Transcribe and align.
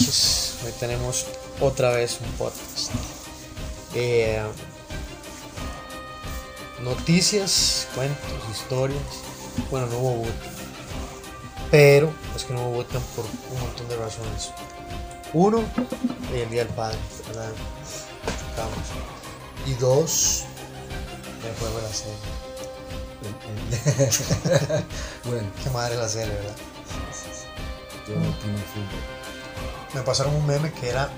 Noches. 0.00 0.56
Hoy 0.64 0.72
tenemos 0.80 1.26
otra 1.60 1.90
vez 1.90 2.20
un 2.22 2.32
podcast. 2.32 2.90
Eh, 3.94 4.40
noticias, 6.82 7.86
cuentos, 7.94 8.18
historias. 8.50 9.02
Bueno, 9.70 9.88
no 9.88 9.98
hubo 9.98 10.14
bootcamp. 10.16 10.52
Pero 11.70 12.10
es 12.34 12.44
que 12.44 12.54
no 12.54 12.62
hubo 12.62 12.76
bootcamp 12.76 13.04
por 13.14 13.26
un 13.26 13.60
montón 13.60 13.88
de 13.88 13.96
razones. 13.96 14.50
Uno, 15.34 15.62
el 16.32 16.48
Día 16.48 16.64
del 16.64 16.74
Padre, 16.74 16.98
¿verdad? 17.28 17.50
Y 19.66 19.74
dos, 19.74 20.44
el 21.46 21.54
juego 21.58 21.76
de 21.76 21.82
la 21.82 21.92
serie. 21.92 22.14
bueno, 25.24 25.50
Qué 25.62 25.70
madre 25.70 25.96
la 25.96 26.08
serie, 26.08 26.32
¿verdad? 26.32 26.56
yo 28.08 28.14
no 28.14 28.22
de 28.22 28.64
fútbol. 28.64 29.19
Me 29.94 30.02
pasaron 30.02 30.34
un 30.34 30.46
meme 30.46 30.72
que 30.72 30.88
era 30.88 31.08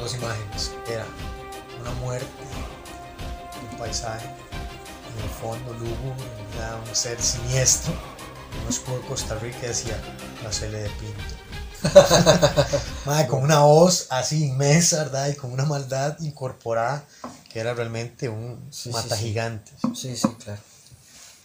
dos 0.00 0.14
imágenes. 0.14 0.72
Era 0.88 1.04
una 1.80 1.90
muerte, 2.00 2.26
un 3.70 3.78
paisaje, 3.78 4.26
en 4.26 5.24
el 5.24 5.30
fondo 5.30 5.72
lúgubre, 5.74 6.24
era 6.56 6.76
un 6.76 6.94
ser 6.94 7.20
siniestro, 7.20 7.92
un 8.62 8.68
escudo 8.68 8.98
de 8.98 9.06
Costa 9.08 9.34
Rica 9.36 9.60
que 9.60 9.68
decía 9.68 9.96
la 10.42 10.52
Cele 10.52 10.82
de 10.82 10.90
Pinto. 10.90 11.34
Madre, 13.06 13.26
con 13.26 13.42
una 13.42 13.60
voz 13.60 14.06
así 14.10 14.44
inmensa, 14.44 14.98
¿verdad? 15.04 15.28
Y 15.28 15.34
con 15.34 15.52
una 15.52 15.64
maldad 15.64 16.16
incorporada 16.20 17.04
que 17.52 17.58
era 17.58 17.74
realmente 17.74 18.28
un 18.28 18.68
Sí, 18.70 18.90
mata 18.90 19.16
sí. 19.16 19.24
gigantes. 19.24 19.74
Sí, 19.94 20.16
sí, 20.16 20.28
claro. 20.44 20.60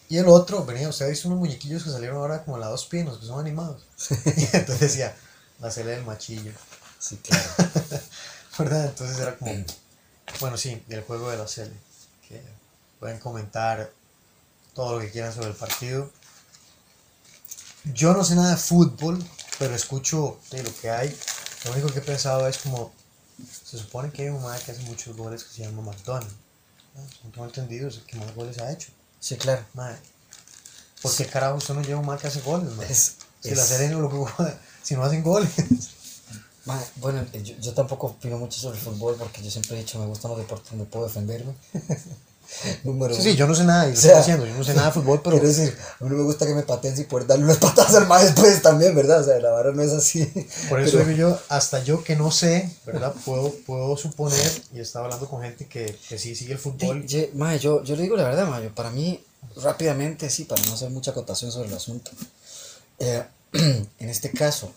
Y 0.10 0.18
el 0.20 0.28
otro, 0.30 0.64
venía, 0.64 0.88
usted 0.88 1.08
ha 1.08 1.10
visto 1.10 1.28
unos 1.28 1.40
muñequillos 1.40 1.84
que 1.84 1.90
salieron 1.90 2.18
ahora 2.18 2.44
como 2.46 2.58
la 2.58 2.68
dos 2.68 2.86
pinos, 2.86 3.18
que 3.18 3.26
son 3.26 3.40
animados. 3.40 3.84
Y 4.38 4.44
entonces 4.56 4.80
decía, 4.80 5.16
la 5.60 5.72
Cele 5.72 5.92
del 5.92 6.04
machillo. 6.06 6.52
Sí, 7.00 7.18
claro. 7.18 7.44
¿verdad? 8.60 8.86
Entonces 8.88 9.20
era 9.20 9.38
como, 9.38 9.54
bueno, 10.40 10.58
sí, 10.58 10.84
el 10.90 11.04
juego 11.04 11.30
de 11.30 11.38
la 11.38 11.48
Cele, 11.48 11.74
que 12.28 12.42
pueden 13.00 13.20
comentar 13.20 13.92
todo 14.74 14.96
lo 14.96 15.00
que 15.02 15.12
quieran 15.12 15.34
sobre 15.34 15.50
el 15.50 15.56
partido. 15.56 16.12
Yo 17.94 18.14
no 18.14 18.24
sé 18.24 18.36
nada 18.36 18.52
de 18.52 18.58
fútbol, 18.58 19.24
pero 19.60 19.76
escucho 19.76 20.40
de 20.52 20.64
lo 20.64 20.76
que 20.82 20.90
hay. 20.90 21.18
Lo 21.66 21.72
único 21.72 21.88
que 21.92 22.00
he 22.00 22.02
pensado 22.02 22.48
es 22.48 22.58
como, 22.60 22.94
se 23.66 23.78
supone 23.78 24.12
que 24.12 24.24
hay 24.24 24.30
un 24.30 24.42
madre 24.42 24.62
que 24.64 24.72
hace 24.72 24.82
muchos 24.84 25.16
goles 25.16 25.44
que 25.44 25.54
se 25.54 25.64
llama 25.64 25.82
McDonald. 25.84 26.32
¿no? 26.96 27.32
Tengo 27.32 27.46
entendido, 27.46 27.88
es 27.88 27.98
el 27.98 28.04
que 28.06 28.18
más 28.18 28.34
goles 28.36 28.58
ha 28.60 28.72
hecho. 28.72 28.90
Sí, 29.20 29.38
claro. 29.38 29.64
Madre. 29.74 29.98
¿Por 31.02 31.16
qué 31.16 31.26
carajo 31.28 31.56
usted 31.58 31.74
no 31.76 31.82
lleva 31.82 32.00
un 32.00 32.06
madre 32.08 32.22
que 32.24 32.28
hace 32.28 32.42
goles, 32.42 32.72
madre? 32.76 32.92
Es, 32.92 33.16
Si 33.42 33.54
la 33.56 33.62
es- 33.64 33.70
Cele 33.70 33.90
no 33.90 34.02
lo 34.02 34.10
juega, 34.10 34.60
si 34.88 34.96
no 34.96 35.04
hacen 35.04 35.24
goles. 35.24 35.50
Bueno, 36.98 37.26
eh, 37.32 37.42
yo, 37.44 37.56
yo 37.62 37.74
tampoco 37.74 38.08
opino 38.08 38.38
mucho 38.38 38.60
sobre 38.60 38.78
el 38.78 38.84
fútbol 38.84 39.16
porque 39.18 39.42
yo 39.42 39.50
siempre 39.50 39.78
he 39.78 39.80
dicho 39.80 39.98
me 40.00 40.06
gustan 40.06 40.32
los 40.32 40.38
deportes 40.40 40.70
donde 40.72 40.84
puedo 40.84 41.06
defenderme. 41.08 41.54
Número 42.84 43.16
Sí, 43.16 43.22
sí, 43.22 43.36
yo 43.38 43.48
no 43.48 43.56
sé 43.56 43.64
nada, 43.64 43.88
y 43.88 43.94
lo 43.94 43.98
O 43.98 44.02
sea, 44.02 44.20
estoy 44.20 44.34
diciendo, 44.34 44.46
yo 44.46 44.54
no 44.58 44.64
sé 44.66 44.74
nada 44.74 44.88
de 44.88 44.94
fútbol, 44.94 45.22
pero 45.24 45.38
Quiero 45.38 45.48
decir, 45.48 45.74
a 46.00 46.04
mí 46.04 46.10
no 46.10 46.18
me 46.18 46.24
gusta 46.24 46.46
que 46.46 46.54
me 46.54 46.64
pateen 46.64 46.94
y 47.00 47.06
poder 47.06 47.26
darle 47.26 47.46
unas 47.46 47.58
patadas 47.68 47.96
al 47.96 48.08
más 48.08 48.24
después 48.24 48.62
también, 48.62 48.94
¿verdad? 48.96 49.22
O 49.22 49.24
sea, 49.24 49.40
la 49.40 49.52
vara 49.52 49.72
no 49.72 49.82
es 49.82 49.94
así. 49.94 50.26
por 50.70 50.82
eso 50.82 50.98
Pero- 50.98 51.06
digo 51.06 51.18
yo, 51.18 51.40
hasta 51.48 51.82
yo 51.86 52.04
que 52.04 52.18
no 52.18 52.32
sé, 52.32 52.70
¿verdad? 52.86 53.14
Puedo, 53.26 53.54
puedo 53.66 53.96
suponer, 53.96 54.52
y 54.74 54.82
estaba 54.82 55.06
hablando 55.06 55.30
con 55.30 55.42
gente 55.44 55.68
que, 55.68 55.98
que 56.10 56.18
sí 56.20 56.36
sigue 56.36 56.52
el 56.52 56.60
fútbol. 56.60 57.06
Yo, 57.08 57.20
ma, 57.36 57.56
yo, 57.56 57.82
yo 57.84 57.96
le 57.96 58.02
digo 58.04 58.18
la 58.18 58.24
verdad, 58.26 58.46
ma, 58.46 58.62
yo, 58.62 58.76
para 58.76 58.92
mí, 58.92 59.24
rápidamente, 59.64 60.30
sí, 60.30 60.44
para 60.44 60.62
no 60.66 60.74
hacer 60.74 60.90
mucha 60.90 61.12
acotación 61.12 61.50
sobre 61.50 61.70
el 61.70 61.76
asunto. 61.76 62.12
eh, 63.00 63.24
en 63.54 64.10
este 64.10 64.32
caso, 64.32 64.72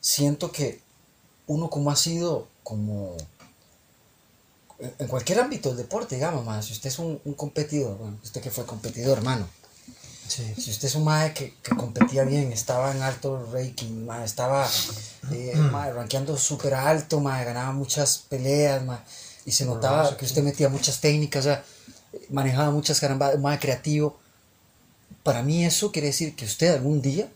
siento 0.00 0.52
que 0.52 0.80
uno 1.46 1.70
como 1.70 1.90
ha 1.90 1.96
sido, 1.96 2.48
como 2.62 3.16
en 4.98 5.06
cualquier 5.08 5.40
ámbito 5.40 5.68
del 5.70 5.78
deporte, 5.78 6.16
digamos, 6.16 6.44
ma, 6.44 6.62
si 6.62 6.72
usted 6.72 6.88
es 6.88 6.98
un, 6.98 7.20
un 7.24 7.34
competidor, 7.34 7.96
bueno, 7.98 8.18
usted 8.22 8.40
que 8.40 8.50
fue 8.50 8.66
competidor, 8.66 9.18
hermano, 9.18 9.48
Sí. 10.26 10.54
si 10.58 10.70
usted 10.70 10.88
es 10.88 10.94
un 10.94 11.04
mae 11.04 11.34
que, 11.34 11.54
que 11.62 11.76
competía 11.76 12.24
bien, 12.24 12.50
estaba 12.50 12.92
en 12.92 13.02
alto 13.02 13.46
ranking, 13.52 14.06
mae, 14.06 14.24
estaba 14.24 14.66
eh, 15.30 15.54
mae, 15.54 15.92
rankeando 15.92 16.38
súper 16.38 16.72
alto, 16.72 17.20
mae, 17.20 17.44
ganaba 17.44 17.72
muchas 17.72 18.24
peleas, 18.30 18.82
mae, 18.84 18.98
y 19.44 19.52
se 19.52 19.66
notaba 19.66 20.16
que 20.16 20.24
usted 20.24 20.42
metía 20.42 20.70
muchas 20.70 21.00
técnicas, 21.02 21.44
o 21.44 21.48
sea, 21.48 21.64
manejaba 22.30 22.70
muchas 22.70 23.00
carambadas, 23.00 23.38
mae, 23.38 23.58
creativo. 23.58 24.18
Para 25.22 25.42
mí 25.42 25.64
eso 25.66 25.92
quiere 25.92 26.08
decir 26.08 26.34
que 26.34 26.46
usted 26.46 26.72
algún 26.72 27.02
día, 27.02 27.28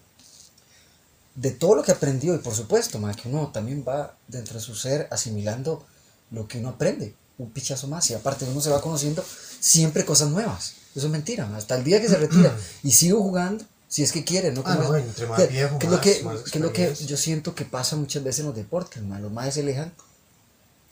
de 1.40 1.50
todo 1.52 1.76
lo 1.76 1.82
que 1.82 1.92
aprendió, 1.92 2.34
y 2.34 2.38
por 2.38 2.54
supuesto, 2.54 2.98
mae, 2.98 3.14
que 3.14 3.28
uno 3.28 3.48
también 3.52 3.84
va 3.86 4.16
dentro 4.26 4.54
de 4.54 4.60
su 4.60 4.74
ser 4.74 5.06
asimilando 5.10 5.86
lo 6.32 6.48
que 6.48 6.58
uno 6.58 6.70
aprende, 6.70 7.14
un 7.38 7.50
pichazo 7.50 7.86
más, 7.86 8.10
y 8.10 8.14
aparte 8.14 8.44
uno 8.44 8.60
se 8.60 8.70
va 8.70 8.80
conociendo 8.80 9.24
siempre 9.60 10.04
cosas 10.04 10.30
nuevas. 10.30 10.72
Eso 10.96 11.06
es 11.06 11.12
mentira, 11.12 11.48
hasta 11.56 11.76
el 11.76 11.84
día 11.84 12.00
que 12.00 12.08
se 12.08 12.16
retira 12.16 12.54
y 12.82 12.90
sigo 12.90 13.22
jugando, 13.22 13.64
si 13.86 14.02
es 14.02 14.10
que 14.12 14.24
quiere, 14.24 14.50
¿no? 14.52 14.62
Ah, 14.66 14.74
no, 14.74 14.96
es- 14.96 15.04
entre 15.06 15.26
más 15.28 15.38
viejo, 15.48 15.78
que 15.78 15.86
más- 15.96 16.00
que, 16.00 16.22
más 16.24 16.38
que 16.50 16.58
es 16.58 16.62
lo 16.62 16.72
que 16.72 16.82
yo 17.06 17.16
siento 17.16 17.54
que 17.54 17.64
pasa 17.64 17.94
muchas 17.96 18.24
veces 18.24 18.40
en 18.40 18.46
los 18.46 18.56
deportes, 18.56 19.02
mae, 19.04 19.20
los 19.22 19.30
más 19.32 19.54
se 19.54 19.60
alejan 19.60 19.92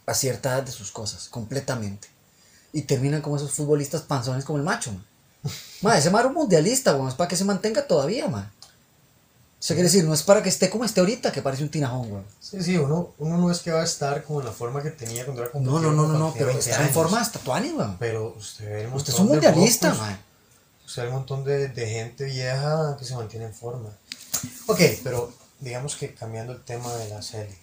a 0.07 0.15
cierta 0.15 0.51
edad 0.55 0.63
de 0.63 0.71
sus 0.73 0.93
cosas, 0.93 1.29
completamente. 1.29 2.09
Y 2.73 2.83
terminan 2.83 3.21
como 3.23 3.37
esos 3.37 3.51
futbolistas 3.53 4.03
panzones 4.03 4.45
como 4.45 4.59
el 4.59 4.65
macho, 4.65 4.93
man. 4.93 5.05
Ma, 5.83 5.99
ese 5.99 6.11
man 6.11 6.21
era 6.21 6.29
un 6.29 6.35
mundialista, 6.35 6.95
weón, 6.95 7.09
es 7.09 7.15
para 7.15 7.29
que 7.29 7.37
se 7.37 7.45
mantenga 7.45 7.87
todavía, 7.87 8.29
man. 8.29 8.51
O 9.59 9.63
sea, 9.67 9.75
quiere 9.75 9.89
decir, 9.89 10.05
no 10.05 10.13
es 10.13 10.23
para 10.23 10.43
que 10.43 10.51
esté 10.51 10.69
como 10.69 10.85
esté 10.85 11.01
ahorita, 11.01 11.33
que 11.33 11.41
parece 11.41 11.63
un 11.63 11.71
tinajón, 11.71 12.13
weón. 12.13 12.25
Sí, 12.41 12.63
sí, 12.63 12.77
uno, 12.77 13.15
uno 13.19 13.39
no 13.39 13.51
es 13.51 13.61
que 13.61 13.73
va 13.73 13.81
a 13.81 13.85
estar 13.85 14.23
como 14.23 14.41
en 14.41 14.47
la 14.47 14.53
forma 14.53 14.83
que 14.83 14.91
tenía 14.91 15.25
cuando 15.25 15.43
era 15.43 15.51
No, 15.55 15.81
no, 15.81 15.93
no, 15.93 16.07
no, 16.07 16.19
no, 16.19 16.35
pero 16.35 16.49
20 16.49 16.71
estar 16.71 16.87
en 16.87 16.93
forma 16.93 17.21
hasta 17.21 17.39
Tuani, 17.39 17.73
weón. 17.73 17.97
Pero 17.99 18.35
usted 18.39 18.67
ve 18.67 18.83
el 18.83 18.93
Usted 18.93 19.13
es 19.13 19.19
montón 19.19 19.39
un 19.39 19.43
mundialista, 19.43 19.95
man. 19.95 20.19
Usted 20.87 21.03
ve 21.03 21.09
un 21.09 21.15
montón 21.15 21.45
de, 21.45 21.69
de 21.69 21.87
gente 21.89 22.25
vieja 22.25 22.97
que 22.99 23.05
se 23.05 23.15
mantiene 23.17 23.47
en 23.47 23.55
forma. 23.55 23.89
Ok, 24.67 24.81
pero 25.03 25.33
digamos 25.59 25.97
que 25.97 26.15
cambiando 26.15 26.53
el 26.53 26.63
tema 26.63 26.95
de 26.95 27.09
la 27.09 27.23
serie. 27.23 27.57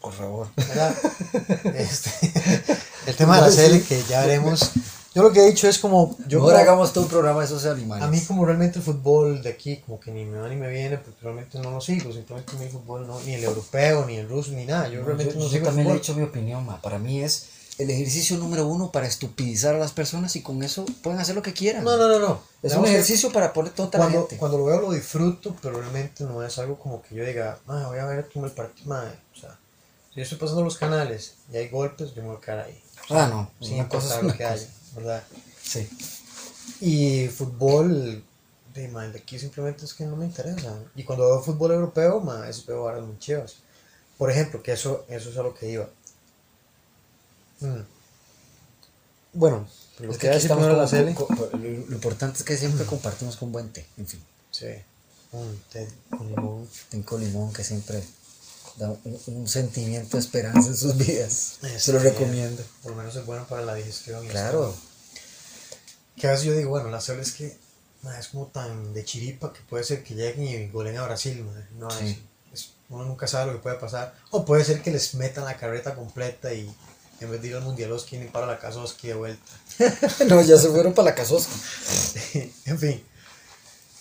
Por 0.00 0.12
favor. 0.12 0.48
Este, 1.74 2.10
el 3.06 3.16
tema 3.16 3.36
de 3.36 3.42
la 3.42 3.50
serie 3.50 3.82
que 3.82 4.02
ya 4.04 4.20
veremos. 4.20 4.72
Yo 5.14 5.22
lo 5.24 5.32
que 5.32 5.40
he 5.40 5.46
dicho 5.46 5.68
es 5.68 5.78
como. 5.78 6.16
Yo 6.28 6.38
como- 6.40 6.50
hagamos 6.52 6.92
todo 6.92 7.04
un 7.04 7.10
programa 7.10 7.40
de 7.40 7.46
esos 7.46 7.64
animales. 7.66 8.04
a 8.04 8.08
mí, 8.08 8.20
como 8.24 8.44
realmente 8.46 8.78
el 8.78 8.84
fútbol 8.84 9.42
de 9.42 9.48
aquí, 9.50 9.78
como 9.78 9.98
que 9.98 10.10
ni 10.12 10.24
me 10.24 10.38
va 10.38 10.48
ni 10.48 10.56
me 10.56 10.68
viene, 10.70 10.98
porque 10.98 11.18
realmente 11.22 11.58
no 11.58 11.70
lo 11.72 11.80
sigo. 11.80 12.12
Simplemente 12.12 12.52
mi 12.58 12.68
fútbol 12.68 13.06
no, 13.06 13.20
ni 13.22 13.34
el 13.34 13.42
europeo, 13.44 14.04
ni 14.06 14.16
el 14.16 14.28
ruso, 14.28 14.52
ni 14.52 14.66
nada. 14.66 14.88
Yo 14.88 15.00
No, 15.00 15.06
realmente 15.06 15.34
yo- 15.34 15.38
no 15.40 15.44
yo 15.46 15.50
sigo 15.50 15.60
el 15.62 15.66
también 15.66 15.88
le 15.88 15.94
he 15.94 15.96
dicho 15.96 16.14
mi 16.14 16.22
opinión, 16.22 16.64
ma. 16.64 16.80
Para 16.80 16.98
mí 16.98 17.22
es 17.22 17.46
el 17.78 17.90
ejercicio 17.90 18.36
número 18.36 18.66
uno 18.68 18.92
para 18.92 19.06
estupidizar 19.08 19.74
a 19.74 19.78
las 19.78 19.90
personas 19.92 20.36
y 20.36 20.42
con 20.42 20.62
eso 20.62 20.84
pueden 21.02 21.18
hacer 21.18 21.34
lo 21.34 21.42
que 21.42 21.54
quieran. 21.54 21.82
No, 21.82 21.96
no, 21.96 22.06
no, 22.08 22.18
no. 22.20 22.40
Es 22.62 22.70
Digamos 22.70 22.88
un 22.88 22.94
ejercicio 22.94 23.32
para 23.32 23.52
poner 23.52 23.72
toda 23.72 23.88
la 23.88 23.98
Cuando, 23.98 24.18
gente. 24.20 24.36
cuando 24.36 24.58
lo 24.58 24.64
veo 24.66 24.80
lo 24.80 24.92
disfruto, 24.92 25.56
pero 25.62 25.80
realmente 25.80 26.22
no 26.24 26.42
es 26.44 26.56
algo 26.58 26.78
como 26.78 27.02
que 27.02 27.14
yo 27.16 27.24
diga, 27.24 27.58
"Ma, 27.66 27.88
voy 27.88 27.98
a 27.98 28.04
ver 28.06 28.28
como 28.32 28.44
el 28.46 28.52
partido. 28.52 28.86
ma", 28.88 29.12
O 29.34 29.40
sea, 29.40 29.58
si 30.10 30.16
yo 30.16 30.22
estoy 30.22 30.38
pasando 30.38 30.62
los 30.62 30.76
canales 30.76 31.34
y 31.52 31.56
hay 31.56 31.68
golpes, 31.68 32.14
yo 32.14 32.22
me 32.22 32.28
voy 32.28 32.36
a 32.36 32.40
quedar 32.40 32.60
ahí. 32.60 32.80
Ah, 33.08 33.26
no. 33.28 33.50
Sin 33.66 33.82
cosa 33.86 34.06
importar 34.20 34.24
lo 34.24 34.32
que 34.34 34.38
cosa. 34.44 34.52
haya, 34.52 34.68
¿verdad? 34.94 35.22
Sí. 35.62 35.88
Y 36.80 37.28
fútbol, 37.28 38.22
de, 38.74 38.88
ma, 38.88 39.06
de 39.06 39.18
aquí 39.18 39.38
simplemente 39.38 39.84
es 39.84 39.94
que 39.94 40.04
no 40.04 40.16
me 40.16 40.24
interesa. 40.26 40.76
Y 40.94 41.04
cuando 41.04 41.26
veo 41.26 41.42
fútbol 41.42 41.72
europeo, 41.72 42.20
ma, 42.20 42.48
eso 42.48 42.64
veo 42.66 42.84
varas 42.84 43.02
muy 43.04 43.18
chivas. 43.18 43.56
Por 44.18 44.30
ejemplo, 44.30 44.62
que 44.62 44.72
eso, 44.72 45.04
eso 45.08 45.30
es 45.30 45.36
a 45.38 45.42
lo 45.42 45.54
que 45.54 45.70
iba. 45.70 45.88
Mm. 47.60 47.80
Bueno, 49.32 49.68
lo 50.00 50.10
Es 50.12 50.18
que 50.18 50.22
que 50.28 50.28
aquí 50.34 50.38
estamos 50.42 50.66
la 50.76 50.88
serie. 50.88 51.14
con- 51.14 51.26
con- 51.28 51.50
lo, 51.52 51.58
lo 51.58 51.94
importante 51.94 52.38
es 52.38 52.44
que 52.44 52.56
siempre 52.56 52.84
compartimos 52.86 53.36
con 53.36 53.52
buen 53.52 53.72
té. 53.72 53.86
En 53.96 54.06
fin, 54.06 54.22
Sí. 54.50 54.66
Un 55.32 55.62
té 55.72 55.88
con 56.10 56.28
limón. 56.28 56.68
té 56.88 57.02
con 57.04 57.20
limón 57.22 57.52
que 57.52 57.62
siempre 57.62 58.02
da 58.80 58.90
un, 58.90 59.20
un 59.26 59.48
sentimiento 59.48 60.16
de 60.16 60.22
esperanza 60.22 60.68
en 60.70 60.76
sus 60.76 60.96
vidas. 60.96 61.58
Se 61.78 61.92
lo 61.92 61.98
recomiendo. 62.00 62.62
Por 62.82 62.92
lo 62.92 62.98
menos 62.98 63.14
es 63.14 63.24
bueno 63.26 63.46
para 63.46 63.62
la 63.62 63.74
digestión. 63.74 64.24
y 64.24 64.28
Claro. 64.28 64.74
Que 66.16 66.26
a 66.26 66.32
veces 66.32 66.46
yo 66.46 66.52
digo, 66.56 66.70
bueno, 66.70 66.90
la 66.90 67.00
serie 67.00 67.22
es 67.22 67.32
que 67.32 67.56
ma, 68.02 68.18
es 68.18 68.28
como 68.28 68.46
tan 68.46 68.92
de 68.92 69.04
chiripa 69.04 69.52
que 69.52 69.60
puede 69.68 69.84
ser 69.84 70.02
que 70.02 70.14
lleguen 70.14 70.42
y 70.46 70.68
golen 70.68 70.96
a 70.98 71.04
Brasil. 71.04 71.44
ma. 71.44 71.52
No, 71.78 71.90
Sí. 71.90 72.22
es- 72.52 72.70
uno 72.88 73.04
nunca 73.04 73.26
sabe 73.28 73.46
lo 73.46 73.52
que 73.58 73.62
puede 73.62 73.76
pasar. 73.76 74.14
O 74.30 74.44
puede 74.44 74.64
ser 74.64 74.82
que 74.82 74.90
les 74.90 75.14
metan 75.14 75.44
la 75.44 75.56
carreta 75.56 75.94
completa 75.94 76.52
y 76.52 76.68
en 77.20 77.30
vez 77.30 77.40
de 77.42 77.48
ir 77.48 77.54
al 77.56 77.62
Mundialoski 77.62 78.16
ni 78.18 78.26
para 78.26 78.46
la 78.46 78.58
Kazoski 78.58 79.08
de 79.08 79.14
vuelta. 79.14 79.52
no, 80.26 80.40
ya 80.42 80.56
se 80.58 80.68
fueron 80.70 80.92
para 80.94 81.10
la 81.10 81.14
casosca. 81.14 81.52
en 82.64 82.78
fin. 82.78 83.04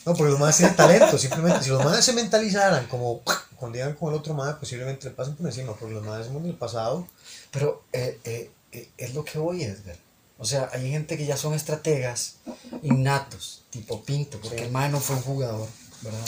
No, 0.06 0.14
porque 0.16 0.32
los 0.32 0.40
más 0.40 0.58
tienen 0.58 0.76
talento, 0.76 1.18
simplemente. 1.18 1.66
Si 1.66 1.70
los 1.70 1.84
más 1.84 2.04
se 2.04 2.14
mentalizaran 2.14 2.88
como 2.88 3.22
cuando 3.60 3.78
llegan 3.78 3.94
con 3.96 4.14
el 4.14 4.20
otro 4.20 4.34
más, 4.34 4.56
posiblemente 4.56 5.10
le 5.10 5.16
pasen 5.16 5.36
por 5.36 5.46
encima. 5.46 5.74
Porque 5.76 5.94
los 5.94 6.04
más 6.06 6.28
en 6.28 6.46
el 6.46 6.56
pasado. 6.56 7.08
Pero 7.52 7.84
eh, 7.94 8.20
eh, 8.24 8.52
eh, 8.72 8.90
es 8.98 9.14
lo 9.14 9.24
que 9.26 9.38
voy, 9.40 9.64
Edgar. 9.64 9.98
O 10.38 10.46
sea, 10.46 10.70
hay 10.72 10.90
gente 10.90 11.18
que 11.18 11.26
ya 11.26 11.36
son 11.36 11.54
estrategas 11.54 12.36
innatos, 12.82 13.64
tipo 13.70 14.04
Pinto, 14.04 14.40
porque 14.40 14.58
Sí. 14.60 14.64
el 14.64 14.72
mae 14.72 14.90
no 14.90 15.00
fue 15.00 15.18
un 15.18 15.22
jugador, 15.22 15.68
¿verdad? 16.02 16.26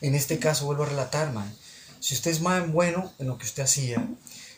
En 0.00 0.14
este 0.14 0.38
caso 0.38 0.64
vuelvo 0.66 0.84
a 0.84 0.86
relatar, 0.86 1.32
mae. 1.32 1.50
si 2.00 2.14
usted 2.14 2.30
es 2.30 2.40
más 2.40 2.66
bueno 2.72 3.12
en 3.18 3.26
lo 3.26 3.36
que 3.36 3.44
usted 3.44 3.62
hacía 3.64 4.08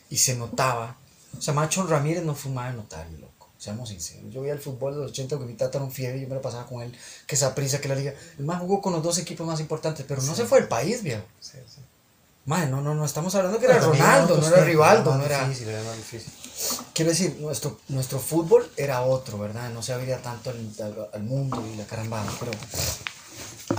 y 0.08 0.19
se 0.19 0.36
notaba, 0.36 0.96
o 1.36 1.42
sea, 1.42 1.52
Macho 1.52 1.84
Ramírez 1.84 2.22
no 2.22 2.36
fue 2.36 2.50
un 2.50 2.54
más 2.54 2.72
notable, 2.76 3.19
loco, 3.19 3.48
seamos 3.58 3.88
sinceros. 3.88 4.30
Yo 4.32 4.42
vi 4.42 4.50
al 4.50 4.60
fútbol 4.60 4.94
de 4.94 5.00
los 5.00 5.10
80 5.10 5.36
con 5.38 5.48
mi 5.48 5.54
tata 5.54 5.78
era 5.78 5.84
un 5.84 5.90
fiebre 5.90 6.19
y 6.19 6.22
yo 6.22 6.28
me 6.28 6.36
lo 6.36 6.40
pasaba 6.42 6.66
con 6.69 6.82
él, 6.82 6.96
que 7.26 7.34
esa 7.34 7.52
prisa, 7.56 7.80
que 7.80 7.88
la 7.88 7.96
liga. 7.96 8.14
El 8.38 8.44
más 8.44 8.60
jugó 8.60 8.80
con 8.80 8.92
los 8.92 9.02
dos 9.02 9.19
equipos 9.19 9.44
más 9.44 9.58
importantes, 9.58 10.04
pero 10.06 10.22
no 10.22 10.30
Sí. 10.36 10.42
se 10.42 10.46
fue 10.46 10.60
del 10.60 10.69
país, 10.69 11.02
viejo. 11.02 11.24
Sí, 11.40 11.58
sí. 11.66 11.80
Madre, 12.44 12.67
no, 12.71 12.81
no, 12.81 12.94
no, 12.94 13.05
estamos 13.05 13.35
hablando 13.37 13.59
que 13.61 13.67
era 13.67 13.75
Pero 13.75 13.93
Ronaldo, 13.93 14.37
no 14.39 14.47
era 14.49 14.65
Rivaldo, 14.65 15.15
no 15.17 15.25
era... 15.25 15.47
difícil, 15.47 15.69
era 15.69 15.83
más 15.85 15.97
difícil. 15.97 16.33
Quiero 16.93 17.11
decir, 17.12 17.37
nuestro, 17.41 17.79
nuestro 17.89 18.19
fútbol 18.19 18.69
era 18.77 19.03
otro, 19.03 19.39
¿verdad? 19.39 19.71
No 19.71 19.83
se 19.83 19.93
abría 19.93 20.21
tanto 20.21 20.50
al, 20.50 20.56
al- 20.83 21.09
al 21.12 21.23
mundo 21.23 21.65
y 21.73 21.77
la 21.77 21.85
carambada, 21.87 22.27
pero 22.41 22.50
mí 22.53 22.59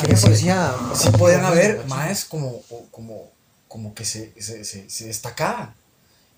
me 0.08 0.16
parecía. 0.16 0.76
sí 0.96 1.10
podían 1.12 1.46
haber 1.46 1.86
más 1.88 2.26
como, 2.26 2.62
como, 2.92 3.32
como 3.68 3.94
que 3.94 4.06
se, 4.06 4.34
se, 4.42 4.64
se, 4.64 4.90
se 4.90 5.08
destacaban. 5.08 5.74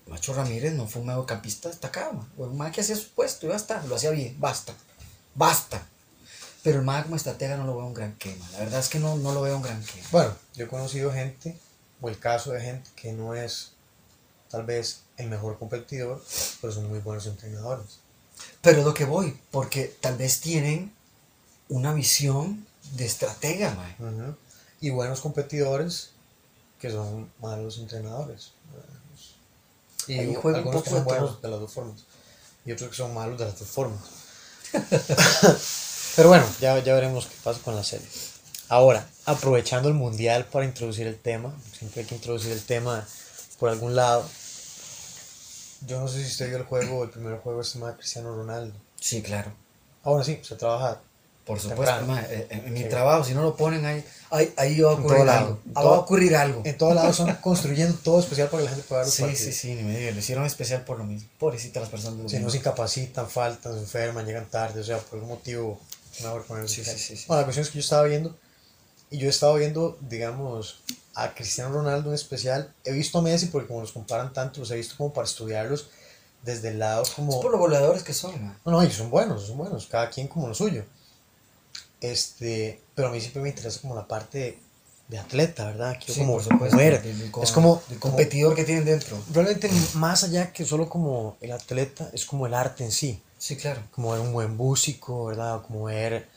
Macho 0.08 0.34
Ramírez 0.34 0.72
no 0.74 0.86
fue 0.86 1.00
un 1.02 1.08
mediocampista 1.08 1.68
destacado, 1.68 2.26
un 2.36 2.56
man 2.56 2.70
que 2.70 2.80
hacía 2.80 2.94
su 2.96 3.08
puesto 3.10 3.46
y 3.46 3.48
basta, 3.48 3.82
lo 3.88 3.96
hacía 3.96 4.10
bien, 4.10 4.36
basta, 4.38 4.72
basta. 5.34 5.82
Pero 6.62 6.78
el 6.80 6.84
man 6.84 7.02
como 7.04 7.16
estratega 7.16 7.56
no 7.56 7.64
lo 7.66 7.76
veo 7.76 7.86
un 7.86 7.94
gran 7.94 8.14
quema, 8.16 8.44
la 8.52 8.58
verdad 8.60 8.80
es 8.80 8.88
que 8.88 8.98
no, 9.00 9.16
no 9.16 9.32
lo 9.32 9.42
veo 9.42 9.56
un 9.56 9.62
gran 9.62 9.82
quema. 9.84 10.06
Bueno, 10.12 10.32
yo 10.54 10.64
he 10.64 10.68
conocido 10.68 11.12
gente, 11.12 11.58
o 12.00 12.08
el 12.08 12.18
caso 12.18 12.52
de 12.52 12.60
gente 12.60 12.90
que 12.96 13.12
no 13.12 13.34
es 13.34 13.72
tal 14.50 14.64
vez 14.64 15.02
el 15.16 15.28
mejor 15.28 15.58
competidor, 15.58 16.22
pero 16.60 16.72
son 16.72 16.88
muy 16.88 16.98
buenos 17.00 17.26
entrenadores. 17.26 17.98
Pero 18.60 18.82
lo 18.82 18.94
que 18.94 19.04
voy, 19.04 19.38
porque 19.50 19.96
tal 20.00 20.16
vez 20.16 20.40
tienen 20.40 20.92
una 21.68 21.92
visión 21.94 22.66
de 22.92 23.06
estratega. 23.06 23.76
Ujú. 23.98 24.36
Y 24.80 24.90
buenos 24.90 25.20
competidores 25.20 26.10
que 26.78 26.90
son 26.90 27.30
malos 27.40 27.78
entrenadores. 27.78 28.52
Y 30.06 30.18
Ahí 30.18 30.34
juega 30.34 30.58
un 30.58 30.64
algunos 30.66 30.82
que 30.84 30.90
son 30.90 30.98
de 31.00 31.04
buenos 31.04 31.42
de 31.42 31.48
las 31.48 31.60
dos 31.60 31.72
formas. 31.72 32.04
Y 32.64 32.72
otros 32.72 32.90
que 32.90 32.96
son 32.96 33.14
malos 33.14 33.38
de 33.38 33.44
las 33.46 33.58
dos 33.58 33.68
formas. 33.68 34.00
Pero 36.16 36.28
bueno, 36.28 36.46
ya, 36.60 36.78
ya 36.78 36.94
veremos 36.94 37.26
qué 37.26 37.34
pasa 37.42 37.60
con 37.62 37.74
la 37.74 37.84
serie. 37.84 38.06
Ahora, 38.68 39.06
aprovechando 39.26 39.88
el 39.88 39.94
mundial 39.94 40.44
para 40.46 40.64
introducir 40.64 41.06
el 41.06 41.18
tema, 41.18 41.54
siempre 41.78 42.02
hay 42.02 42.06
que 42.06 42.14
introducir 42.16 42.52
el 42.52 42.62
tema 42.64 43.06
por 43.58 43.68
algún 43.70 43.94
lado. 43.94 44.28
Yo 45.86 46.00
no 46.00 46.08
sé 46.08 46.20
si 46.24 46.30
usted 46.30 46.48
vio 46.48 46.56
el 46.58 46.64
juego, 46.64 47.04
el 47.04 47.10
primer 47.10 47.38
juego 47.38 47.60
este 47.60 47.78
de 47.78 47.92
Cristiano 47.94 48.34
Ronaldo. 48.34 48.74
Sí, 48.98 49.22
claro. 49.22 49.52
Ahora 50.02 50.24
sí, 50.24 50.40
se 50.42 50.56
trabaja 50.56 51.00
Por 51.44 51.60
supuesto, 51.60 52.04
ma, 52.06 52.20
eh, 52.22 52.48
en, 52.50 52.66
en 52.66 52.72
mi 52.74 52.82
Sí. 52.82 52.88
trabajo, 52.88 53.22
si 53.22 53.32
no 53.32 53.42
lo 53.42 53.54
ponen 53.54 53.84
ahí, 53.86 54.04
ahí, 54.30 54.52
ahí 54.56 54.80
va 54.80 54.90
a 54.90 54.94
En 54.94 54.98
ocurrir 55.00 55.18
todo 55.22 55.30
algo. 55.30 55.60
todo- 55.74 55.90
va 55.90 55.96
a 55.96 56.00
ocurrir 56.00 56.34
algo. 56.36 56.62
En 56.64 56.76
todos 56.76 56.94
lados 56.96 57.14
son 57.16 57.32
construyendo 57.36 57.96
todo 58.02 58.18
especial 58.18 58.48
para 58.48 58.62
que 58.62 58.68
la 58.68 58.70
gente 58.74 58.88
pueda 58.88 59.00
ver 59.02 59.06
los 59.06 59.14
Sí, 59.14 59.22
partidos. 59.22 59.44
sí, 59.44 59.52
sí, 59.52 59.74
ni 59.76 59.82
me 59.84 59.96
diga, 59.96 60.10
lo 60.10 60.18
hicieron 60.18 60.44
especial 60.44 60.82
por 60.84 60.98
lo 60.98 61.04
mismo. 61.04 61.28
Pobrecita 61.38 61.78
las 61.78 61.88
personas. 61.88 62.28
Si 62.28 62.38
no 62.38 62.44
los 62.44 62.52
se 62.52 62.58
incapacitan, 62.58 63.30
faltan, 63.30 63.74
se 63.74 63.78
enferman, 63.78 64.26
llegan 64.26 64.46
tarde, 64.46 64.80
o 64.80 64.84
sea, 64.84 64.98
por 64.98 65.14
algún 65.20 65.28
motivo, 65.28 65.80
mejor 66.20 66.44
ponerse 66.46 66.82
Sí, 66.84 66.90
sí, 66.90 66.98
sí, 66.98 67.16
sí. 67.16 67.24
Bueno, 67.28 67.42
la 67.42 67.46
cuestión 67.46 67.62
es 67.64 67.70
que 67.70 67.78
yo 67.78 67.80
estaba 67.84 68.02
viendo, 68.08 68.36
y 69.10 69.18
yo 69.18 69.26
he 69.26 69.30
estado 69.30 69.54
viendo, 69.54 69.96
digamos, 70.00 70.80
a 71.14 71.34
Cristiano 71.34 71.72
Ronaldo 71.74 72.10
en 72.10 72.14
especial. 72.14 72.72
He 72.84 72.92
visto 72.92 73.18
a 73.18 73.22
Messi 73.22 73.46
porque 73.46 73.68
como 73.68 73.80
los 73.80 73.92
comparan 73.92 74.32
tanto, 74.32 74.60
los 74.60 74.70
he 74.70 74.76
visto 74.76 74.94
como 74.96 75.12
para 75.12 75.26
estudiarlos 75.26 75.88
desde 76.42 76.68
el 76.68 76.78
lado 76.78 77.02
Es 77.02 77.10
como... 77.10 77.40
por 77.40 77.50
los 77.50 77.60
goleadores 77.60 78.02
que 78.02 78.12
son. 78.12 78.56
No, 78.64 78.72
no, 78.72 78.82
ellos 78.82 78.94
son 78.96 79.10
buenos, 79.10 79.46
son 79.46 79.56
buenos, 79.58 79.86
cada 79.86 80.10
quien 80.10 80.28
como 80.28 80.48
lo 80.48 80.54
suyo. 80.54 80.84
Este, 82.00 82.80
pero 82.94 83.08
a 83.08 83.10
mí 83.10 83.20
siempre 83.20 83.42
me 83.42 83.48
interesa 83.48 83.80
como 83.80 83.94
la 83.94 84.06
parte 84.06 84.38
de, 84.38 84.58
de 85.08 85.18
atleta, 85.18 85.66
¿verdad? 85.66 85.96
Quiero 85.98 86.14
Sí, 86.14 86.20
como 86.20 86.42
supuesto, 86.42 86.76
del- 86.76 86.94
Es 87.42 87.52
como, 87.52 87.80
como- 87.80 88.00
competidor 88.00 88.54
que 88.54 88.64
tienen 88.64 88.84
dentro. 88.84 89.16
realmente 89.32 89.70
más 89.94 90.24
allá 90.24 90.52
que 90.52 90.64
solo 90.64 90.88
como 90.88 91.36
el 91.40 91.52
atleta, 91.52 92.10
es 92.12 92.24
como 92.26 92.46
el 92.46 92.54
arte 92.54 92.84
en 92.84 92.92
sí. 92.92 93.22
Sí, 93.38 93.56
claro. 93.56 93.82
Como 93.92 94.12
ver 94.12 94.20
un 94.20 94.32
buen 94.32 94.56
músico, 94.56 95.26
¿verdad? 95.26 95.62
Como 95.66 95.84
ver 95.84 96.28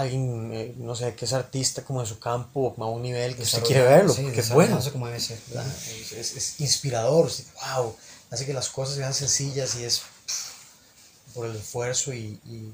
alguien, 0.00 0.50
eh, 0.52 0.74
no 0.76 0.94
sé, 0.94 1.14
que 1.14 1.24
es 1.24 1.32
artista 1.32 1.84
como 1.84 2.00
de 2.00 2.06
su 2.06 2.18
campo, 2.18 2.74
a 2.78 2.86
un 2.86 3.02
nivel 3.02 3.34
que 3.36 3.42
usted 3.42 3.62
quiere 3.62 3.82
verlo, 3.82 4.12
Sí, 4.12 4.22
porque 4.22 4.40
es 4.40 4.50
bueno. 4.50 4.78
Es, 4.78 4.92
es- 6.12 6.36
es 6.36 6.60
inspirador, 6.60 7.26
es- 7.28 7.46
wow, 7.76 7.96
hace 8.30 8.46
que 8.46 8.52
las 8.52 8.68
cosas 8.68 8.96
sean 8.96 9.14
sencillas 9.14 9.74
y 9.76 9.84
es 9.84 10.00
pff, 10.26 11.34
por 11.34 11.46
el 11.46 11.56
esfuerzo 11.56 12.12
y, 12.12 12.40
y, 12.44 12.72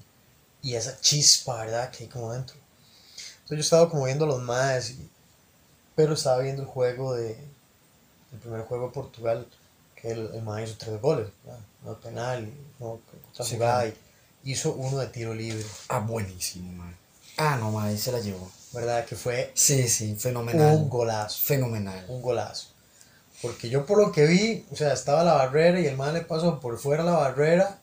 y 0.63 0.75
esa 0.75 1.01
chispa, 1.01 1.65
¿verdad? 1.65 1.91
Que 1.91 2.05
hay 2.05 2.11
como 2.11 2.33
dentro. 2.33 2.57
Entonces 3.43 3.57
yo 3.59 3.61
estaba 3.61 3.91
como 3.91 4.05
viendo 4.05 4.25
a 4.25 4.29
los 4.29 4.43
más, 4.43 4.91
y- 4.91 5.11
pero 5.95 6.15
estaba 6.15 6.39
viendo 6.41 6.63
el 6.63 6.69
juego 6.69 7.15
de, 7.15 7.33
el 8.33 8.39
primer 8.41 8.63
juego 8.63 8.87
de 8.89 8.93
Portugal, 8.93 9.47
que 9.95 10.11
el, 10.11 10.31
el 10.35 10.43
más 10.43 10.63
hizo 10.63 10.75
tres 10.79 11.01
goles, 11.01 11.29
¿verdad? 11.45 11.61
no 11.85 12.01
penal, 12.01 12.51
no, 12.81 13.01
otra 13.33 13.45
Sí, 13.45 13.55
jugada, 13.55 13.83
claro. 13.83 13.97
y 14.43 14.53
hizo 14.53 14.73
uno 14.73 14.99
de 14.99 15.07
tiro 15.09 15.35
libre, 15.35 15.65
Ah, 15.89 15.99
buenísimo, 16.01 16.73
man. 16.73 16.97
Ah, 17.37 17.57
no, 17.59 17.79
ahí 17.81 17.97
se 17.99 18.13
la 18.13 18.21
llevó. 18.21 18.51
¿verdad? 18.73 19.05
Que 19.05 19.15
fue 19.15 19.53
Sí, 19.55 19.87
sí, 19.89 20.17
fenomenal. 20.17 20.75
un 20.77 20.89
golazo. 20.89 21.39
Fenomenal. 21.45 22.05
un 22.09 22.21
golazo. 22.23 22.69
Porque 23.41 23.69
yo 23.69 23.87
por 23.87 23.99
lo 23.99 24.11
que 24.11 24.27
vi, 24.27 24.67
o 24.73 24.77
sea, 24.77 24.93
estaba 24.93 25.23
la 25.23 25.35
barrera 25.35 25.79
y 25.79 25.87
el 25.87 25.97
man 25.97 26.13
le 26.15 26.23
pasó 26.23 26.59
por 26.59 26.77
fuera 26.79 27.05
la 27.05 27.13
barrera 27.13 27.79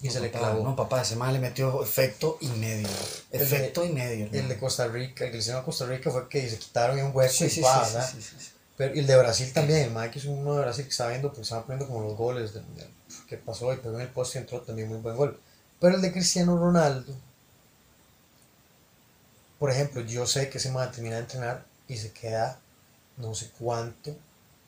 y 0.00 0.06
No, 0.06 0.12
se 0.14 0.20
le 0.20 0.30
clavó. 0.30 0.62
No, 0.64 0.74
papá, 0.76 1.02
ese 1.02 1.16
man 1.16 1.32
le 1.34 1.40
metió 1.40 1.82
efecto 1.82 2.38
y 2.40 2.46
medio. 2.48 2.88
El 3.32 3.40
de- 3.40 3.44
Efecto 3.44 3.84
y 3.84 3.90
medio. 3.90 4.24
el 4.26 4.30
de 4.32 4.38
hermano. 4.38 4.60
Costa 4.60 4.86
Rica, 4.86 5.24
el 5.24 5.30
que 5.30 5.36
le 5.36 5.40
hicieron 5.40 5.60
a 5.60 5.64
Costa 5.64 5.84
Rica 5.84 6.10
fue 6.10 6.26
que 6.28 6.48
se 6.48 6.58
quitaron 6.58 6.98
y 6.98 7.02
un 7.02 7.10
hueco 7.14 7.32
Sí, 7.34 7.44
y 7.44 7.50
sí, 7.50 7.60
pa, 7.60 7.84
sí, 7.84 7.92
¿verdad? 7.94 8.10
sí. 8.10 8.36
Pero, 8.78 8.94
y 8.94 9.00
el 9.00 9.06
de 9.06 9.16
Brasil 9.18 9.52
también, 9.52 9.80
el 9.80 9.90
man 9.90 10.10
que 10.10 10.20
es 10.20 10.24
uno 10.24 10.54
de 10.54 10.60
Brasil 10.62 10.84
que 10.84 10.90
estaba 10.90 11.10
viendo, 11.10 11.28
pues 11.30 11.42
estaba 11.42 11.66
poniendo 11.66 11.86
como 11.86 12.02
los 12.06 12.16
goles 12.16 12.54
de- 12.54 12.60
de- 12.60 12.88
que 13.28 13.36
pasó 13.36 13.70
y 13.74 13.76
pegó 13.76 13.96
en 13.96 14.02
el 14.02 14.08
poste 14.08 14.38
y 14.38 14.42
entró 14.42 14.62
también 14.62 14.88
muy 14.88 14.98
buen 14.98 15.16
gol. 15.16 15.38
Pero 15.80 15.96
el 15.96 16.00
de 16.00 16.12
Cristiano 16.12 16.56
Ronaldo, 16.56 17.12
por 19.60 19.70
ejemplo, 19.70 20.00
yo 20.00 20.26
sé 20.26 20.48
que 20.50 20.58
ese 20.58 20.70
man 20.72 20.90
termina 20.90 21.14
de 21.16 21.20
entrenar 21.22 21.64
y 21.86 21.96
se 21.96 22.10
queda 22.10 22.58
no 23.18 23.32
sé 23.36 23.50
cuánto 23.58 24.16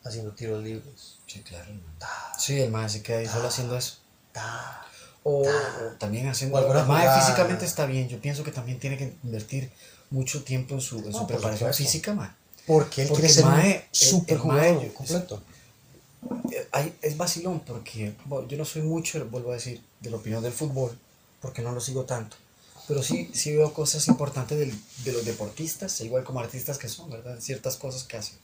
haciendo 0.04 0.32
tiros 0.32 0.62
libres. 0.62 1.16
Sí, 1.26 1.40
claro. 1.42 1.70
Ta, 1.98 2.32
Sí, 2.38 2.60
el 2.60 2.70
man 2.70 2.88
se 2.90 3.02
queda 3.02 3.18
ahí 3.18 3.26
solo 3.26 3.48
haciendo 3.48 3.76
eso. 3.76 3.96
ta. 4.32 4.86
O, 5.24 5.42
o 5.48 5.52
también 5.98 6.28
haciendo. 6.28 6.58
O 6.58 6.60
el 6.60 6.86
mae 6.86 7.00
jugada. 7.02 7.20
físicamente 7.20 7.64
está 7.64 7.86
bien. 7.86 8.08
Yo 8.08 8.20
pienso 8.20 8.42
que 8.44 8.50
también 8.52 8.78
tiene 8.80 8.98
que 8.98 9.14
invertir 9.24 9.70
mucho 10.10 10.42
tiempo 10.44 10.74
en 10.74 10.80
su, 10.80 10.98
en 10.98 11.06
No, 11.06 11.12
su 11.12 11.18
por 11.18 11.26
preparación 11.28 11.72
supuesto. 11.72 11.82
física, 11.84 12.14
man. 12.14 12.36
Porque 12.66 13.02
él 13.02 13.08
Porque 13.08 13.22
quiere 13.22 13.28
el 13.28 13.34
ser 13.34 13.44
mae- 13.46 13.88
el- 14.00 14.08
el 14.28 14.38
mae- 14.44 14.72
jugador 14.74 14.92
completo. 14.94 15.42
Eh, 16.52 16.68
hay- 16.72 16.96
es 17.02 17.16
vacilón 17.16 17.60
porque 17.60 18.14
bueno, 18.26 18.46
yo 18.48 18.56
no 18.58 18.64
soy 18.64 18.82
mucho, 18.82 19.24
vuelvo 19.26 19.50
a 19.52 19.54
decir, 19.54 19.82
de 20.00 20.10
la 20.10 20.16
opinión 20.16 20.42
del 20.42 20.52
fútbol, 20.52 20.96
porque 21.40 21.62
no 21.62 21.72
lo 21.72 21.80
sigo 21.80 22.04
tanto. 22.04 22.36
Pero 22.88 23.02
sí, 23.02 23.30
sí 23.32 23.54
veo 23.56 23.72
cosas 23.72 24.08
importantes 24.08 24.58
del- 24.58 24.74
de 25.04 25.12
los 25.12 25.24
deportistas, 25.24 26.00
igual 26.00 26.24
como 26.24 26.40
artistas 26.40 26.78
que 26.78 26.88
son, 26.88 27.10
¿verdad? 27.10 27.38
Ciertas 27.40 27.76
cosas 27.76 28.04
que 28.04 28.16
hacen. 28.16 28.36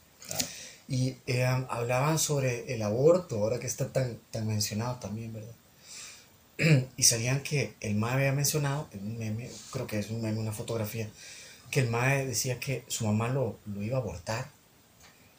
Y 0.87 1.15
eh, 1.27 1.43
hablaban 1.45 2.17
sobre 2.19 2.73
el 2.73 2.81
aborto, 2.81 3.37
ahora 3.37 3.59
que 3.59 3.67
está 3.67 3.89
tan, 3.91 4.17
tan 4.31 4.47
mencionado 4.47 4.95
también, 4.99 5.33
¿verdad? 5.33 5.53
y 6.97 7.03
salían 7.03 7.41
que 7.43 7.73
el 7.81 7.95
MAE 7.95 8.13
había 8.15 8.31
mencionado, 8.33 8.87
en 8.91 9.05
un 9.05 9.17
meme, 9.17 9.49
creo 9.71 9.87
que 9.87 9.99
es 9.99 10.09
un 10.09 10.21
meme, 10.21 10.39
una 10.39 10.51
fotografía, 10.51 11.09
que 11.71 11.81
el 11.81 11.89
MAE 11.89 12.25
decía 12.25 12.59
que 12.59 12.83
su 12.87 13.05
mamá 13.05 13.27
lo, 13.29 13.57
lo 13.65 13.83
iba 13.83 13.97
a 13.97 14.01
abortar 14.01 14.49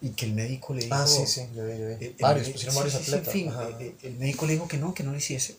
y 0.01 0.11
que 0.11 0.27
el 0.27 0.33
médico 0.35 0.73
le 0.73 0.85
dijo... 0.85 0.95
Ah, 0.95 1.07
sí, 1.07 1.27
sí, 1.27 1.43
yo 1.55 1.67
vi, 1.67 1.79
yo 1.79 1.89
vi. 1.89 1.93
el- 1.95 2.03
el 2.05 2.15
varios, 2.21 2.47
me- 2.47 2.53
pusieron 2.53 2.75
sí, 2.75 2.79
varios 2.81 2.95
sí, 2.95 3.05
sí, 3.05 3.11
atletas. 3.13 3.35
en 3.35 3.41
fin, 3.41 3.49
ajá. 3.51 3.69
eh, 3.71 3.77
eh, 3.81 3.95
el 4.05 4.15
médico 4.17 4.47
le 4.47 4.53
dijo 4.55 4.69
que 4.69 4.79
no, 4.79 4.95
que 4.95 5.03
no 5.03 5.11
lo 5.13 5.19
hiciese, 5.19 5.57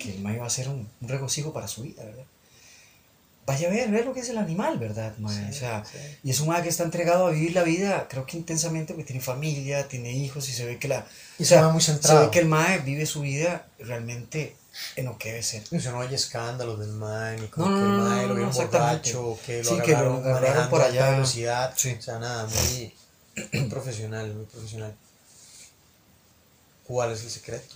que 0.00 0.14
el 0.14 0.20
MAE 0.22 0.36
iba 0.36 0.46
a 0.46 0.50
ser 0.50 0.68
un, 0.68 0.88
un 1.00 1.08
regocijo 1.08 1.52
para 1.52 1.68
su 1.68 1.82
vida, 1.82 2.04
¿verdad? 2.04 2.24
Vaya 3.46 3.68
a 3.68 3.70
ver, 3.70 3.90
ver 3.90 4.06
lo 4.06 4.14
que 4.14 4.20
es 4.20 4.28
el 4.30 4.38
animal, 4.38 4.78
¿verdad, 4.78 5.14
mae? 5.18 5.34
Sí, 5.34 5.50
o 5.50 5.52
sea, 5.60 5.84
sí. 5.84 5.98
y 6.22 6.30
es 6.30 6.40
un 6.40 6.48
mae 6.48 6.62
que 6.62 6.70
está 6.70 6.82
entregado 6.82 7.26
a 7.26 7.30
vivir 7.30 7.52
la 7.52 7.62
vida, 7.62 8.06
creo 8.08 8.24
que 8.24 8.38
intensamente, 8.38 8.94
porque 8.94 9.06
tiene 9.08 9.20
familia, 9.20 9.86
tiene 9.86 10.12
hijos, 10.12 10.48
y 10.48 10.52
se 10.52 10.64
ve 10.64 10.78
que 10.78 10.88
la... 10.88 11.06
Y 11.38 11.42
o 11.42 11.46
se 11.46 11.54
sea, 11.56 11.68
muy 11.68 11.82
se 11.82 11.92
centrado. 11.92 12.20
ve 12.22 12.30
que 12.30 12.38
el 12.38 12.46
mae 12.46 12.78
vive 12.78 13.04
su 13.04 13.20
vida 13.20 13.66
realmente 13.78 14.56
en 14.96 15.04
lo 15.04 15.18
que 15.18 15.28
debe 15.28 15.42
ser. 15.42 15.62
Y 15.70 15.76
o 15.76 15.80
sea, 15.80 15.92
no 15.92 16.00
hay 16.00 16.14
escándalos 16.14 16.78
del 16.80 16.92
man, 16.92 17.36
ni 17.40 17.48
como 17.48 17.68
No, 17.68 17.76
que 17.76 17.82
no, 17.82 17.88
el 17.88 17.98
no, 17.98 18.08
no, 18.22 18.26
lo 18.28 18.34
vieron 18.34 18.48
exactamente. 18.50 19.12
borracho, 19.12 19.38
que 19.44 19.62
lo 19.62 19.70
Sí, 19.70 19.82
que 19.82 19.90
lo 19.92 19.96
agarraron, 19.98 20.26
agarraron 20.26 20.70
por 20.70 20.80
a 20.80 20.84
allá. 20.86 21.10
velocidad. 21.10 21.74
Sí. 21.76 21.96
O 21.98 22.02
sea, 22.02 22.18
nada, 22.18 22.46
muy, 22.46 22.94
muy 23.52 23.64
profesional, 23.68 24.32
muy 24.34 24.46
profesional. 24.46 24.94
¿Cuál 26.86 27.12
es 27.12 27.22
el 27.24 27.30
secreto? 27.30 27.74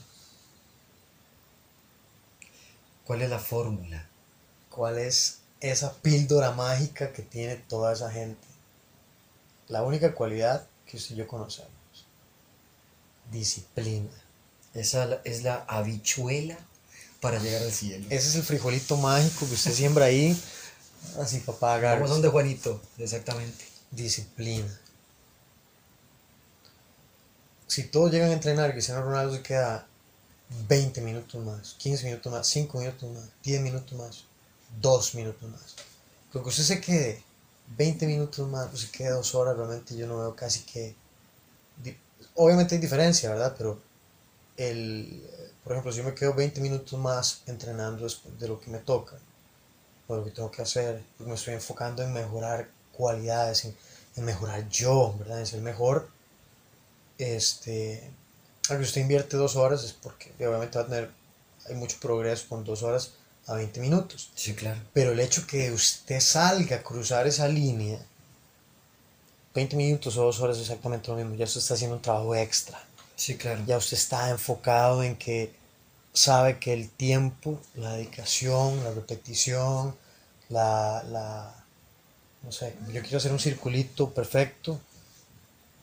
¿Cuál 3.04 3.22
es 3.22 3.30
la 3.30 3.38
fórmula? 3.38 4.06
¿Cuál 4.70 4.98
es 4.98 5.38
esa 5.60 5.92
píldora 5.94 6.52
mágica 6.52 7.12
que 7.12 7.22
tiene 7.22 7.56
toda 7.56 7.92
esa 7.92 8.10
gente? 8.10 8.46
La 9.68 9.82
única 9.82 10.14
cualidad 10.14 10.66
que 10.86 10.96
usted 10.96 11.14
y 11.14 11.18
yo 11.18 11.26
conocemos. 11.26 11.70
Disciplina. 13.30 14.10
Esa 14.74 15.20
es 15.24 15.42
la 15.42 15.64
habichuela 15.68 16.56
para 17.20 17.38
llegar 17.38 17.62
al 17.62 17.72
cielo. 17.72 18.06
Ese 18.10 18.28
es 18.28 18.34
el 18.36 18.42
frijolito 18.42 18.96
mágico 18.96 19.46
que 19.46 19.54
usted 19.54 19.72
siembra 19.72 20.06
ahí. 20.06 20.40
Así, 21.20 21.40
papá, 21.40 21.74
agarre. 21.74 22.00
Como 22.00 22.12
son 22.12 22.22
de 22.22 22.28
Juanito, 22.28 22.80
exactamente. 22.98 23.64
Disciplina. 23.90 24.68
si 27.68 27.84
todos 27.84 28.10
llegan 28.10 28.30
a 28.30 28.32
entrenar, 28.32 28.72
Cristiano 28.72 29.02
Ronaldo 29.02 29.34
se 29.34 29.42
queda 29.42 29.86
20 30.68 31.00
minutos 31.02 31.44
más, 31.44 31.74
15 31.74 32.06
minutos 32.06 32.32
más, 32.32 32.46
5 32.48 32.78
minutos 32.78 33.10
más, 33.12 33.24
10 33.42 33.60
minutos 33.60 33.98
más, 33.98 34.24
2 34.80 35.14
minutos 35.14 35.48
más. 35.50 35.76
Pero 36.32 36.44
que 36.44 36.50
usted 36.50 36.64
se 36.64 36.80
quede 36.80 37.22
20 37.76 38.06
minutos 38.06 38.48
más, 38.48 38.68
pues 38.68 38.82
se 38.82 38.90
quede 38.90 39.10
2 39.10 39.34
horas, 39.34 39.56
realmente 39.56 39.96
yo 39.96 40.06
no 40.06 40.18
veo 40.18 40.36
casi 40.36 40.60
que... 40.60 40.94
Obviamente 42.34 42.74
hay 42.74 42.80
diferencia, 42.80 43.30
¿verdad? 43.30 43.54
Pero 43.56 43.80
el, 44.56 45.22
por 45.64 45.72
ejemplo, 45.72 45.92
si 45.92 45.98
yo 45.98 46.04
me 46.04 46.14
quedo 46.14 46.34
20 46.34 46.60
minutos 46.60 46.98
más 46.98 47.42
entrenando 47.46 48.06
de 48.38 48.48
lo 48.48 48.60
que 48.60 48.70
me 48.70 48.78
toca, 48.78 49.16
o 50.06 50.16
lo 50.16 50.24
que 50.24 50.30
tengo 50.30 50.50
que 50.50 50.62
hacer, 50.62 51.02
porque 51.16 51.28
me 51.28 51.36
estoy 51.36 51.54
enfocando 51.54 52.02
en 52.02 52.12
mejorar 52.12 52.70
cualidades, 52.92 53.64
en, 53.64 53.76
en 54.16 54.24
mejorar 54.24 54.68
yo, 54.68 55.14
¿verdad? 55.18 55.40
En 55.40 55.46
ser 55.46 55.60
mejor, 55.60 56.08
este, 57.18 58.10
aunque 58.68 58.84
usted 58.84 59.00
invierte 59.00 59.36
dos 59.36 59.56
horas 59.56 59.84
es 59.84 59.92
porque 59.92 60.32
obviamente 60.38 60.78
va 60.78 60.84
a 60.84 60.86
tener, 60.86 61.10
hay 61.68 61.74
mucho 61.74 61.98
progreso 62.00 62.46
con 62.48 62.64
dos 62.64 62.82
horas 62.82 63.12
a 63.48 63.54
20 63.54 63.80
minutos. 63.80 64.30
Sí, 64.34 64.54
claro. 64.54 64.80
Pero 64.92 65.12
el 65.12 65.20
hecho 65.20 65.46
que 65.46 65.72
usted 65.72 66.20
salga 66.20 66.76
a 66.76 66.82
cruzar 66.82 67.26
esa 67.26 67.48
línea, 67.48 67.98
20 69.54 69.76
minutos 69.76 70.16
o 70.16 70.24
dos 70.24 70.40
horas 70.40 70.56
es 70.56 70.62
exactamente 70.64 71.08
lo 71.10 71.16
mismo, 71.16 71.34
ya 71.34 71.44
usted 71.44 71.60
está 71.60 71.74
haciendo 71.74 71.96
un 71.96 72.02
trabajo 72.02 72.34
extra. 72.34 72.80
Sí, 73.16 73.36
claro. 73.36 73.62
Ya 73.66 73.76
usted 73.76 73.96
está 73.96 74.30
enfocado 74.30 75.02
en 75.02 75.16
que 75.16 75.52
sabe 76.12 76.58
que 76.58 76.72
el 76.72 76.90
tiempo, 76.90 77.60
la 77.74 77.94
dedicación, 77.94 78.82
la 78.84 78.92
repetición, 78.92 79.96
la, 80.48 81.02
la 81.04 81.54
no 82.42 82.52
sé, 82.52 82.74
yo 82.92 83.02
quiero 83.02 83.18
hacer 83.18 83.32
un 83.32 83.40
circulito 83.40 84.10
perfecto, 84.14 84.80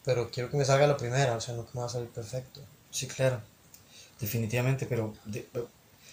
pero 0.03 0.29
quiero 0.29 0.49
que 0.49 0.57
me 0.57 0.65
salga 0.65 0.87
la 0.87 0.97
primera, 0.97 1.35
o 1.35 1.41
sea, 1.41 1.55
no 1.55 1.65
que 1.65 1.71
me 1.73 1.81
va 1.81 1.87
a 1.87 1.89
salir 1.89 2.09
perfecto. 2.09 2.61
Sí, 2.91 3.07
claro. 3.07 3.41
Definitivamente, 4.19 4.85
pero... 4.85 5.13
de- 5.25 5.47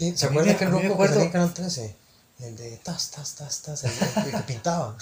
¿Y 0.02 0.16
¿Se 0.16 0.26
acuerdan 0.26 0.56
que 0.56 0.64
el 0.64 0.71
que 0.71 0.87
acuerdo- 0.94 1.30
Canal 1.32 1.54
13? 1.54 1.97
El 2.40 2.56
de 2.56 2.76
tas, 2.82 3.11
tas, 3.12 3.35
tas, 3.37 3.62
tas, 3.62 3.85
el, 3.85 3.90
el 4.26 4.30
que 4.32 4.38
pintaba. 4.38 4.97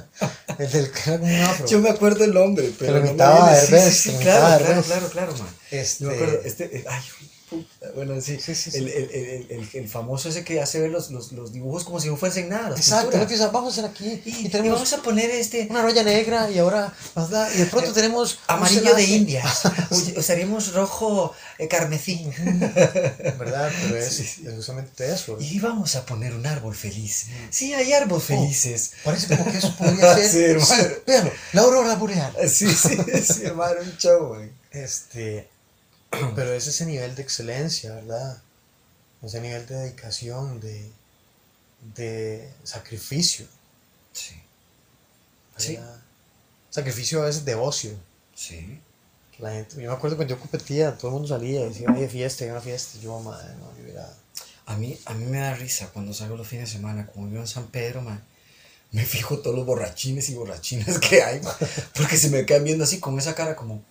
el 0.58 0.70
del 0.70 0.92
que 0.92 1.00
era 1.10 1.18
como 1.18 1.34
un 1.34 1.40
afro. 1.42 1.66
Yo 1.66 1.78
me 1.80 1.90
acuerdo 1.90 2.24
el 2.24 2.32
nombre, 2.34 2.72
pero... 2.78 2.92
lo 2.92 2.98
no 2.98 3.04
me 3.04 3.08
imitaba 3.10 3.50
viene- 3.50 3.58
a 3.58 3.60
sí, 3.60 3.72
Herbes, 3.74 3.94
sí, 3.94 4.10
sí, 4.10 4.12
lo 4.12 4.18
a 4.18 4.22
claro, 4.22 4.64
claro, 4.64 4.82
claro, 4.84 5.08
claro, 5.08 5.32
man. 5.38 5.48
Este, 5.72 6.04
Yo 6.04 6.10
me 6.10 6.14
acuerdo, 6.16 6.38
este... 6.44 6.84
Ay, 6.88 7.02
bueno, 7.94 8.20
sí. 8.20 8.38
Sí, 8.40 8.54
sí, 8.54 8.70
sí. 8.70 8.78
El, 8.78 8.88
el, 8.88 9.10
el, 9.10 9.46
el, 9.50 9.68
el 9.74 9.88
famoso 9.88 10.28
ese 10.28 10.44
que 10.44 10.60
hace 10.60 10.80
ver 10.80 10.90
los, 10.90 11.10
los, 11.10 11.32
los 11.32 11.52
dibujos 11.52 11.84
como 11.84 12.00
si 12.00 12.08
no 12.08 12.16
fuesen 12.16 12.48
nada. 12.48 12.70
las 12.70 12.78
Exacto, 12.80 13.16
empieza, 13.16 13.48
vamos 13.48 13.76
a 13.76 13.80
hacer 13.80 13.90
aquí. 13.90 14.20
Y, 14.24 14.30
Y, 14.30 14.46
y 14.46 14.48
tenemos 14.48 14.78
vamos 14.78 14.92
a 14.92 15.02
poner 15.02 15.30
este 15.30 15.66
una 15.70 15.82
raya 15.82 16.02
negra 16.02 16.50
y 16.50 16.58
ahora, 16.58 16.92
¿verdad? 17.14 17.48
Y 17.54 17.58
de 17.58 17.66
pronto 17.66 17.92
tenemos. 17.92 18.34
un 18.34 18.38
amarillo 18.54 18.94
de. 18.94 19.42
Uy, 19.90 20.14
Usaríamos 20.16 20.72
rojo 20.74 21.34
eh, 21.58 21.68
carmesí. 21.68 22.28
¿Verdad? 23.38 23.70
Pero 23.82 23.96
es, 23.96 24.14
Sí, 24.14 24.24
sí. 24.24 24.44
es 24.46 24.54
justamente 24.54 25.12
eso. 25.12 25.36
Y 25.40 25.58
vamos 25.60 25.94
a 25.96 26.04
poner 26.06 26.34
un 26.34 26.46
árbol 26.46 26.74
feliz. 26.74 27.26
Sí, 27.50 27.72
hay 27.74 27.92
árboles 27.92 28.24
felices. 28.24 28.92
Parece 29.04 29.28
como 29.36 29.50
que 29.50 29.58
eso 29.58 29.74
podría 29.76 30.14
ser. 30.28 30.30
Sí, 30.30 30.42
hermano. 30.44 30.94
Véanlo, 31.06 31.30
la 31.52 31.60
aurora 31.62 31.94
boreal. 31.96 32.32
Sí, 32.48 32.68
sí, 32.74 32.96
sí, 33.22 33.42
hermano, 33.44 33.80
un 33.82 33.96
show, 33.98 34.28
güey. 34.28 34.50
Este, 34.70 35.48
pero 36.36 36.52
es 36.52 36.66
ese 36.66 36.86
nivel 36.86 37.14
de 37.14 37.22
excelencia, 37.22 37.94
¿verdad? 37.94 38.42
Ese 39.22 39.40
nivel 39.40 39.66
de 39.66 39.74
dedicación, 39.74 40.60
de, 40.60 40.90
de 41.96 42.48
sacrificio. 42.62 43.46
Sí. 44.12 44.34
Sí. 45.56 45.78
Sacrificio 46.70 47.22
a 47.22 47.26
veces 47.26 47.44
de 47.44 47.54
ocio. 47.54 47.92
Sí. 48.34 48.80
La 49.38 49.50
gente, 49.52 49.76
yo 49.82 49.90
me 49.90 49.96
acuerdo 49.96 50.16
cuando 50.16 50.34
yo 50.34 50.40
competía, 50.40 50.96
todo 50.96 51.08
el 51.08 51.12
mundo 51.14 51.28
salía 51.28 51.60
y 51.62 51.68
decía, 51.68 51.88
ay, 51.92 52.02
de 52.02 52.08
fiesta, 52.08 52.44
hay 52.44 52.50
una 52.50 52.60
fiesta. 52.60 52.98
Yo, 53.00 53.18
madre, 53.20 53.54
no, 53.58 53.76
yo 53.76 53.82
hubiera- 53.84 54.12
A 54.66 54.76
mí, 54.76 54.98
a 55.06 55.14
mí 55.14 55.24
me 55.26 55.38
da 55.38 55.54
risa 55.54 55.88
cuando 55.92 56.12
salgo 56.14 56.36
los 56.36 56.46
fines 56.46 56.68
de 56.70 56.76
semana, 56.76 57.06
como 57.06 57.26
vivo 57.28 57.40
en 57.40 57.46
San 57.48 57.66
Pedro, 57.68 58.00
man. 58.02 58.22
Me 58.92 59.04
fijo 59.04 59.38
todos 59.40 59.56
los 59.56 59.66
borrachines 59.66 60.28
y 60.28 60.34
borrachinas 60.34 60.98
que 61.00 61.22
hay, 61.22 61.40
man, 61.40 61.54
porque 61.96 62.16
se 62.16 62.30
me 62.30 62.46
quedan 62.46 62.64
viendo 62.64 62.84
así 62.84 63.00
con 63.00 63.18
esa 63.18 63.34
cara 63.34 63.56
como... 63.56 63.82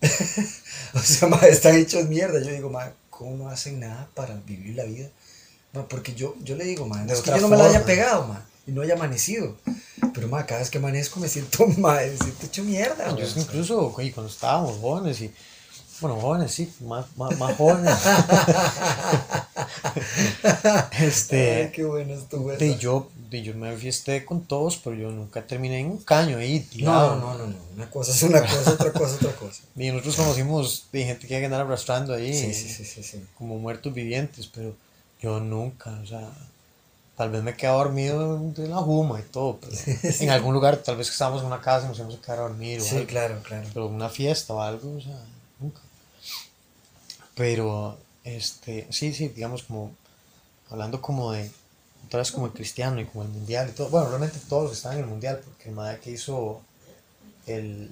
o 0.94 0.98
sea, 0.98 1.28
man, 1.28 1.40
están 1.44 1.76
hechos 1.76 2.08
mierda. 2.08 2.40
Yo 2.40 2.50
digo, 2.50 2.70
man, 2.70 2.92
¿cómo 3.10 3.36
no 3.36 3.48
hacen 3.48 3.80
nada 3.80 4.08
para 4.14 4.34
vivir 4.34 4.76
la 4.76 4.84
vida? 4.84 5.08
Man, 5.72 5.86
porque 5.88 6.14
yo, 6.14 6.36
yo 6.42 6.56
le 6.56 6.64
digo, 6.64 6.86
man, 6.86 7.06
De 7.06 7.14
es 7.14 7.20
que 7.20 7.30
yo 7.30 7.38
no 7.38 7.48
me 7.48 7.56
la 7.56 7.66
haya 7.66 7.84
pegado, 7.84 8.26
man, 8.26 8.44
y 8.66 8.72
no 8.72 8.82
haya 8.82 8.94
amanecido. 8.94 9.56
Pero, 10.12 10.28
man, 10.28 10.44
cada 10.46 10.60
vez 10.60 10.70
que 10.70 10.78
amanezco 10.78 11.20
me 11.20 11.28
siento, 11.28 11.66
man, 11.78 11.96
me 11.96 12.16
siento 12.16 12.46
hecho 12.46 12.62
mierda, 12.64 13.08
Yo 13.08 13.14
güey. 13.14 13.26
es 13.26 13.34
que 13.34 13.40
incluso 13.40 13.92
oye, 13.96 14.12
cuando 14.12 14.30
estábamos 14.30 14.78
jóvenes 14.78 15.20
y, 15.20 15.32
bueno, 16.00 16.20
jóvenes, 16.20 16.52
sí, 16.52 16.72
más, 16.80 17.06
más, 17.16 17.38
más 17.38 17.56
jóvenes. 17.56 17.94
Ay, 20.90 21.06
este, 21.06 21.70
qué 21.74 21.84
bueno 21.84 22.14
estuvo 22.14 22.50
eso. 22.52 22.58
de 22.60 22.76
yo, 22.78 23.08
de 23.30 23.42
yo 23.42 23.54
me 23.54 23.76
fiesté 23.76 24.24
con 24.24 24.42
todos, 24.42 24.76
pero 24.82 24.96
yo 24.96 25.10
nunca 25.10 25.46
terminé 25.46 25.80
en 25.80 25.86
un 25.92 25.98
caño 25.98 26.38
ahí. 26.38 26.60
No, 26.60 26.70
tirado. 26.70 27.16
no, 27.16 27.34
no, 27.38 27.46
no. 27.46 27.56
Una 27.76 27.90
cosa 27.90 28.12
es 28.12 28.22
una 28.22 28.40
cosa, 28.40 28.70
otra 28.72 28.92
cosa, 28.92 29.14
otra 29.16 29.32
cosa. 29.36 29.62
Y 29.76 29.90
nosotros 29.90 30.16
conocimos 30.16 30.86
de 30.92 31.04
gente 31.04 31.26
que 31.26 31.44
andar 31.44 31.60
arrastrando 31.62 32.14
ahí, 32.14 32.32
Sí, 32.34 32.54
sí, 32.54 32.84
sí, 32.84 33.24
como 33.36 33.58
muertos 33.58 33.92
vivientes, 33.92 34.46
pero 34.52 34.74
yo 35.20 35.40
nunca, 35.40 35.90
o 36.02 36.06
sea, 36.06 36.30
tal 37.16 37.30
vez 37.30 37.42
me 37.42 37.54
quedaba 37.56 37.78
dormido 37.84 38.38
de 38.38 38.68
la 38.68 38.76
juma 38.76 39.20
y 39.20 39.22
todo, 39.24 39.58
pero 39.60 39.72
en 40.20 40.30
algún 40.30 40.54
lugar, 40.54 40.76
tal 40.78 40.96
vez 40.96 41.08
que 41.08 41.12
estábamos 41.12 41.40
en 41.42 41.46
una 41.48 41.60
casa 41.60 41.86
y 41.86 41.88
nos 41.88 41.98
íbamos 41.98 42.16
a 42.16 42.20
quedar 42.20 42.38
a 42.38 42.42
dormir 42.42 42.80
o 42.80 42.84
Sí, 42.84 42.96
algo. 42.96 43.06
claro, 43.06 43.40
claro. 43.42 43.68
pero 43.72 43.86
una 43.86 44.08
fiesta 44.08 44.54
o 44.54 44.60
algo, 44.60 44.96
o 44.96 45.00
sea. 45.00 45.16
Pero, 47.34 47.98
este, 48.22 48.86
sí, 48.90 49.12
sí, 49.12 49.28
digamos 49.28 49.64
como, 49.64 49.94
hablando 50.70 51.00
como 51.00 51.32
de, 51.32 51.50
otra 52.06 52.18
vez 52.18 52.30
como 52.32 52.46
el 52.46 52.52
cristiano 52.52 53.00
y 53.00 53.06
como 53.06 53.24
el 53.24 53.30
mundial 53.30 53.68
y 53.68 53.72
todo, 53.72 53.88
bueno, 53.88 54.08
realmente 54.08 54.38
todos 54.48 54.64
los 54.64 54.72
que 54.72 54.76
están 54.76 54.92
en 54.94 55.00
el 55.00 55.06
mundial, 55.06 55.40
porque 55.44 55.68
el 55.68 55.74
madre 55.74 56.00
que 56.00 56.10
hizo 56.10 56.62
el, 57.46 57.90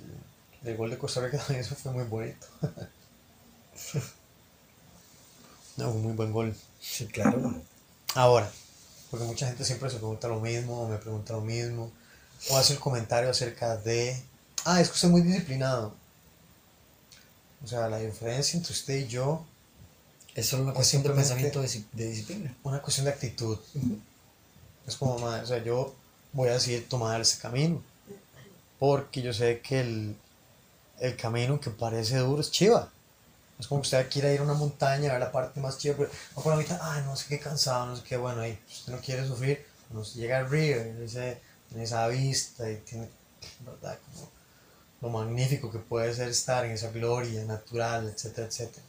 el 0.65 0.77
gol 0.77 0.91
de 0.91 0.99
Costa 0.99 1.21
Rica 1.21 1.39
también 1.39 1.61
eso 1.65 1.75
fue 1.75 1.93
muy 1.93 2.05
bonito. 2.05 2.47
no, 5.77 5.91
un 5.91 6.03
muy 6.03 6.13
buen 6.13 6.33
gol. 6.33 6.55
Sí, 6.81 7.07
claro. 7.07 7.55
Ahora, 8.15 8.51
porque 9.11 9.27
mucha 9.27 9.47
gente 9.47 9.65
siempre 9.65 9.91
se 9.91 9.97
pregunta 9.97 10.29
lo 10.29 10.41
mismo, 10.41 10.83
o 10.83 10.89
me 10.89 10.99
pregunta 10.99 11.33
lo 11.33 11.41
mismo, 11.41 11.91
o 12.51 12.57
hace 12.57 12.75
el 12.75 12.79
comentario 12.79 13.31
acerca 13.31 13.77
de, 13.77 14.23
ah, 14.65 14.81
es 14.81 14.89
que 14.89 14.95
usted 14.95 15.09
es 15.09 15.13
muy 15.13 15.23
disciplinado. 15.23 15.95
O 17.65 17.67
sea, 17.69 17.89
la 17.89 17.99
diferencia 17.99 18.57
entre 18.57 18.73
usted 18.73 18.97
y 18.97 19.07
yo, 19.07 19.45
Es 20.35 20.47
solo 20.49 20.63
una 20.65 20.73
cuestión 20.75 21.03
de 21.03 21.11
pensamiento 21.11 21.61
de, 21.61 21.69
dis- 21.69 21.85
de 21.93 22.09
disciplina. 22.09 22.55
una 22.65 22.81
cuestión 22.81 23.05
de 23.07 23.13
actitud. 23.13 23.59
Es 24.87 24.97
como, 24.97 25.19
ma, 25.19 25.41
o 25.43 25.47
sea, 25.47 25.63
yo 25.63 25.95
voy 26.33 26.49
a 26.49 26.55
decidir 26.55 26.89
tomar 26.89 27.21
ese 27.21 27.39
camino, 27.39 27.83
porque 28.79 29.23
yo 29.23 29.33
sé 29.33 29.61
que 29.61 29.81
el, 29.81 30.17
el 31.01 31.17
camino 31.17 31.61
que 31.61 31.71
parece 31.71 32.17
duro 32.19 32.41
es 32.41 32.51
chiva. 32.51 32.91
Es 33.61 33.69
como 33.69 33.81
que 33.83 33.87
usted 33.87 34.11
quiere 34.11 34.35
ir 34.35 34.41
a 34.41 34.43
una 34.45 34.55
montaña, 34.55 35.11
a 35.11 35.13
ver 35.13 35.21
la 35.21 35.31
parte 35.31 35.61
más 35.61 35.79
chiva, 35.79 35.95
pero 35.97 36.11
va 36.37 36.43
por 36.43 36.53
la 36.55 36.59
mitad, 36.59 36.79
ay, 36.83 37.03
no 37.05 37.15
sé 37.15 37.27
qué 37.29 37.39
cansado, 37.39 37.87
no 37.87 37.97
sé 37.97 38.03
qué, 38.03 38.17
bueno, 38.17 38.41
ahí, 38.41 38.59
si 38.67 38.79
usted 38.81 38.93
no 38.95 38.99
quiere 39.01 39.27
sufrir, 39.29 39.65
cuando 39.87 40.01
usted 40.03 40.21
llega 40.21 40.39
arriba, 40.39 40.83
y 40.83 41.05
ese- 41.05 41.39
tiene 41.69 41.85
esa 41.85 42.09
vista 42.09 42.69
y 42.69 42.77
tiene, 42.79 43.09
¿verdad? 43.65 43.99
Como 44.15 44.29
lo 45.03 45.09
magnífico 45.11 45.71
que 45.71 45.79
puede 45.79 46.15
ser 46.15 46.29
estar 46.29 46.65
en 46.65 46.71
esa 46.73 46.91
gloria 46.91 47.45
natural, 47.45 48.09
etcétera, 48.09 48.47
etcétera. 48.47 48.87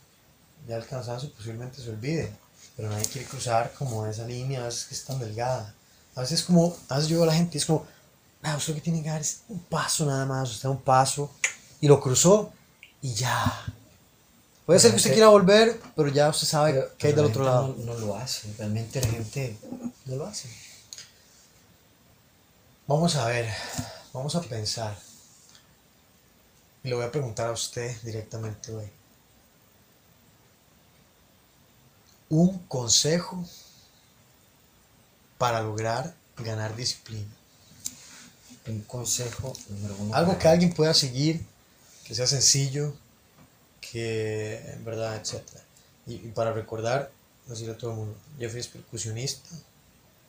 Ya 0.67 0.77
el 0.77 0.85
cansancio 0.85 1.29
posiblemente 1.33 1.81
se 1.81 1.89
olvide, 1.89 2.31
pero 2.77 2.89
nadie 2.89 3.05
quiere 3.05 3.27
cruzar 3.27 3.73
como 3.73 4.05
esa 4.05 4.25
línea, 4.25 4.61
a 4.61 4.65
veces 4.65 4.85
que 4.85 4.95
es 4.95 5.03
tan 5.03 5.19
delgada. 5.19 5.73
A 6.15 6.21
veces 6.21 6.39
es 6.41 6.45
como, 6.45 6.77
a 6.87 6.95
veces 6.95 7.09
yo 7.09 7.17
veo 7.17 7.23
a 7.23 7.27
la 7.27 7.33
gente 7.33 7.57
y 7.57 7.59
es 7.59 7.65
como, 7.65 7.85
ah, 8.43 8.55
usted 8.55 8.69
lo 8.73 8.75
que 8.75 8.81
tiene 8.81 9.01
que 9.01 9.09
dar 9.09 9.19
es 9.21 9.41
un 9.49 9.59
paso 9.63 10.05
nada 10.05 10.25
más, 10.25 10.49
usted 10.51 10.63
da 10.63 10.69
un 10.69 10.81
paso 10.81 11.31
y 11.81 11.87
lo 11.87 11.99
cruzó 11.99 12.53
y 13.01 13.13
ya. 13.15 13.65
Puede 14.65 14.79
ser 14.79 14.91
que 14.91 14.97
usted 14.97 15.11
quiera 15.11 15.27
volver, 15.27 15.81
pero 15.95 16.07
ya 16.09 16.29
usted 16.29 16.47
sabe 16.47 16.73
Pero- 16.73 16.97
que 16.97 17.07
hay 17.07 17.13
del 17.13 17.25
otro 17.25 17.43
lado. 17.43 17.75
No, 17.79 17.93
no 17.95 17.99
lo 17.99 18.15
hace. 18.15 18.53
Realmente 18.57 19.01
la 19.01 19.07
gente 19.07 19.57
no 20.05 20.15
lo 20.15 20.25
hace. 20.27 20.47
Vamos 22.87 23.15
a 23.15 23.25
ver, 23.27 23.49
vamos 24.13 24.35
a 24.35 24.41
pensar. 24.41 24.95
Y 26.83 26.89
le 26.89 26.95
voy 26.95 27.05
a 27.05 27.11
preguntar 27.11 27.47
a 27.47 27.51
usted 27.51 27.95
directamente 28.01 28.73
hoy. 28.73 28.89
Un 32.29 32.57
consejo 32.67 33.45
para 35.37 35.61
lograr 35.61 36.13
ganar 36.37 36.75
disciplina. 36.75 37.27
Un 38.67 38.81
consejo 38.81 39.53
número 39.69 39.95
uno. 39.99 40.15
Algo 40.15 40.37
que 40.37 40.47
alguien 40.47 40.73
pueda 40.73 40.93
seguir, 40.93 41.45
que 42.05 42.15
sea 42.15 42.27
sencillo, 42.27 42.93
que 43.79 44.57
en 44.71 44.83
verdad, 44.83 45.15
etc. 45.15 45.41
Y, 46.07 46.15
y 46.15 46.31
para 46.33 46.53
recordar, 46.53 47.11
decirle 47.47 47.73
a 47.73 47.77
todo 47.77 47.91
el 47.91 47.97
mundo, 47.97 48.17
Jeffrey 48.39 48.61
es 48.61 48.67
percusionista, 48.67 49.49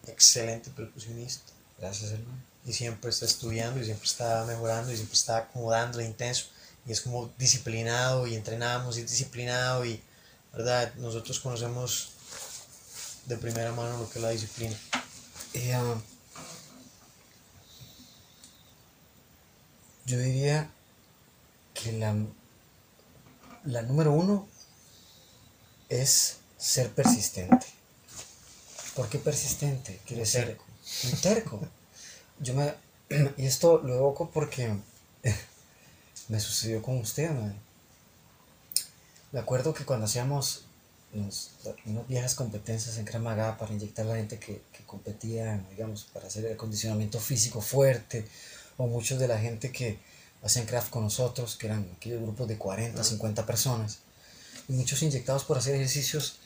excelente 0.06 0.70
percusionista, 0.70 1.52
Gracias, 1.78 2.12
hermano. 2.12 2.53
Y 2.64 2.72
siempre 2.72 3.10
está 3.10 3.26
estudiando, 3.26 3.80
y 3.80 3.84
siempre 3.84 4.06
está 4.06 4.44
mejorando, 4.44 4.92
y 4.92 4.96
siempre 4.96 5.14
está 5.14 5.38
acomodando 5.38 6.00
intenso, 6.00 6.46
y 6.86 6.92
es 6.92 7.00
como 7.00 7.30
disciplinado 7.38 8.26
y 8.26 8.34
entrenamos 8.34 8.96
y 8.98 9.00
es 9.00 9.10
disciplinado 9.10 9.84
y, 9.84 10.02
¿verdad? 10.52 10.94
Nosotros 10.96 11.40
conocemos 11.40 12.10
de 13.26 13.36
primera 13.36 13.72
mano 13.72 13.98
lo 13.98 14.10
que 14.10 14.18
es 14.18 14.22
la 14.22 14.30
disciplina. 14.30 14.76
Eh, 15.54 15.72
ah, 15.72 15.96
yo 20.06 20.18
diría 20.18 20.70
que 21.72 21.92
la, 21.92 22.14
la 23.64 23.82
número 23.82 24.12
uno 24.12 24.46
es 25.88 26.36
ser 26.58 26.90
persistente. 26.90 27.66
¿Por 28.94 29.08
qué 29.08 29.18
persistente? 29.18 30.00
Quiere 30.06 30.22
decir 30.22 30.44
Terco. 30.44 30.64
un 31.04 31.20
terco. 31.20 31.68
Yo 32.44 32.54
me, 32.54 32.74
y 33.36 33.46
esto 33.46 33.80
lo 33.84 33.94
evoco 33.94 34.30
porque 34.30 34.62
me 36.28 36.40
sucedió 36.40 36.82
con 36.82 36.98
usted, 36.98 37.30
madre. 37.30 37.54
Me 39.32 39.40
acuerdo 39.40 39.74
que 39.74 39.84
cuando 39.84 40.06
hacíamos 40.06 40.64
unos- 41.12 41.50
unas 41.86 42.06
viejas 42.08 42.34
competencias 42.34 42.98
en 42.98 43.04
Kramaga 43.04 43.56
para 43.58 43.72
inyectar 43.72 44.04
a 44.06 44.10
la 44.10 44.16
gente 44.16 44.38
que, 44.38 44.62
que 44.72 44.84
competía, 44.84 45.64
digamos, 45.70 46.04
para 46.12 46.26
hacer 46.26 46.44
el 46.46 46.52
acondicionamiento 46.54 47.18
físico 47.20 47.60
fuerte, 47.60 48.26
o 48.76 48.86
muchos 48.86 49.18
de 49.18 49.28
la 49.28 49.38
gente 49.38 49.70
que 49.70 49.98
hacían 50.42 50.66
craft 50.66 50.90
con 50.90 51.04
nosotros, 51.04 51.56
que 51.56 51.66
eran 51.66 51.88
aquellos 51.96 52.22
grupos 52.22 52.48
de 52.48 52.58
40, 52.58 53.02
50 53.04 53.46
personas, 53.46 53.98
y 54.68 54.72
muchos 54.74 55.02
inyectados 55.02 55.44
por 55.44 55.58
hacer 55.58 55.74
ejercicios 55.76 56.38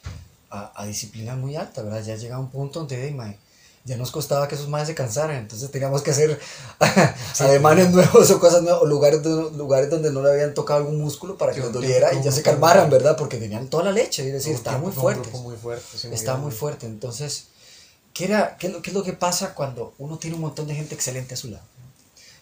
a, 0.51 0.73
a 0.81 0.87
disciplina 0.87 1.37
muy 1.37 1.57
alta, 1.57 1.83
¿verdad? 1.83 2.03
Ya 2.05 2.17
llegaba 2.17 2.41
un 2.43 2.51
punto 2.51 2.81
donde 2.81 3.07
"Ey, 3.07 3.15
mae, 3.15 3.39
ya 3.89 3.97
nos 3.97 4.11
costaba 4.11 4.47
que 4.47 4.55
esos 4.55 4.69
más 4.69 4.87
se 4.87 4.95
cansaran, 4.95 5.37
entonces 5.37 5.71
teníamos 5.71 6.03
que 6.03 6.11
hacer 6.11 6.39
ademanes 7.41 7.91
nuevos 7.91 8.31
o 8.31 8.39
cosas 8.39 8.63
nuevas, 8.63 8.83
o 8.83 8.87
lugares, 8.87 9.25
lugares 9.25 9.89
donde 9.89 10.13
no 10.13 10.23
le 10.23 10.31
habían 10.31 10.53
tocado 10.53 10.81
algún 10.81 11.01
músculo 11.01 11.39
para 11.39 11.53
que 11.53 11.61
Sí, 11.61 11.65
les 11.65 11.73
doliera 11.73 12.13
y 12.13 12.23
ya 12.23 12.31
se 12.31 12.43
calmaran, 12.43 12.91
¿verdad? 12.91 13.17
Porque 13.17 13.39
tenían 13.39 13.69
toda 13.69 13.85
la 13.85 13.93
leche, 13.93 14.27
es 14.27 14.33
decir, 14.35 14.55
estaban 14.55 14.83
muy 14.83 14.93
fuertes. 14.93 15.33
muy 15.33 15.57
fuerte. 15.57 15.85
sí, 15.97 16.09
Estaba 16.13 16.39
muy 16.39 16.53
fuerte. 16.53 16.85
Entonces, 16.85 17.47
¿qué, 18.13 18.27
era, 18.27 18.59
qué, 18.59 18.67
es 18.67 18.73
lo, 18.75 18.83
qué 18.83 18.91
es 18.91 18.95
lo 18.95 19.03
que 19.03 19.15
pasa 19.15 19.55
cuando 19.55 19.95
uno 19.97 20.19
tiene 20.19 20.37
un 20.37 20.43
montón 20.43 20.67
de 20.67 20.75
gente 20.75 20.95
excelente 20.95 21.33
a 21.33 21.37
su 21.39 21.49
lado? 21.49 21.65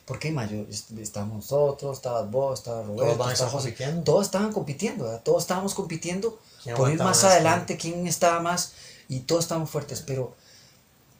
Porque 0.05 0.33
Mayo, 0.33 0.67
estábamos 1.01 1.37
nosotros, 1.37 1.97
estabas 1.97 2.31
vos, 2.31 2.59
estaba 2.59 2.83
Roberto, 2.83 3.17
Todos 3.17 3.33
estaba 3.33 3.51
José. 3.51 3.77
Todos 4.05 4.27
estaban 4.27 4.53
compitiendo, 4.53 5.05
¿verdad? 5.05 5.21
Todos 5.25 5.43
estábamos 5.43 5.75
compitiendo 5.75 6.39
¿Quién 6.63 6.77
por 6.77 6.91
ir 6.91 6.99
más, 6.99 7.23
adelante, 7.25 7.77
quién 7.77 8.07
estaba 8.07 8.41
más, 8.41 8.73
y 9.09 9.21
todos 9.21 9.45
estábamos 9.45 9.71
fuertes. 9.71 10.03
Pero, 10.07 10.35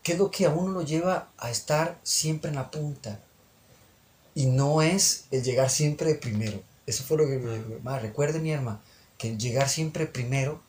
¿qué 0.07 0.13
es 0.13 0.19
lo 0.21 0.31
que 0.31 0.47
a 0.47 0.51
uno 0.51 0.71
lo 0.71 0.83
lleva 0.83 1.31
a 1.37 1.51
estar 1.51 1.99
siempre 2.05 2.51
en 2.51 2.55
la 2.55 2.71
punta? 2.71 3.19
Y 4.37 4.47
no 4.47 4.81
es 4.81 5.25
el 5.33 5.43
llegar 5.43 5.69
siempre 5.69 6.11
de 6.11 6.15
primero. 6.15 6.63
Eso 6.87 7.03
fue 7.03 7.17
lo 7.17 7.27
que 7.27 7.39
me, 7.39 7.59
ma, 7.83 7.99
recuerde 7.99 8.39
mi 8.39 8.53
hermano, 8.53 8.81
que 9.19 9.37
llegar 9.37 9.69
siempre 9.69 10.07
primero 10.07 10.63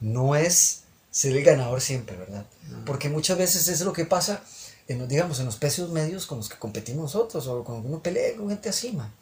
no 0.00 0.36
es 0.36 0.84
ser 1.10 1.36
el 1.36 1.44
ganador 1.44 1.82
siempre, 1.82 2.16
¿verdad? 2.16 2.46
Porque 2.86 3.10
muchas 3.10 3.36
veces 3.36 3.68
es 3.68 3.82
lo 3.82 3.92
que 3.92 4.06
pasa 4.06 4.42
en 4.88 5.00
los, 5.00 5.06
digamos, 5.06 5.38
en 5.38 5.44
los 5.44 5.56
precios 5.56 5.90
medios 5.90 6.24
con 6.24 6.38
los 6.38 6.48
que 6.48 6.56
competimos 6.56 7.14
nosotros, 7.14 7.46
o 7.48 7.64
cuando 7.64 7.86
uno 7.86 8.02
pelea 8.02 8.34
con 8.38 8.48
gente 8.48 8.70
así, 8.70 8.92
man. 8.92 9.12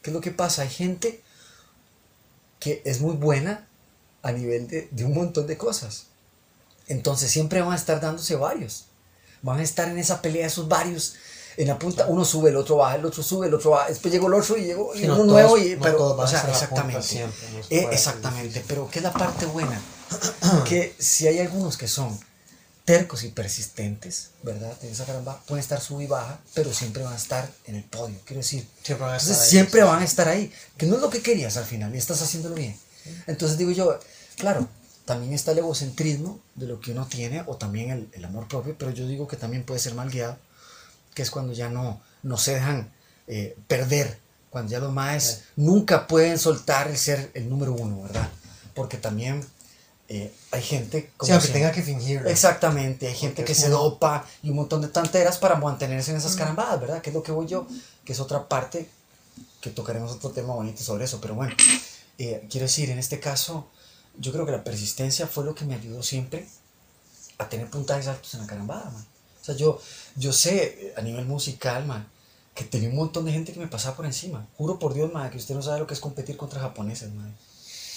¿Qué 0.00 0.08
es 0.08 0.14
lo 0.14 0.22
que 0.22 0.30
pasa? 0.30 0.62
Hay 0.62 0.70
gente 0.70 1.20
que 2.58 2.80
es 2.86 3.02
muy 3.02 3.16
buena 3.16 3.68
a 4.22 4.32
nivel 4.32 4.66
de, 4.66 4.88
de 4.90 5.04
un 5.04 5.12
montón 5.12 5.46
de 5.46 5.58
cosas. 5.58 6.06
Entonces 6.86 7.30
siempre 7.30 7.60
van 7.60 7.72
a 7.72 7.76
estar 7.76 8.00
dándose 8.00 8.34
varios. 8.36 8.86
Van 9.44 9.60
a 9.60 9.62
estar 9.62 9.88
en 9.88 9.98
esa 9.98 10.20
pelea 10.22 10.46
esos 10.46 10.66
varios. 10.66 11.14
En 11.56 11.68
la 11.68 11.78
punta, 11.78 12.06
uno 12.08 12.24
sube, 12.24 12.50
el 12.50 12.56
otro 12.56 12.76
baja, 12.78 12.96
el 12.96 13.04
otro 13.04 13.22
sube, 13.22 13.46
el 13.46 13.54
otro 13.54 13.70
baja. 13.70 13.88
Después 13.88 14.12
llegó 14.12 14.26
el 14.26 14.34
otro 14.34 14.56
y 14.56 14.64
llegó 14.64 14.92
Sí, 14.94 15.06
no 15.06 15.14
uno 15.14 15.22
todos- 15.24 15.32
nuevo. 15.32 15.58
Y, 15.58 15.76
no 15.76 15.82
pero, 15.82 16.16
o 16.16 16.26
sea, 16.26 16.40
exactamente. 16.50 17.02
siempre, 17.02 17.48
no 17.52 17.62
se 17.62 17.74
Eh, 17.76 17.88
exactamente. 17.92 18.64
Pero 18.66 18.88
¿qué 18.90 18.98
es 18.98 19.02
la 19.04 19.12
parte 19.12 19.46
buena? 19.46 19.80
que 20.68 20.96
si 20.98 21.28
hay 21.28 21.38
algunos 21.38 21.76
que 21.76 21.86
son 21.86 22.18
tercos 22.84 23.22
y 23.22 23.28
persistentes, 23.28 24.30
¿verdad? 24.42 24.72
En 24.82 24.90
esa 24.90 25.04
caramba 25.04 25.40
pueden 25.46 25.62
estar 25.62 25.80
sub 25.80 26.00
y 26.00 26.06
baja, 26.06 26.40
pero 26.54 26.72
siempre 26.72 27.02
van 27.04 27.12
a 27.12 27.16
estar 27.16 27.48
en 27.66 27.76
el 27.76 27.84
podio. 27.84 28.16
Quiero 28.24 28.40
decir, 28.42 28.66
Siempre 28.82 29.06
van 29.06 29.14
a 29.14 29.16
estar 29.16 29.30
entonces 29.30 29.44
ahí, 29.44 29.50
siempre 29.50 29.80
sí, 29.80 29.86
van 29.86 30.00
a 30.00 30.04
estar 30.04 30.28
ahí, 30.28 30.52
que 30.76 30.86
no 30.86 30.96
es 30.96 31.00
lo 31.02 31.10
que 31.10 31.22
querías 31.22 31.56
al 31.56 31.64
final 31.64 31.94
y 31.94 31.98
estás 31.98 32.20
haciéndolo 32.20 32.56
bien. 32.56 32.76
Entonces 33.26 33.56
digo 33.58 33.70
yo, 33.70 33.98
claro, 34.36 34.66
también 35.04 35.32
está 35.32 35.52
el 35.52 35.58
egocentrismo 35.58 36.40
de 36.54 36.66
lo 36.66 36.80
que 36.80 36.92
uno 36.92 37.06
tiene 37.06 37.42
o 37.46 37.56
también 37.56 37.90
el, 37.90 38.08
el 38.12 38.24
amor 38.24 38.48
propio, 38.48 38.76
pero 38.78 38.90
yo 38.90 39.06
digo 39.06 39.28
que 39.28 39.36
también 39.36 39.64
puede 39.64 39.80
ser 39.80 39.94
mal 39.94 40.10
guiado, 40.10 40.38
que 41.14 41.22
es 41.22 41.30
cuando 41.30 41.52
ya 41.52 41.68
no, 41.68 42.00
no 42.22 42.36
se 42.38 42.54
dejan 42.54 42.90
eh, 43.26 43.56
perder, 43.68 44.18
cuando 44.50 44.72
ya 44.72 44.78
los 44.78 44.92
maes 44.92 45.44
nunca 45.56 46.06
pueden 46.06 46.38
soltar 46.38 46.88
el 46.88 46.96
ser 46.96 47.30
el 47.34 47.48
número 47.48 47.72
uno, 47.72 48.02
¿verdad? 48.02 48.28
Porque 48.74 48.96
también 48.96 49.44
eh, 50.08 50.32
hay 50.50 50.62
gente 50.62 51.10
Sí, 51.22 51.32
aunque 51.32 51.48
tenga 51.48 51.72
que 51.72 51.82
fingirlo. 51.82 52.28
Exactamente, 52.28 53.06
hay 53.08 53.14
gente 53.14 53.42
Porque 53.42 53.52
que 53.52 53.60
se 53.60 53.68
dopa 53.68 54.26
y 54.42 54.50
un 54.50 54.56
montón 54.56 54.82
de 54.82 54.88
tonteras 54.88 55.38
para 55.38 55.56
mantenerse 55.56 56.10
en 56.10 56.18
esas 56.18 56.36
carambadas, 56.36 56.80
¿verdad? 56.80 57.02
Que 57.02 57.10
es 57.10 57.14
lo 57.14 57.22
que 57.22 57.32
voy 57.32 57.46
yo, 57.46 57.66
que 58.04 58.12
es 58.12 58.20
otra 58.20 58.48
parte 58.48 58.88
que 59.60 59.70
tocaremos 59.70 60.12
otro 60.12 60.30
tema 60.30 60.54
bonito 60.54 60.82
sobre 60.82 61.04
eso, 61.04 61.20
pero 61.20 61.34
bueno, 61.34 61.54
eh, 62.18 62.46
quiero 62.50 62.66
decir, 62.66 62.90
en 62.90 62.98
este 62.98 63.18
caso, 63.18 63.68
yo 64.18 64.32
creo 64.32 64.46
que 64.46 64.52
la 64.52 64.64
persistencia 64.64 65.26
fue 65.26 65.44
lo 65.44 65.54
que 65.54 65.64
me 65.64 65.74
ayudó 65.74 66.02
siempre 66.02 66.46
a 67.38 67.48
tener 67.48 67.68
puntajes 67.68 68.06
altos 68.06 68.34
en 68.34 68.40
la 68.40 68.46
carambada, 68.46 68.90
man. 68.90 69.06
O 69.40 69.44
sea, 69.44 69.56
yo, 69.56 69.80
yo 70.16 70.32
sé 70.32 70.64
eh, 70.64 70.94
a 70.96 71.02
nivel 71.02 71.26
musical, 71.26 71.84
man, 71.86 72.08
que 72.54 72.64
tenía 72.64 72.88
un 72.88 72.96
montón 72.96 73.24
de 73.24 73.32
gente 73.32 73.52
que 73.52 73.60
me 73.60 73.66
pasaba 73.66 73.96
por 73.96 74.06
encima. 74.06 74.46
Juro 74.56 74.78
por 74.78 74.94
Dios, 74.94 75.12
man, 75.12 75.30
que 75.30 75.38
usted 75.38 75.54
no 75.54 75.62
sabe 75.62 75.80
lo 75.80 75.86
que 75.86 75.94
es 75.94 76.00
competir 76.00 76.36
contra 76.36 76.60
japoneses, 76.60 77.12
man. 77.12 77.36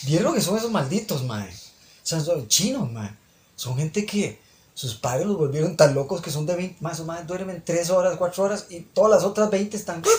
¿Vieron 0.03 0.25
lo 0.25 0.33
que 0.33 0.41
son 0.41 0.57
esos 0.57 0.71
malditos, 0.71 1.23
man? 1.23 1.47
O 1.47 2.05
sea, 2.05 2.19
son 2.19 2.47
chinos, 2.47 2.91
man. 2.91 3.17
Son 3.55 3.77
gente 3.77 4.05
que 4.05 4.39
sus 4.73 4.95
padres 4.95 5.25
los 5.25 5.37
volvieron 5.37 5.75
tan 5.75 5.95
locos 5.95 6.21
que 6.21 6.29
son 6.29 6.45
de 6.45 6.55
20, 6.55 6.77
más 6.81 6.99
o 6.99 7.05
menos 7.05 7.25
duermen 7.25 7.63
3 7.65 7.89
horas, 7.89 8.15
4 8.17 8.43
horas 8.43 8.67
y 8.69 8.81
todas 8.81 9.09
las 9.09 9.23
otras 9.23 9.49
20 9.49 9.75
están... 9.75 10.03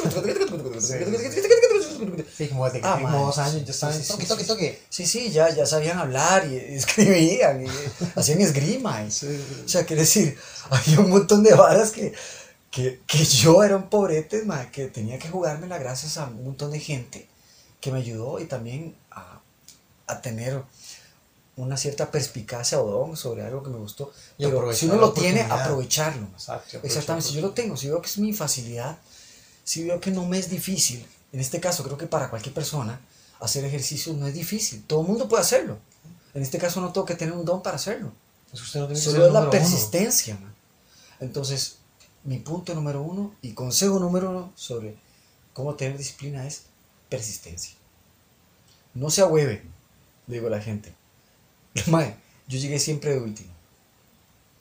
Sí, 2.37 2.49
como 2.49 2.65
desde 2.67 2.81
que 2.81 2.87
Ah, 2.87 2.99
dos 3.13 3.39
años 3.39 3.65
ya 3.65 3.71
están 3.73 3.93
sí, 3.93 4.07
toque, 4.09 4.27
toque, 4.27 4.45
toque. 4.45 4.83
Sí, 4.89 5.07
sí, 5.07 5.31
ya, 5.31 5.49
ya 5.55 5.67
sabían 5.67 5.99
hablar 5.99 6.47
y 6.47 6.57
escribían 6.77 7.65
y 7.67 7.69
hacían 8.17 8.41
esgrima. 8.41 9.03
y- 9.03 9.09
O 9.65 9.69
sea, 9.69 9.85
quiere 9.85 10.03
decir, 10.03 10.37
había 10.71 11.01
un 11.01 11.11
montón 11.11 11.43
de 11.43 11.55
varas 11.55 11.91
que, 11.91 12.13
que, 12.71 13.01
que 13.07 13.25
yo 13.25 13.63
era 13.65 13.77
un 13.77 13.89
pobrete, 13.89 14.43
ma, 14.45 14.71
que 14.71 14.87
tenía 14.89 15.19
que 15.19 15.29
jugármela 15.29 15.79
gracias 15.79 16.17
a 16.19 16.25
un 16.27 16.45
montón 16.45 16.71
de 16.71 16.81
gente 16.81 17.29
que 17.81 17.93
me 17.93 17.99
ayudó 17.99 18.41
y 18.41 18.45
también 18.47 18.97
a, 19.11 19.41
a 20.07 20.21
tener 20.21 20.63
una 21.57 21.77
cierta 21.77 22.11
perspicacia 22.11 22.81
o 22.81 22.89
don 22.89 23.17
sobre 23.17 23.43
algo 23.43 23.63
que 23.65 23.71
me 23.71 23.79
gustó. 23.79 24.13
Y 24.39 24.45
Pero 24.45 24.73
si 24.73 24.87
uno 24.87 24.97
lo 24.97 25.13
tiene, 25.13 25.43
aprovecharlo. 25.43 26.29
Exacto. 26.35 26.79
Exactamente, 26.85 27.29
si 27.31 27.35
yo 27.35 27.41
lo 27.41 27.51
tengo, 27.51 27.77
si 27.77 27.89
veo 27.89 28.01
que 28.01 28.07
es 28.09 28.19
mi 28.19 28.33
facilidad, 28.33 28.97
si 29.65 29.83
veo 29.85 30.01
que 30.01 30.13
no 30.13 30.25
me 30.25 30.39
es 30.39 30.51
difícil, 30.51 31.05
en 31.33 31.41
este 31.41 31.61
caso 31.61 31.83
creo 31.85 31.99
que 31.99 32.07
para 32.07 32.31
cualquier 32.31 32.55
persona 32.55 33.01
hacer 33.41 33.65
ejercicio 33.65 34.13
no 34.15 34.27
es 34.27 34.35
difícil, 34.35 34.85
todo 34.85 35.03
el 35.03 35.09
mundo 35.09 35.29
puede 35.29 35.43
hacerlo. 35.43 35.79
En 36.35 36.43
este 36.43 36.59
caso 36.59 36.81
no 36.81 36.93
tengo 36.93 37.07
que 37.07 37.15
tener 37.15 37.35
un 37.35 37.45
don 37.45 37.63
para 37.63 37.77
hacerlo, 37.77 38.13
usted 38.53 38.81
no 38.81 38.87
tiene 38.87 39.01
solo 39.01 39.27
es 39.27 39.33
la 39.33 39.51
persistencia. 39.51 40.35
man. 40.37 40.55
Entonces, 41.21 41.79
mi 42.25 42.39
punto 42.39 42.75
número 42.75 43.03
uno 43.03 43.35
y 43.43 43.53
consejo 43.53 43.99
número 43.99 44.31
uno 44.31 44.53
sobre 44.55 44.97
cómo 45.53 45.75
tener 45.75 45.97
disciplina 45.97 46.47
es 46.47 46.65
persistencia. 47.09 47.75
No 48.95 49.11
se 49.11 49.23
ahueve, 49.23 49.65
le 50.27 50.35
digo 50.35 50.49
a 50.49 50.51
la 50.51 50.61
gente. 50.61 50.95
Yo 52.49 52.59
llegué 52.59 52.79
siempre 52.79 53.13
de 53.13 53.21
último. 53.21 53.53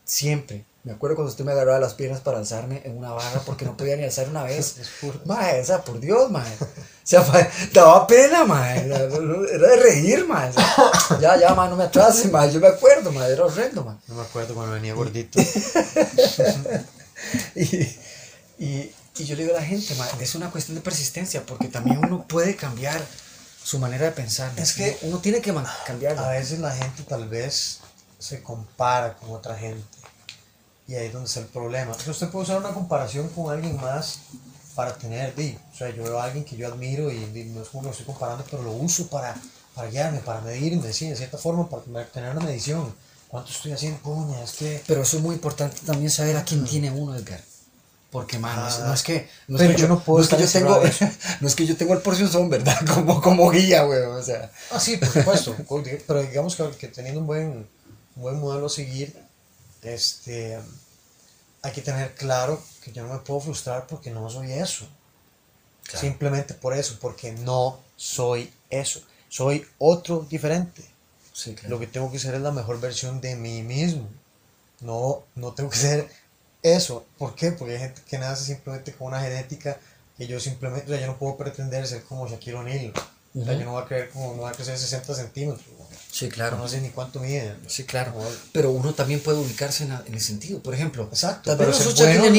Siempre. 0.04 0.66
Me 0.88 0.94
acuerdo 0.94 1.18
cuando 1.18 1.32
usted 1.32 1.44
me 1.44 1.52
agarraba 1.52 1.80
las 1.80 1.96
piernas 1.96 2.22
para 2.22 2.38
alzarme 2.38 2.82
en 2.86 2.98
una 2.98 3.12
barra 3.12 3.42
porque 3.46 3.66
no 3.66 3.76
podía 3.76 3.98
ni 3.98 4.06
alzar 4.06 4.30
una 4.30 4.44
vez. 4.44 4.76
Mae, 5.26 5.60
o 5.60 5.66
sea, 5.66 5.82
por 5.84 6.00
Dios, 6.00 6.32
mae. 6.32 6.50
O 6.62 6.66
sea, 7.04 7.22
mae, 7.24 7.50
daba 7.74 8.08
pena, 8.08 8.46
mae. 8.46 8.86
Era 8.86 9.00
de 9.68 9.76
reír, 9.84 10.26
mae. 10.26 10.50
O 10.50 10.54
sea, 10.54 11.20
ya, 11.20 11.38
ya, 11.38 11.54
mae, 11.54 11.70
no 11.70 11.76
me 11.76 11.84
atrase, 11.84 12.30
mae. 12.30 12.50
Yo 12.54 12.62
me 12.62 12.68
acuerdo, 12.68 13.12
mae. 13.12 13.30
Era 13.30 13.44
horrendo, 13.44 13.84
mae. 13.84 13.98
No 14.08 14.16
me 14.16 14.22
acuerdo 14.22 14.56
cuando 14.56 14.74
venía 14.74 14.94
gordito. 14.94 15.40
Y, 17.56 17.66
y, 18.60 18.94
y 19.18 19.26
yo 19.26 19.36
le 19.36 19.44
digo 19.44 19.56
a 19.58 19.60
la 19.60 19.66
gente, 19.66 19.94
mae, 19.96 20.10
es 20.22 20.36
una 20.36 20.52
cuestión 20.52 20.76
de 20.76 20.82
persistencia 20.82 21.44
porque 21.46 21.68
también 21.68 21.98
uno 21.98 22.26
puede 22.28 22.56
cambiar 22.56 23.02
su 23.62 23.80
manera 23.80 24.06
de 24.06 24.12
pensar. 24.12 24.54
¿me 24.54 24.62
Es 24.62 24.74
que- 24.74 24.98
uno 25.02 25.18
tiene 25.20 25.42
que 25.42 25.54
cambiarlo. 25.86 26.22
A 26.22 26.30
veces 26.30 26.60
la 26.60 26.72
gente 26.72 27.04
tal 27.04 27.28
vez 27.28 27.80
se 28.20 28.42
compara 28.42 29.16
con 29.18 29.32
otra 29.32 29.56
gente. 29.56 29.84
Y 30.88 30.96
ahí 30.96 31.08
es 31.08 31.14
donde 31.14 31.28
está 31.28 31.42
el 31.42 31.48
problema. 31.48 31.94
Sea, 31.94 32.12
usted 32.12 32.30
puede 32.30 32.44
usar 32.44 32.58
una 32.58 32.70
comparación 32.70 33.28
con 33.30 33.52
alguien 33.52 33.76
más 33.80 34.20
para 34.76 34.96
tener, 34.96 35.36
di, 35.36 35.58
o 35.74 35.76
sea, 35.76 35.90
yo 35.90 36.04
veo 36.04 36.20
a 36.20 36.26
alguien 36.26 36.46
que 36.46 36.56
yo 36.56 36.68
admiro 36.68 37.12
y, 37.12 37.18
no 37.54 37.62
es 37.62 37.70
como 37.70 37.84
lo 37.84 37.92
estoy 37.92 38.06
comparando, 38.06 38.46
pero 38.50 38.62
lo 38.64 38.72
uso 38.72 39.08
para, 39.08 39.36
para 39.74 39.90
guiarme, 39.90 40.20
para 40.20 40.40
medirme, 40.42 40.94
sí, 40.94 41.10
de 41.10 41.16
cierta 41.16 41.38
forma, 41.38 41.68
para 41.68 42.06
tener 42.06 42.32
una 42.32 42.46
medición. 42.46 42.94
¿Cuánto 43.28 43.52
estoy 43.52 43.74
haciendo? 43.74 44.00
Puña, 44.00 44.42
es 44.42 44.54
que... 44.54 44.82
Pero 44.88 45.02
eso 45.02 45.18
es 45.18 45.24
muy 45.24 45.36
importante 45.36 45.78
también 45.86 46.10
saber 46.10 46.38
a 46.38 46.46
quién 46.46 46.64
tiene 46.64 46.92
uno, 46.92 47.16
Edgar. 47.16 47.42
Porque, 48.12 48.40
mano, 48.40 48.62
no 48.62 48.68
es- 48.68 48.76
Ah, 48.76 48.88
no 48.88 48.94
es 48.94 49.04
que. 49.04 49.30
No 49.48 49.60
es 49.60 49.70
que 49.70 49.82
yo 49.82 49.88
no 49.90 50.00
puedo 50.00 50.20
no 50.20 50.24
es 50.24 50.30
que 50.30 50.42
yo 50.42 50.50
tengo. 50.50 50.82
No 51.42 51.48
es 51.48 51.56
que 51.56 51.66
yo 51.66 51.76
tengo 51.76 51.94
el 51.94 52.00
porción 52.02 52.32
son, 52.32 52.50
¿verdad? 52.50 52.78
Como, 52.94 53.22
como 53.22 53.52
guía, 53.52 53.84
güey. 53.84 54.00
O 54.00 54.24
sea. 54.24 54.50
Ah, 54.72 54.80
sí, 54.80 54.98
por 54.98 55.10
supuesto. 55.10 55.56
pero 56.08 56.22
digamos 56.22 56.56
que, 56.56 56.70
que 56.72 56.88
teniendo 56.88 57.20
un 57.20 57.28
buen, 57.28 57.48
un 58.16 58.22
buen 58.22 58.40
modelo 58.40 58.68
a 58.68 58.70
seguir, 58.70 59.14
este, 59.94 60.60
hay 61.62 61.72
que 61.72 61.82
tener 61.82 62.16
claro 62.16 62.62
que 62.84 62.92
yo 62.92 63.06
no 63.06 63.14
me 63.14 63.20
puedo 63.20 63.40
frustrar 63.40 63.88
porque 63.88 64.12
no 64.12 64.30
soy 64.30 64.52
eso. 64.52 64.88
Claro. 65.84 66.00
Simplemente 66.00 66.54
por 66.54 66.74
eso, 66.74 66.98
porque 67.00 67.32
no 67.32 67.80
soy 67.96 68.52
eso. 68.70 69.02
Soy 69.30 69.66
otro 69.78 70.26
diferente. 70.30 70.84
Sí, 71.34 71.56
Lo 71.68 71.80
que 71.80 71.88
tengo 71.88 72.12
que 72.12 72.20
ser 72.20 72.36
es 72.36 72.42
la 72.42 72.52
mejor 72.52 72.80
versión 72.80 73.22
de 73.22 73.36
mí 73.36 73.62
mismo. 73.62 74.08
No, 74.82 75.24
no 75.36 75.54
tengo 75.54 75.70
que 75.70 75.78
ser 75.78 76.10
eso. 76.64 77.06
¿Por 77.18 77.36
qué? 77.36 77.52
Porque 77.52 77.74
hay 77.74 77.80
gente 77.80 78.02
que 78.08 78.18
nace 78.18 78.46
simplemente 78.46 78.94
con 78.94 79.08
una 79.08 79.22
genética 79.22 79.80
que 80.18 80.26
yo 80.26 80.40
simplemente, 80.40 80.86
o 80.86 80.90
sea, 80.90 81.00
yo 81.00 81.08
no 81.08 81.18
puedo 81.18 81.38
pretender 81.38 81.86
ser 81.86 82.04
como 82.04 82.28
Shaquille 82.28 82.58
O'Neal. 82.58 82.94
O 83.36 83.46
sea, 83.46 83.54
yo 83.54 83.66
no 83.66 83.74
voy 83.74 83.84
a 83.84 83.86
creer 83.86 84.10
como, 84.10 84.32
no 84.32 84.42
voy 84.42 84.50
a 84.50 84.54
crecer 84.54 84.78
60 84.78 85.14
centímetros. 85.14 85.66
Sí, 86.18 86.30
claro. 86.30 86.58
No 86.58 86.68
sé 86.68 86.82
ni 86.82 86.90
cuánto 86.90 87.20
mide. 87.20 87.56
Sí, 87.68 87.84
claro. 87.84 88.12
Pero 88.52 88.72
uno 88.72 88.96
también 88.96 89.20
puede 89.20 89.38
ubicarse 89.38 89.84
en, 89.84 89.92
el 90.12 90.20
sentido. 90.20 90.60
Por 90.64 90.74
ejemplo, 90.74 91.08
Exacto, 91.12 91.52
tal 91.52 91.58
pero 91.60 91.70
vez 91.70 91.86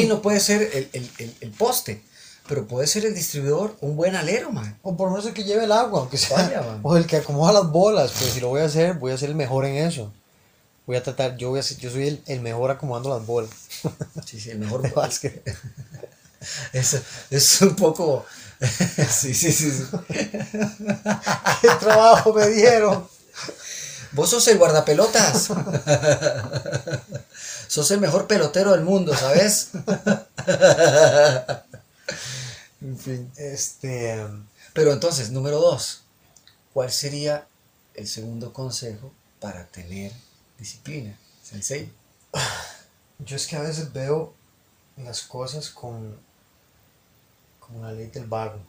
un 0.02 0.08
no 0.08 0.20
puede 0.20 0.40
ser 0.40 0.62
el, 0.62 0.90
el, 0.92 1.10
el, 1.18 1.36
el 1.40 1.50
poste, 1.52 2.02
pero 2.48 2.66
puede 2.66 2.88
ser 2.88 3.06
el 3.06 3.14
distribuidor, 3.14 3.76
un 3.80 3.94
buen 3.94 4.16
alero, 4.16 4.50
man. 4.50 4.76
O 4.82 4.96
por 4.96 5.06
lo 5.06 5.12
menos 5.12 5.26
el 5.26 5.32
que 5.32 5.44
lleve 5.44 5.62
el 5.62 5.70
agua, 5.70 6.00
aunque 6.00 6.18
sea. 6.18 6.38
Vaya, 6.38 6.60
man. 6.62 6.80
o 6.82 6.96
el 6.96 7.06
que 7.06 7.18
acomoda 7.18 7.52
las 7.52 7.70
bolas. 7.70 8.10
Pues 8.18 8.32
si 8.32 8.40
lo 8.40 8.48
voy 8.48 8.62
a 8.62 8.64
hacer, 8.64 8.94
voy 8.94 9.12
a 9.12 9.16
ser 9.16 9.28
el 9.28 9.36
mejor 9.36 9.64
en 9.64 9.76
eso. 9.76 10.12
Voy 10.84 10.96
a 10.96 11.02
tratar, 11.04 11.36
yo, 11.36 11.50
voy 11.50 11.60
a 11.60 11.62
ser- 11.62 11.78
yo 11.78 11.88
soy 11.92 12.08
el, 12.08 12.22
el 12.26 12.40
mejor 12.40 12.72
acomodando 12.72 13.10
las 13.16 13.24
bolas. 13.24 13.50
Sí, 14.26 14.40
sí, 14.40 14.50
el 14.50 14.58
mejor 14.58 14.92
básquet. 14.94 15.40
Es, 16.72 16.96
es 17.30 17.62
un 17.62 17.76
poco. 17.76 18.26
sí, 18.60 19.34
sí, 19.34 19.52
sí, 19.52 19.70
sí. 19.70 19.84
¿Qué 21.60 21.68
trabajo 21.80 22.32
me 22.32 22.48
dieron? 22.48 23.06
Vos 24.12 24.30
sos 24.30 24.46
el 24.48 24.58
guardapelotas. 24.58 25.48
sos 27.68 27.90
el 27.90 28.00
mejor 28.00 28.26
pelotero 28.26 28.72
del 28.72 28.82
mundo, 28.82 29.14
¿sabes? 29.14 29.70
en 32.80 32.98
fin. 32.98 33.30
Este. 33.36 34.26
Pero 34.72 34.92
entonces, 34.92 35.30
número 35.30 35.60
dos, 35.60 36.02
¿cuál 36.72 36.90
sería 36.90 37.46
el 37.94 38.06
segundo 38.06 38.52
consejo 38.52 39.12
para 39.40 39.66
tener 39.66 40.12
disciplina? 40.58 41.18
Sensei. 41.42 41.92
Yo 43.18 43.36
es 43.36 43.46
que 43.46 43.56
a 43.56 43.62
veces 43.62 43.92
veo 43.92 44.34
las 44.96 45.22
cosas 45.22 45.70
con, 45.70 46.16
como 47.58 47.82
la 47.82 47.92
ley 47.92 48.06
del 48.08 48.26
vago. 48.26 48.60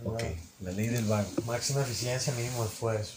¿verdad? 0.00 0.34
la 0.60 0.72
ley 0.72 0.88
del 0.88 1.04
vago. 1.04 1.30
Máxima 1.46 1.82
eficiencia, 1.82 2.32
mínimo 2.32 2.64
esfuerzo. 2.64 3.14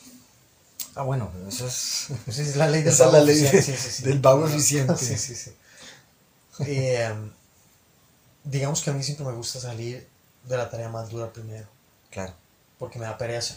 Ah, 0.96 1.04
bueno, 1.04 1.32
eso 1.48 1.68
es. 1.68 2.08
Pues 2.26 2.40
es 2.40 2.56
la 2.56 2.68
ley 2.68 2.82
del 2.84 2.94
Esa 2.94 3.06
es 3.06 3.12
vago 3.12 3.18
la 3.20 3.24
ley 3.26 3.36
de- 3.38 3.48
eficiente, 3.50 3.82
sí, 3.82 3.90
sí, 3.90 3.96
sí. 3.98 4.04
del 4.10 4.20
vago 4.20 4.48
eficiente. 4.48 4.96
Sí, 4.98 5.18
sí, 5.18 5.36
sí. 5.36 5.56
Eh, 6.60 7.14
digamos 8.44 8.82
que 8.82 8.90
a 8.90 8.94
mí 8.94 9.04
siempre 9.04 9.26
me 9.26 9.34
gusta 9.34 9.60
salir 9.60 10.08
de 10.46 10.58
la 10.58 10.70
tarea 10.70 10.88
más 10.90 11.10
dura 11.10 11.32
primero, 11.34 11.68
Claro. 12.12 12.34
porque 12.80 12.98
me 13.00 13.06
da 13.06 13.18
pereza, 13.18 13.56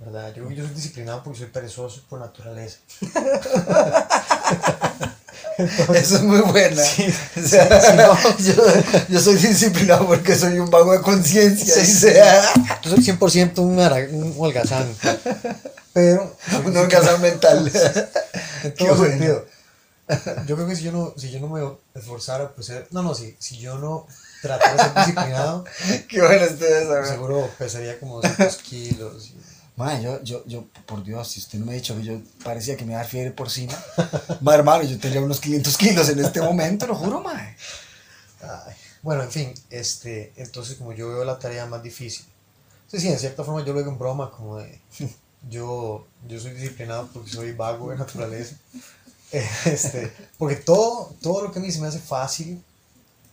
¿verdad? 0.00 0.34
Yo, 0.34 0.50
yo 0.50 0.64
soy 0.64 0.74
disciplinado 0.74 1.22
porque 1.22 1.38
soy 1.40 1.48
perezoso 1.48 2.02
por 2.08 2.18
naturaleza. 2.18 2.78
Eso 5.94 6.16
es 6.16 6.22
muy 6.22 6.40
buena. 6.40 6.82
Sí, 6.82 7.12
O 7.36 7.46
sea, 7.46 7.80
sí, 7.80 7.92
no. 7.96 8.38
yo, 8.38 8.54
yo 9.08 9.20
soy 9.20 9.34
disciplinado 9.36 10.06
porque 10.06 10.34
soy 10.34 10.58
un 10.58 10.70
vago 10.70 10.92
de 10.92 11.00
conciencia. 11.02 11.74
Sí, 11.74 11.86
sea 11.92 12.42
Yo 12.82 12.90
soy 12.90 13.00
100% 13.04 13.58
un, 13.58 13.78
un 13.78 14.34
holgazán, 14.38 14.86
pero 15.92 16.34
un 16.64 16.76
holgazán 16.76 17.20
mental. 17.20 17.70
en 18.64 18.72
Qué 18.72 18.90
bueno. 18.90 19.42
Yo 20.46 20.56
creo 20.56 20.66
que 20.66 20.74
si 20.74 20.82
yo 20.82 20.92
no, 20.92 21.14
si 21.16 21.30
yo 21.30 21.38
no 21.40 21.48
me 21.48 22.00
esforzara, 22.00 22.52
pues 22.52 22.66
ser- 22.66 22.88
no, 22.90 23.02
no, 23.02 23.14
si, 23.14 23.36
si 23.38 23.58
yo 23.58 23.78
no 23.78 24.08
tratara 24.42 24.72
de 24.72 24.78
ser 24.82 24.94
disciplinado, 24.94 25.64
Qué 26.08 26.20
bueno 26.20 26.46
ustedes, 26.46 26.88
¿sabes? 26.88 27.08
seguro 27.10 27.48
pesaría 27.58 28.00
como 28.00 28.16
200 28.20 28.56
kilos. 28.56 29.28
y- 29.28 29.49
Mae, 29.80 30.02
yo, 30.02 30.22
yo, 30.22 30.44
yo, 30.46 30.66
por 30.84 31.02
Dios, 31.02 31.26
si 31.26 31.40
usted 31.40 31.58
no 31.58 31.64
me 31.64 31.72
ha 31.72 31.74
dicho 31.74 31.96
que 31.96 32.02
yo 32.02 32.20
parecía 32.44 32.76
que 32.76 32.84
me 32.84 32.92
iba 32.92 33.00
a 33.00 33.02
dar 33.02 33.10
fiebre 33.10 33.30
porcina, 33.30 33.74
mae, 34.42 34.58
hermano, 34.58 34.82
yo 34.82 34.98
tendría 34.98 35.22
unos 35.22 35.40
500 35.40 35.76
kilos 35.78 36.06
en 36.10 36.18
este 36.18 36.42
momento, 36.42 36.86
lo 36.86 36.94
juro. 36.94 37.24
Ay, 37.26 38.74
Bueno, 39.00 39.22
en 39.22 39.30
fin, 39.30 39.54
este, 39.70 40.34
entonces 40.36 40.76
como 40.76 40.92
yo 40.92 41.08
veo 41.08 41.24
la 41.24 41.38
tarea 41.38 41.64
más 41.64 41.82
difícil, 41.82 42.26
sí, 42.88 43.00
sí, 43.00 43.08
en 43.08 43.18
cierta 43.18 43.42
forma 43.42 43.64
yo 43.64 43.72
lo 43.72 43.78
digo 43.78 43.90
en 43.90 43.98
broma, 43.98 44.30
como 44.30 44.58
de, 44.58 44.78
yo, 45.48 46.06
yo 46.28 46.38
soy 46.38 46.50
disciplinado 46.50 47.08
porque 47.10 47.30
soy 47.30 47.52
vago 47.52 47.90
de 47.90 47.96
naturaleza, 47.96 48.56
este, 49.32 50.12
porque 50.36 50.56
todo, 50.56 51.14
todo 51.22 51.44
lo 51.44 51.52
que 51.52 51.58
a 51.58 51.62
mí 51.62 51.72
se 51.72 51.80
me 51.80 51.88
hace 51.88 52.00
fácil, 52.00 52.62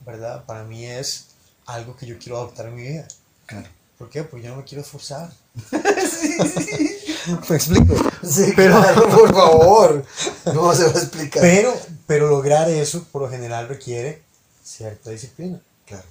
¿verdad? 0.05 0.45
Para 0.45 0.63
mí 0.63 0.85
es 0.85 1.27
algo 1.65 1.97
que 1.97 2.05
yo 2.05 2.17
quiero 2.17 2.37
adoptar 2.37 2.67
en 2.67 2.75
mi 2.75 2.83
vida. 2.83 3.05
Claro. 3.47 3.67
¿Por 3.97 4.09
qué? 4.09 4.23
Porque 4.23 4.45
yo 4.45 4.51
no 4.51 4.57
me 4.57 4.63
quiero 4.63 4.81
esforzar. 4.81 5.29
¿Me 7.49 7.55
explico? 7.55 7.95
Sí, 8.23 8.53
Pero- 8.55 8.79
claro, 8.79 9.09
por 9.09 9.33
favor. 9.33 10.05
¿Cómo 10.45 10.73
se 10.73 10.83
va 10.85 10.89
a 10.91 11.01
explicar? 11.01 11.41
Pero, 11.41 11.73
pero 12.05 12.27
lograr 12.27 12.69
eso 12.69 13.03
por 13.11 13.21
lo 13.23 13.29
general 13.29 13.67
requiere 13.67 14.21
cierta 14.63 15.09
disciplina. 15.11 15.59
Claro. 15.85 16.03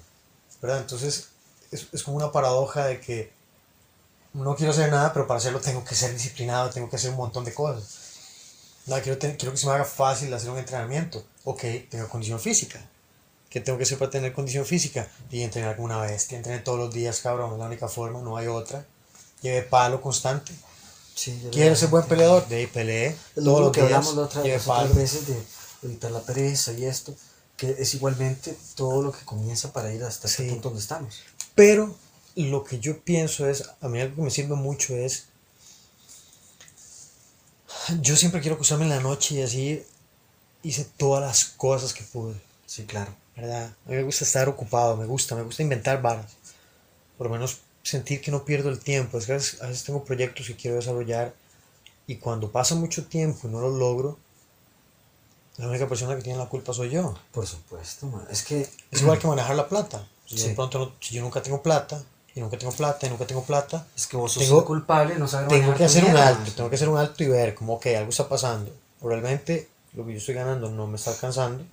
¿verdad? 0.61 0.79
Entonces 0.81 1.29
es, 1.71 1.87
es 1.91 2.03
como 2.03 2.17
una 2.17 2.31
paradoja 2.31 2.85
de 2.85 2.99
que 2.99 3.31
no 4.33 4.55
quiero 4.55 4.71
hacer 4.71 4.91
nada, 4.91 5.13
pero 5.13 5.27
para 5.27 5.37
hacerlo 5.39 5.59
tengo 5.59 5.83
que 5.83 5.95
ser 5.95 6.13
disciplinado, 6.13 6.69
tengo 6.69 6.89
que 6.89 6.95
hacer 6.95 7.11
un 7.11 7.17
montón 7.17 7.43
de 7.45 7.53
cosas. 7.53 8.07
No, 8.85 8.99
quiero, 9.01 9.19
quiero 9.19 9.51
que 9.51 9.57
se 9.57 9.67
me 9.67 9.73
haga 9.73 9.85
fácil 9.85 10.33
hacer 10.33 10.49
un 10.49 10.57
entrenamiento. 10.57 11.23
Ok, 11.43 11.63
tengo 11.89 12.07
condición 12.07 12.39
física. 12.39 12.79
¿Qué 13.49 13.59
tengo 13.61 13.77
que 13.77 13.83
hacer 13.83 13.97
para 13.97 14.11
tener 14.11 14.33
condición 14.33 14.65
física? 14.65 15.07
Y 15.31 15.41
entrenar 15.41 15.75
como 15.75 15.85
una 15.85 15.99
bestia, 16.01 16.37
entrenar 16.37 16.63
todos 16.63 16.79
los 16.79 16.93
días, 16.93 17.19
cabrón, 17.21 17.53
es 17.53 17.59
la 17.59 17.65
única 17.65 17.87
forma, 17.87 18.21
no 18.21 18.37
hay 18.37 18.47
otra. 18.47 18.85
Lleve 19.41 19.61
palo 19.63 20.01
constante. 20.01 20.51
Sí, 21.15 21.39
yo 21.43 21.49
¿Quiero 21.51 21.71
le- 21.71 21.75
ser 21.75 21.89
buen 21.89 22.05
peleador? 22.05 22.47
De 22.47 22.55
ahí 22.57 22.67
Todos 23.35 23.45
lo 23.45 23.59
los 23.59 23.71
que 23.71 23.81
días, 23.81 23.93
hablamos 23.93 24.15
la 24.15 24.21
otra, 24.23 24.43
las 24.43 24.61
otras 24.61 24.65
palo. 24.65 24.93
veces 24.93 25.27
de 25.27 25.37
evitar 25.83 26.11
la 26.11 26.21
pereza 26.21 26.73
y 26.73 26.85
esto, 26.85 27.15
que 27.55 27.75
es 27.79 27.93
igualmente 27.95 28.55
todo 28.75 29.01
lo 29.01 29.11
que 29.11 29.23
comienza 29.25 29.73
para 29.73 29.93
ir 29.93 30.03
hasta 30.03 30.27
este 30.27 30.43
Sí. 30.43 30.49
punto 30.51 30.69
donde 30.69 30.81
estamos. 30.81 31.15
Pero 31.55 31.95
lo 32.35 32.63
que 32.63 32.79
yo 32.79 32.99
pienso 33.01 33.47
es, 33.49 33.63
a 33.81 33.87
mí 33.87 33.99
algo 33.99 34.15
que 34.17 34.21
me 34.21 34.29
sirve 34.31 34.55
mucho 34.55 34.95
es, 34.95 35.25
yo 38.01 38.15
siempre 38.15 38.41
quiero 38.41 38.55
acostarme 38.55 38.83
en 38.85 38.89
la 38.91 38.99
noche 38.99 39.35
y 39.35 39.41
así 39.41 39.83
hice 40.63 40.85
todas 40.97 41.21
las 41.23 41.45
cosas 41.45 41.93
que 41.93 42.03
pude, 42.03 42.35
Sí, 42.65 42.85
claro. 42.85 43.13
¿verdad? 43.35 43.65
A 43.85 43.89
mí 43.89 43.95
me 43.95 44.03
gusta 44.03 44.25
estar 44.25 44.49
ocupado, 44.49 44.97
me 44.97 45.05
gusta, 45.05 45.35
me 45.35 45.43
gusta 45.43 45.63
inventar 45.63 46.01
varas. 46.01 46.31
Por 47.17 47.27
lo 47.27 47.33
menos 47.33 47.57
sentir 47.87 48.21
que 48.21 48.31
no 48.31 48.43
pierdo 48.43 48.69
el 48.69 48.79
tiempo. 48.79 49.17
Es 49.17 49.25
que 49.25 49.31
a 49.33 49.35
veces, 49.35 49.61
a 49.61 49.67
veces 49.67 49.83
tengo 49.83 50.03
proyectos 50.03 50.47
que 50.47 50.55
quiero 50.55 50.75
desarrollar 50.77 51.33
y 52.05 52.15
cuando 52.17 52.51
pasa 52.51 52.75
mucho 52.75 53.05
tiempo 53.05 53.47
y 53.47 53.51
no 53.51 53.59
los 53.61 53.73
logro, 53.77 54.17
la 55.57 55.67
única 55.69 55.87
persona 55.87 56.15
que 56.15 56.21
tiene 56.21 56.37
la 56.37 56.47
culpa 56.49 56.73
soy 56.73 56.89
yo. 56.91 57.15
Por 57.31 57.47
supuesto, 57.47 58.05
man. 58.07 58.27
Es 58.29 58.43
que 58.43 58.61
Es 58.91 59.01
igual 59.01 59.17
que 59.19 59.27
manejar 59.27 59.55
la 59.55 59.67
plata. 59.67 60.07
Si 60.25 60.37
Sí. 60.37 60.49
de 60.49 60.55
pronto 60.55 60.77
no- 60.79 60.91
si 60.99 61.15
yo 61.15 61.21
nunca 61.23 61.41
tengo 61.41 61.61
plata, 61.63 62.03
y 62.35 62.39
nunca 62.41 62.57
tengo 62.59 62.71
plata, 62.73 63.07
y 63.07 63.09
nunca 63.09 63.25
tengo 63.25 63.43
plata, 63.43 63.87
es 63.95 64.05
que 64.05 64.17
vos 64.17 64.33
sos 64.33 64.43
Tengo- 64.43 64.63
culpable 64.65 65.15
no 65.17 65.27
saber 65.27 65.47
tengo 65.47 65.73
que 65.73 65.85
hacer 65.85 66.03
un 66.03 66.11
mierda, 66.11 66.27
alto, 66.27 66.41
man. 66.41 66.51
tengo 66.55 66.69
que 66.69 66.75
hacer 66.75 66.89
un 66.89 66.97
alto 66.97 67.23
y 67.23 67.27
ver 67.27 67.55
como 67.55 67.79
que 67.79 67.97
algo 67.97 68.09
está 68.11 68.27
pasando. 68.29 68.71
Realmente 69.01 69.67
lo 69.93 70.05
que 70.05 70.11
yo 70.11 70.17
estoy 70.19 70.35
ganando 70.35 70.69
no 70.69 70.85
me 70.85 70.97
está 70.97 71.11
alcanzando. 71.11 71.63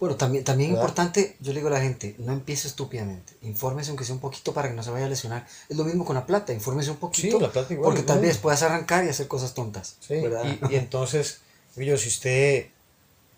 Bueno, 0.00 0.16
también, 0.16 0.44
también 0.44 0.70
¿Verdad? 0.70 0.82
importante, 0.82 1.36
yo 1.40 1.52
le 1.52 1.58
digo 1.60 1.68
a 1.68 1.72
la 1.72 1.80
gente, 1.80 2.16
no 2.18 2.32
empiece 2.32 2.66
estúpidamente. 2.68 3.34
Infórmese 3.42 3.90
aunque 3.90 4.04
sea 4.06 4.14
un 4.14 4.20
poquito 4.20 4.54
para 4.54 4.68
que 4.68 4.74
no 4.74 4.82
se 4.82 4.90
vaya 4.90 5.04
a 5.04 5.08
lesionar. 5.10 5.46
Es 5.68 5.76
lo 5.76 5.84
mismo 5.84 6.06
con 6.06 6.16
la 6.16 6.24
plata, 6.26 6.52
infórmese 6.54 6.90
un 6.90 6.96
poquito. 6.96 7.36
Sí, 7.36 7.42
la 7.42 7.52
plata 7.52 7.72
igual, 7.74 7.84
Porque 7.84 8.02
tal 8.02 8.16
igual. 8.16 8.28
vez 8.28 8.38
puedas 8.38 8.62
arrancar 8.62 9.04
y 9.04 9.08
hacer 9.10 9.28
cosas 9.28 9.52
tontas. 9.52 9.96
Sí, 10.00 10.14
y, 10.14 10.72
y 10.72 10.76
entonces, 10.76 11.40
yo, 11.76 11.98
si 11.98 12.08
usted 12.08 12.66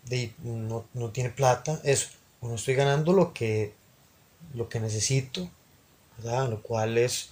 de- 0.05 0.33
no, 0.43 0.85
no 0.93 1.09
tiene 1.11 1.29
plata, 1.31 1.81
eso, 1.83 2.07
no 2.41 2.55
estoy 2.55 2.75
ganando 2.75 3.11
lo 3.13 3.33
que, 3.33 3.73
lo 4.53 4.69
que 4.69 4.79
necesito, 4.79 5.49
¿verdad? 6.17 6.49
Lo 6.49 6.61
cual 6.61 6.97
es 6.97 7.29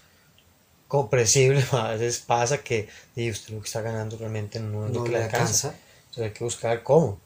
comprensible, 0.88 1.64
a 1.72 1.92
veces 1.92 2.20
pasa 2.20 2.60
que 2.60 2.90
y 3.16 3.30
usted 3.30 3.54
lo 3.54 3.62
que 3.62 3.68
está 3.68 3.82
ganando 3.82 4.18
realmente 4.18 4.60
no 4.60 4.88
es 4.88 4.92
lo 4.94 5.00
no 5.00 5.04
que 5.06 5.12
le 5.12 5.18
le 5.20 5.24
alcanza. 5.26 5.70
alcanza. 5.70 5.76
Entonces 6.02 6.24
hay 6.26 6.32
que 6.32 6.44
buscar 6.44 6.84
cómo. 6.84 7.20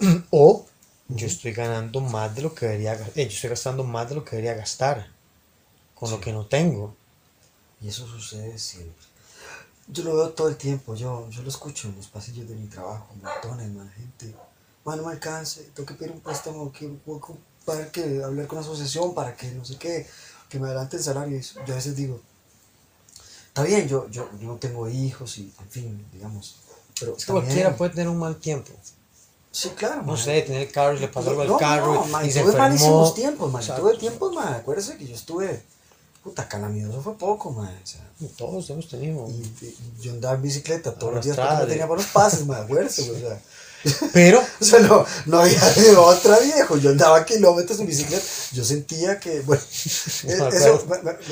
o 0.30 0.66
yo 1.16 1.26
estoy 1.26 1.52
ganando 1.52 2.00
más 2.00 2.34
de 2.34 2.42
lo 2.42 2.54
que 2.54 2.66
debería 2.66 2.94
eh, 2.94 3.26
yo 3.26 3.34
estoy 3.34 3.50
gastando 3.50 3.84
más 3.84 4.08
de 4.08 4.14
lo 4.16 4.24
que 4.24 4.36
debería 4.36 4.54
gastar 4.54 5.08
con 5.94 6.10
lo 6.10 6.16
Sí. 6.16 6.22
que 6.24 6.32
no 6.32 6.46
tengo. 6.46 6.94
Y 7.80 7.88
eso 7.88 8.06
sucede 8.06 8.58
siempre. 8.58 9.06
Yo 9.88 10.04
lo 10.04 10.14
veo 10.16 10.30
todo 10.30 10.48
el 10.48 10.56
tiempo, 10.56 10.94
yo, 10.94 11.28
yo 11.30 11.42
lo 11.42 11.48
escucho 11.48 11.88
en 11.88 11.96
los 11.96 12.06
pasillos 12.06 12.48
de 12.48 12.54
mi 12.54 12.66
trabajo, 12.68 13.08
montones, 13.22 13.70
man, 13.72 13.90
gente. 13.96 14.34
ma, 14.84 14.94
no 14.96 15.04
me 15.04 15.12
alcance, 15.12 15.62
tengo 15.74 15.86
que 15.86 15.94
pedir 15.94 16.12
un 16.12 16.20
préstamo, 16.20 16.70
que 16.72 16.88
para 17.64 17.90
que 17.90 18.22
hablar 18.22 18.46
con 18.46 18.56
la 18.56 18.62
asociación 18.62 19.14
para 19.14 19.36
que 19.36 19.50
no 19.52 19.64
sé 19.64 19.76
qué, 19.76 20.06
que 20.48 20.58
me 20.58 20.66
adelante 20.68 20.96
el 20.96 21.02
salario. 21.02 21.36
Y 21.38 21.42
yo 21.42 21.72
a 21.72 21.76
veces 21.76 21.96
digo, 21.96 22.20
está 23.48 23.62
bien, 23.64 23.88
yo, 23.88 24.08
yo, 24.10 24.28
yo 24.38 24.46
no 24.48 24.56
tengo 24.56 24.88
hijos 24.88 25.38
y, 25.38 25.52
en 25.60 25.70
fin, 25.70 26.06
digamos. 26.12 26.56
Pero 26.98 27.16
es 27.16 27.24
que 27.24 27.32
cualquiera 27.32 27.76
puede 27.76 27.90
tener 27.92 28.08
un 28.08 28.18
mal 28.18 28.36
tiempo. 28.36 28.72
Sí, 29.52 29.70
claro. 29.70 30.02
No 30.02 30.16
sé, 30.16 30.42
tener 30.42 30.70
carro 30.70 30.96
y 30.96 31.00
le 31.00 31.08
pasó 31.08 31.30
algo 31.30 31.42
al 31.42 31.48
no, 31.48 31.58
carro 31.58 32.06
no, 32.06 32.24
y, 32.24 32.30
se 32.30 32.42
tuve 32.42 32.56
malísimos 32.56 33.14
tiempos, 33.14 33.50
man. 33.50 33.62
Tuve 33.76 33.96
tiempos, 33.96 34.32
man. 34.32 34.54
Acuérdese 34.54 34.96
que 34.96 35.06
yo 35.06 35.14
estuve. 35.14 35.62
Puta, 36.22 36.46
calamitoso 36.46 37.00
fue 37.00 37.14
poco, 37.16 37.50
man. 37.50 37.74
O 37.82 37.86
sea, 37.86 38.00
Todos 38.36 38.70
hemos 38.70 38.88
tenido. 38.88 39.26
Y, 39.28 39.42
y, 39.64 39.76
yo 40.00 40.12
andaba 40.12 40.36
en 40.36 40.42
bicicleta 40.42 40.94
todos 40.94 41.14
los 41.14 41.24
días 41.24 41.36
porque 41.36 41.54
no 41.54 41.66
tenía 41.66 41.86
los 41.86 42.06
pases, 42.06 42.46
man. 42.46 42.62
Acuérdese, 42.62 43.10
o 43.10 43.18
sea. 43.18 43.40
Pero. 44.12 44.40
o 44.60 44.64
sea, 44.64 44.78
no, 44.80 45.04
no 45.26 45.40
había 45.40 45.60
de 45.60 45.96
otra 45.96 46.38
viejo. 46.38 46.76
Yo 46.76 46.90
andaba 46.90 47.24
kilómetros 47.24 47.80
en 47.80 47.86
bicicleta. 47.86 48.24
Yo 48.52 48.64
sentía 48.64 49.18
que, 49.18 49.40
bueno, 49.40 49.62
eso, 49.72 50.84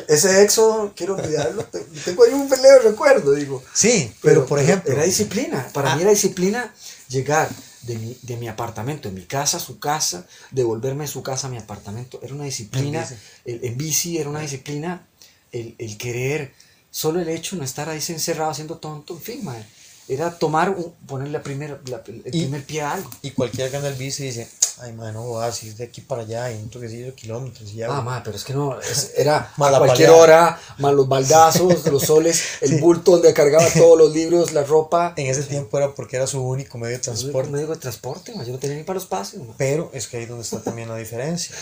ese 0.08 0.42
éxodo, 0.42 0.92
quiero 0.96 1.14
olvidarlo. 1.14 1.64
Tengo 2.04 2.24
ahí 2.24 2.32
un 2.32 2.48
peleo 2.48 2.80
recuerdo, 2.80 3.32
digo. 3.32 3.62
Sí, 3.72 4.12
pero, 4.22 4.44
por 4.44 4.58
ejemplo. 4.58 4.92
Era 4.92 5.04
disciplina. 5.04 5.68
Para 5.72 5.94
mí 5.94 6.02
era 6.02 6.10
disciplina 6.10 6.74
llegar 7.08 7.48
de 7.88 7.98
mi, 7.98 8.16
de 8.22 8.36
mi 8.36 8.46
apartamento, 8.46 9.08
de 9.08 9.14
mi 9.14 9.24
casa 9.24 9.56
a 9.56 9.60
su 9.60 9.78
casa, 9.78 10.26
devolverme 10.50 11.04
de 11.04 11.08
su 11.08 11.22
casa 11.22 11.48
a 11.48 11.50
mi 11.50 11.56
apartamento. 11.56 12.20
Era 12.22 12.34
una 12.34 12.44
disciplina, 12.44 13.08
el, 13.44 13.64
en 13.64 13.76
bici 13.76 14.18
era 14.18 14.30
una 14.30 14.40
disciplina, 14.40 15.06
el, 15.50 15.74
el, 15.78 15.96
querer, 15.96 16.52
solo 16.90 17.20
el 17.20 17.28
hecho 17.28 17.56
de 17.56 17.60
no 17.60 17.64
estar 17.64 17.88
ahí 17.88 18.02
encerrado 18.08 18.50
haciendo 18.50 18.78
tonto, 18.78 19.14
en 19.14 19.20
fin, 19.20 19.44
madre. 19.44 19.66
Era 20.08 20.38
tomar, 20.38 20.70
un, 20.70 20.92
poner 21.06 21.28
la 21.28 21.42
primera, 21.42 21.78
la, 21.86 22.02
el 22.06 22.22
y, 22.26 22.42
primer 22.42 22.64
pie 22.64 22.80
a 22.80 22.94
algo. 22.94 23.10
Y 23.20 23.32
cualquiera 23.32 23.70
que 23.70 23.76
anda 23.76 23.88
el 23.88 23.94
bici 23.94 24.24
dice, 24.24 24.48
ay, 24.80 24.92
madre, 24.92 25.12
no 25.12 25.22
voy 25.22 25.44
a 25.44 25.52
ir 25.62 25.74
de 25.76 25.84
aquí 25.84 26.00
para 26.00 26.22
allá, 26.22 26.50
un 26.50 26.70
toquecillo 26.70 27.06
de 27.06 27.14
kilómetros. 27.14 27.70
Y 27.72 27.76
ya, 27.76 27.88
ah, 27.90 28.00
madre, 28.00 28.22
pero 28.24 28.36
es 28.36 28.44
que 28.44 28.54
no, 28.54 28.80
es, 28.80 29.12
era 29.16 29.52
a 29.54 29.78
cualquier 29.78 30.10
hora, 30.10 30.58
más 30.78 30.94
los 30.94 31.08
baldazos, 31.08 31.86
los 31.86 32.02
soles, 32.02 32.42
el 32.62 32.70
sí. 32.70 32.78
bulto 32.78 33.12
donde 33.12 33.34
cargaba 33.34 33.68
todos 33.70 33.98
los 33.98 34.12
libros, 34.14 34.52
la 34.52 34.64
ropa. 34.64 35.12
En 35.16 35.26
ese 35.26 35.42
tiempo 35.42 35.76
era 35.76 35.94
porque 35.94 36.16
era 36.16 36.26
su 36.26 36.40
único 36.40 36.78
medio 36.78 36.96
de 36.96 37.02
transporte. 37.02 37.50
medio 37.50 37.66
de 37.66 37.76
transporte, 37.76 38.34
man. 38.34 38.46
yo 38.46 38.52
no 38.52 38.58
tenía 38.58 38.76
ni 38.76 38.84
para 38.84 38.98
los 38.98 39.06
pases. 39.06 39.40
Pero 39.56 39.90
es 39.92 40.08
que 40.08 40.16
ahí 40.16 40.22
es 40.22 40.28
donde 40.28 40.44
está 40.44 40.62
también 40.62 40.88
la 40.88 40.96
diferencia. 40.96 41.54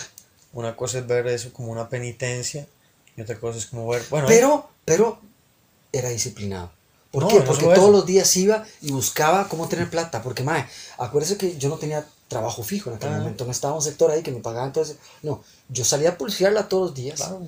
Una 0.52 0.76
cosa 0.76 0.98
es 0.98 1.06
ver 1.06 1.26
eso 1.26 1.52
como 1.52 1.72
una 1.72 1.88
penitencia 1.88 2.66
y 3.16 3.22
otra 3.22 3.38
cosa 3.38 3.58
es 3.58 3.66
como 3.66 3.88
ver, 3.88 4.02
bueno. 4.10 4.26
Pero, 4.28 4.68
pero 4.84 5.18
era 5.92 6.10
disciplinado. 6.10 6.70
¿Por 7.10 7.22
no, 7.22 7.28
qué? 7.28 7.40
Porque 7.40 7.64
todos 7.64 7.78
eso. 7.78 7.90
los 7.90 8.06
días 8.06 8.36
iba 8.36 8.64
y 8.82 8.92
buscaba 8.92 9.48
cómo 9.48 9.68
tener 9.68 9.88
plata. 9.88 10.22
Porque, 10.22 10.42
mae, 10.42 10.66
acuérdese 10.98 11.36
que 11.36 11.56
yo 11.56 11.68
no 11.68 11.76
tenía 11.76 12.06
trabajo 12.28 12.62
fijo 12.62 12.90
en 12.90 12.96
aquel 12.96 13.12
ah. 13.12 13.18
momento. 13.18 13.44
No 13.44 13.52
estaba 13.52 13.74
un 13.74 13.82
sector 13.82 14.10
ahí 14.10 14.22
que 14.22 14.32
me 14.32 14.40
pagaban. 14.40 14.68
Entonces, 14.68 14.96
no, 15.22 15.42
yo 15.68 15.84
salía 15.84 16.10
a 16.10 16.18
pulsearla 16.18 16.68
todos 16.68 16.88
los 16.88 16.94
días. 16.94 17.16
Claro. 17.16 17.42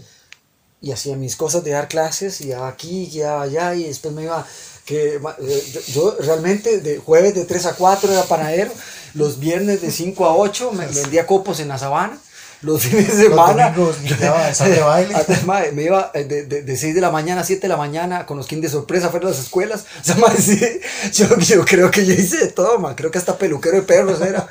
Y 0.81 0.93
hacía 0.93 1.17
mis 1.17 1.35
cosas 1.35 1.65
de 1.65 1.73
dar 1.73 1.89
clases, 1.89 2.41
y 2.41 2.49
iba 2.49 2.69
aquí, 2.69 3.11
iba 3.13 3.43
allá, 3.43 3.75
y 3.75 3.85
después 3.85 4.15
me 4.15 4.23
iba. 4.23 4.47
que 4.85 5.21
yo, 5.21 5.93
yo, 5.93 6.17
realmente 6.21 6.81
de 6.81 6.99
jueves 6.99 7.35
de 7.35 7.45
3 7.45 7.67
a 7.67 7.75
4 7.75 8.13
era 8.13 8.23
panadero, 8.23 8.71
los 9.15 9.41
viernes 9.41 9.83
de 9.83 9.91
5 9.91 10.25
a 10.25 10.37
8 10.37 10.71
me 10.73 10.87
vendía 10.87 11.27
copos 11.27 11.59
en 11.59 11.69
la 11.69 11.79
sabana, 11.79 12.21
los 12.63 12.83
fines 12.85 13.17
de 13.17 13.25
semana. 13.25 13.71
Los 13.77 13.97
domingos, 13.97 14.59
de 14.59 14.81
baile. 14.81 15.15
Además, 15.29 15.73
me 15.73 15.83
iba 15.85 16.11
de, 16.13 16.25
de, 16.25 16.63
de, 16.63 16.77
6 16.77 16.95
de 16.95 17.01
la 17.01 17.11
mañana 17.11 17.43
a 17.43 17.45
7 17.45 17.63
de 17.63 17.69
la 17.69 17.77
mañana 17.77 18.27
con 18.27 18.37
los 18.37 18.47
kings 18.47 18.63
de 18.63 18.69
sorpresa 18.69 19.11
fuera 19.11 19.27
de 19.27 19.33
las 19.33 19.43
escuelas. 19.43 19.85
O 20.01 20.05
sea, 20.05 20.37
sí, 20.37 20.81
yo, 21.13 21.39
yo, 21.39 21.65
creo 21.65 21.91
que 21.91 22.05
yo 22.05 22.15
hice 22.15 22.39
de 22.39 22.49
todo, 22.49 22.79
man. 22.79 22.95
Creo 22.95 23.11
que 23.11 23.19
hasta 23.19 23.37
peluquero 23.37 23.77
de 23.77 23.83
perros 23.83 24.21
era. 24.21 24.49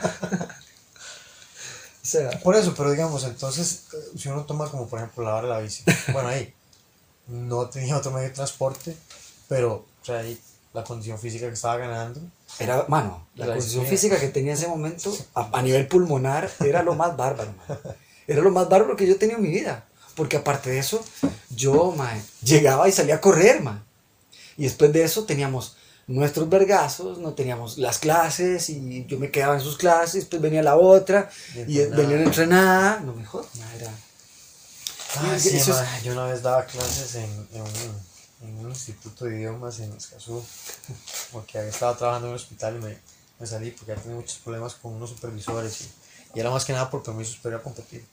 o 2.02 2.06
sea, 2.06 2.30
por 2.42 2.56
eso, 2.56 2.74
pero 2.76 2.92
digamos, 2.92 3.24
entonces, 3.24 3.84
si 4.18 4.30
uno 4.30 4.46
toma 4.46 4.70
como 4.70 4.88
por 4.88 5.00
ejemplo 5.00 5.24
lavar 5.24 5.46
la 5.46 5.60
bici, 5.60 5.84
bueno, 6.14 6.30
ahí 6.30 6.54
no 7.28 7.70
tenía 7.70 7.98
otro 7.98 8.12
medio 8.12 8.30
de 8.30 8.34
transporte, 8.34 8.96
pero, 9.48 9.86
o 10.02 10.06
sea, 10.06 10.20
ahí 10.20 10.40
la 10.74 10.84
condición 10.84 11.18
física 11.20 11.48
que 11.48 11.54
estaba 11.54 11.78
ganando. 11.78 12.20
Era, 12.60 12.86
mano, 12.88 13.28
la, 13.36 13.48
la 13.48 13.54
condición 13.56 13.86
física 13.86 14.20
que 14.20 14.28
tenía 14.28 14.54
en 14.54 14.58
ese 14.58 14.68
momento 14.68 15.16
a, 15.34 15.50
a, 15.58 15.62
nivel 15.62 15.88
pulmonar 15.88 16.50
era 16.60 16.84
lo 16.84 16.96
más 16.96 17.16
bárbaro, 17.16 17.54
man. 17.54 17.80
Era 18.28 18.42
lo 18.42 18.52
más 18.52 18.68
bárbaro 18.68 18.96
que 18.96 19.08
yo 19.08 19.18
tenía 19.18 19.38
en 19.38 19.42
mi 19.42 19.50
vida. 19.50 19.86
Porque 20.16 20.38
aparte 20.38 20.70
de 20.72 20.80
eso, 20.80 21.04
yo, 21.50 21.92
man, 21.92 22.22
llegaba 22.42 22.90
y 22.90 22.92
salía 22.92 23.16
a 23.16 23.22
correr, 23.22 23.62
man. 23.62 23.84
Y 24.58 24.64
después 24.64 24.92
de 24.92 25.04
eso 25.04 25.26
teníamos 25.26 25.78
nuestros 26.08 26.50
vergazos, 26.50 27.20
no 27.20 27.34
teníamos 27.34 27.78
las 27.78 28.00
clases 28.00 28.70
y 28.70 29.06
yo 29.08 29.20
me 29.20 29.30
quedaba 29.30 29.56
en 29.56 29.62
sus 29.62 29.78
clases, 29.78 30.14
después 30.16 30.42
venía 30.42 30.64
la 30.64 30.78
otra 30.78 31.30
y, 31.68 31.78
venía 31.86 32.18
a 32.18 32.24
entrenar. 32.24 33.02
No 33.04 33.14
me 33.14 33.26
jodas, 33.26 33.48
era... 33.78 33.92
Ah, 35.20 35.38
sí, 35.38 35.56
eso 35.56 35.80
es... 35.80 36.04
Yo 36.04 36.14
una 36.14 36.26
vez 36.26 36.42
daba 36.42 36.66
clases 36.66 37.16
en, 37.16 37.48
en 37.54 37.62
un 37.62 37.68
en 38.42 38.58
un 38.58 38.70
instituto 38.70 39.26
de 39.26 39.38
idiomas 39.38 39.80
en 39.80 39.94
Escazú, 39.94 40.44
porque 41.32 41.58
había 41.58 41.70
estado 41.70 41.96
trabajando 41.96 42.28
en 42.28 42.32
un 42.32 42.36
hospital 42.36 42.76
y 42.78 42.80
me, 42.80 42.98
me 43.40 43.48
salí 43.48 43.72
porque 43.72 43.92
había 43.92 44.04
tenido 44.04 44.22
muchos 44.22 44.38
problemas 44.38 44.76
con 44.76 44.94
unos 44.94 45.10
supervisores 45.10 45.82
y, 45.82 45.92
y, 46.36 46.40
era 46.40 46.52
más 46.52 46.66
que 46.66 46.74
nada 46.74 46.90
por 46.90 47.04
permiso 47.04 47.34
superior 47.34 47.62
a 47.62 47.64
competir. 47.64 48.06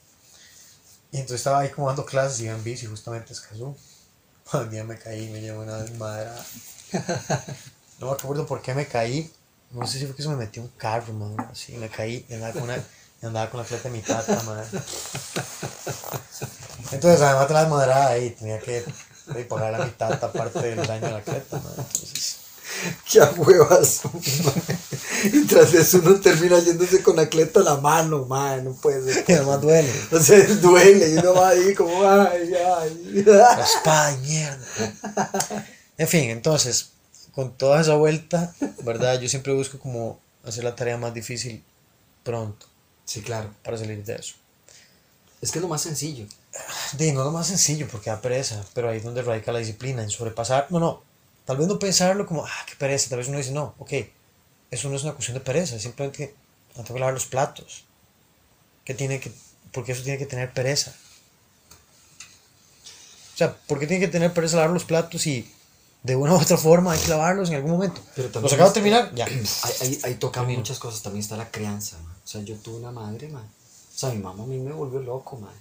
Y 1.11 1.17
entonces 1.17 1.41
estaba 1.41 1.59
ahí 1.59 1.69
como 1.69 1.87
dando 1.87 2.05
clases 2.05 2.39
y 2.39 2.45
iba 2.45 2.55
en 2.55 2.63
bici 2.63 2.87
justamente 2.87 3.29
a 3.29 3.33
Escazú. 3.33 3.75
Un 4.53 4.69
día 4.69 4.83
me 4.83 4.97
caí 4.97 5.25
y 5.25 5.29
me 5.29 5.41
llevó 5.41 5.61
una 5.61 5.77
desmadra. 5.77 6.35
No 7.97 8.07
me 8.07 8.13
acuerdo 8.13 8.45
por 8.45 8.61
qué 8.61 8.73
me 8.73 8.85
caí. 8.85 9.31
No 9.71 9.87
sé 9.87 9.99
si 9.99 10.05
fue 10.05 10.15
que 10.15 10.21
se 10.21 10.27
me 10.27 10.35
metió 10.35 10.61
un 10.61 10.67
carro, 10.67 11.13
man. 11.13 11.35
Así, 11.49 11.77
me 11.77 11.89
caí 11.89 12.25
y 12.27 12.33
andaba 12.33 12.51
con, 12.51 12.63
una, 12.63 12.75
y 12.75 13.25
andaba 13.25 13.49
con 13.49 13.61
la 13.61 13.65
cleta 13.65 13.83
de 13.89 13.95
mi 13.95 14.01
tata, 14.01 14.43
madre. 14.43 14.67
Entonces, 16.91 17.21
además 17.21 17.47
de 17.47 17.53
la 17.53 17.61
desmadrada 17.61 18.07
ahí, 18.09 18.31
tenía 18.31 18.59
que 18.59 18.83
y 19.39 19.43
pagar 19.43 19.71
la 19.71 19.85
mitad 19.85 20.11
aparte 20.23 20.61
del 20.61 20.85
daño 20.85 21.07
de 21.07 21.11
la 21.11 21.23
creta, 21.23 21.59
¿no? 21.59 21.69
Entonces... 21.69 22.37
¡Qué 23.09 23.19
huevas! 23.19 24.01
y 25.23 25.45
tras 25.45 25.73
eso 25.73 25.99
uno 25.99 26.19
termina 26.19 26.59
yéndose 26.59 27.01
con 27.01 27.15
la 27.15 27.29
cleta 27.29 27.61
a 27.61 27.63
la 27.63 27.77
mano, 27.77 28.25
man, 28.25 28.65
no 28.65 28.73
puede 28.73 29.13
ser. 29.13 29.25
Y 29.27 29.33
además 29.33 29.61
duele. 29.61 29.93
O 30.11 30.19
sea, 30.19 30.43
duele, 30.55 31.13
y 31.13 31.17
uno 31.17 31.33
va 31.33 31.49
ahí 31.49 31.73
como, 31.73 32.09
ay, 32.09 32.53
ay. 32.53 33.23
La 33.25 33.63
espada 33.63 34.17
mierda. 34.17 34.65
En 35.97 36.07
fin, 36.07 36.29
entonces, 36.31 36.89
con 37.33 37.55
toda 37.57 37.81
esa 37.81 37.95
vuelta, 37.95 38.53
¿verdad? 38.83 39.19
Yo 39.19 39.29
siempre 39.29 39.53
busco 39.53 39.79
como 39.79 40.19
hacer 40.43 40.63
la 40.63 40.75
tarea 40.75 40.97
más 40.97 41.13
difícil 41.13 41.63
pronto. 42.23 42.65
Sí, 43.05 43.21
claro. 43.21 43.53
Para 43.63 43.77
salir 43.77 44.03
de 44.03 44.15
eso. 44.15 44.35
Es 45.41 45.51
que 45.51 45.59
es 45.59 45.61
lo 45.61 45.69
más 45.69 45.81
sencillo. 45.81 46.25
De, 46.93 47.11
no 47.11 47.23
lo 47.23 47.31
más 47.31 47.47
sencillo 47.47 47.87
porque 47.91 48.09
da 48.09 48.21
pereza, 48.21 48.63
pero 48.73 48.89
ahí 48.89 48.97
es 48.97 49.03
donde 49.03 49.21
radica 49.21 49.51
la 49.51 49.59
disciplina, 49.59 50.03
en 50.03 50.09
sobrepasar. 50.09 50.67
No, 50.69 50.79
no, 50.79 51.03
tal 51.45 51.57
vez 51.57 51.67
no 51.67 51.79
pensarlo 51.79 52.25
como, 52.25 52.45
ah, 52.45 52.65
qué 52.65 52.75
pereza. 52.75 53.09
Tal 53.09 53.19
vez 53.19 53.27
uno 53.27 53.37
dice, 53.37 53.51
no, 53.51 53.75
ok, 53.77 53.91
eso 54.71 54.89
no 54.89 54.95
es 54.95 55.03
una 55.03 55.13
cuestión 55.13 55.35
de 55.35 55.41
pereza, 55.41 55.79
simplemente 55.79 56.17
que 56.17 56.35
no 56.75 56.83
tengo 56.83 56.95
que 56.95 56.99
lavar 56.99 57.13
los 57.13 57.25
platos. 57.25 57.85
¿Qué 58.83 58.93
tiene 58.93 59.19
que, 59.19 59.31
porque 59.71 59.91
eso 59.91 60.03
tiene 60.03 60.17
que 60.17 60.25
tener 60.25 60.53
pereza? 60.53 60.93
O 63.33 63.37
sea, 63.37 63.53
¿por 63.53 63.79
qué 63.79 63.87
tiene 63.87 64.05
que 64.05 64.11
tener 64.11 64.33
pereza 64.33 64.57
lavar 64.57 64.71
los 64.71 64.85
platos 64.85 65.27
y 65.27 65.51
de 66.03 66.15
una 66.15 66.33
u 66.33 66.39
otra 66.39 66.55
forma 66.55 66.93
hay 66.93 66.99
que 66.99 67.09
lavarlos 67.09 67.49
en 67.49 67.55
algún 67.55 67.71
momento? 67.71 68.01
Pero 68.15 68.29
¿Los 68.39 68.53
acabo 68.53 68.69
de 68.69 68.73
terminar? 68.73 69.13
Ya. 69.13 69.25
Ahí, 69.63 69.73
ahí, 69.81 69.99
ahí 70.03 70.15
toca 70.15 70.43
muchas 70.43 70.79
cosas, 70.79 71.01
también 71.01 71.21
está 71.21 71.35
la 71.35 71.51
crianza. 71.51 71.97
Man. 71.97 72.15
O 72.23 72.27
sea, 72.27 72.41
yo 72.41 72.55
tuve 72.55 72.77
una 72.77 72.91
madre, 72.91 73.27
man. 73.27 73.43
O 73.43 73.97
sea, 73.97 74.11
mi 74.11 74.19
mamá 74.19 74.43
a 74.43 74.47
mí 74.47 74.57
me 74.57 74.71
volvió 74.71 75.01
loco, 75.01 75.37
man. 75.37 75.53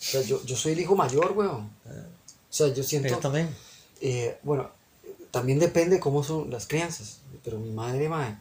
O 0.00 0.02
sea, 0.02 0.22
yo, 0.22 0.42
yo 0.44 0.56
soy 0.56 0.72
el 0.72 0.80
hijo 0.80 0.96
mayor, 0.96 1.32
weón. 1.36 1.70
O 1.84 2.52
sea, 2.52 2.68
yo 2.68 2.82
siento... 2.82 3.08
Yo 3.10 3.18
también. 3.18 3.54
Eh, 4.00 4.38
bueno, 4.42 4.70
también 5.30 5.58
depende 5.58 6.00
cómo 6.00 6.24
son 6.24 6.50
las 6.50 6.66
crianzas. 6.66 7.18
Pero 7.44 7.58
mi 7.58 7.70
madre, 7.70 8.08
madre, 8.08 8.36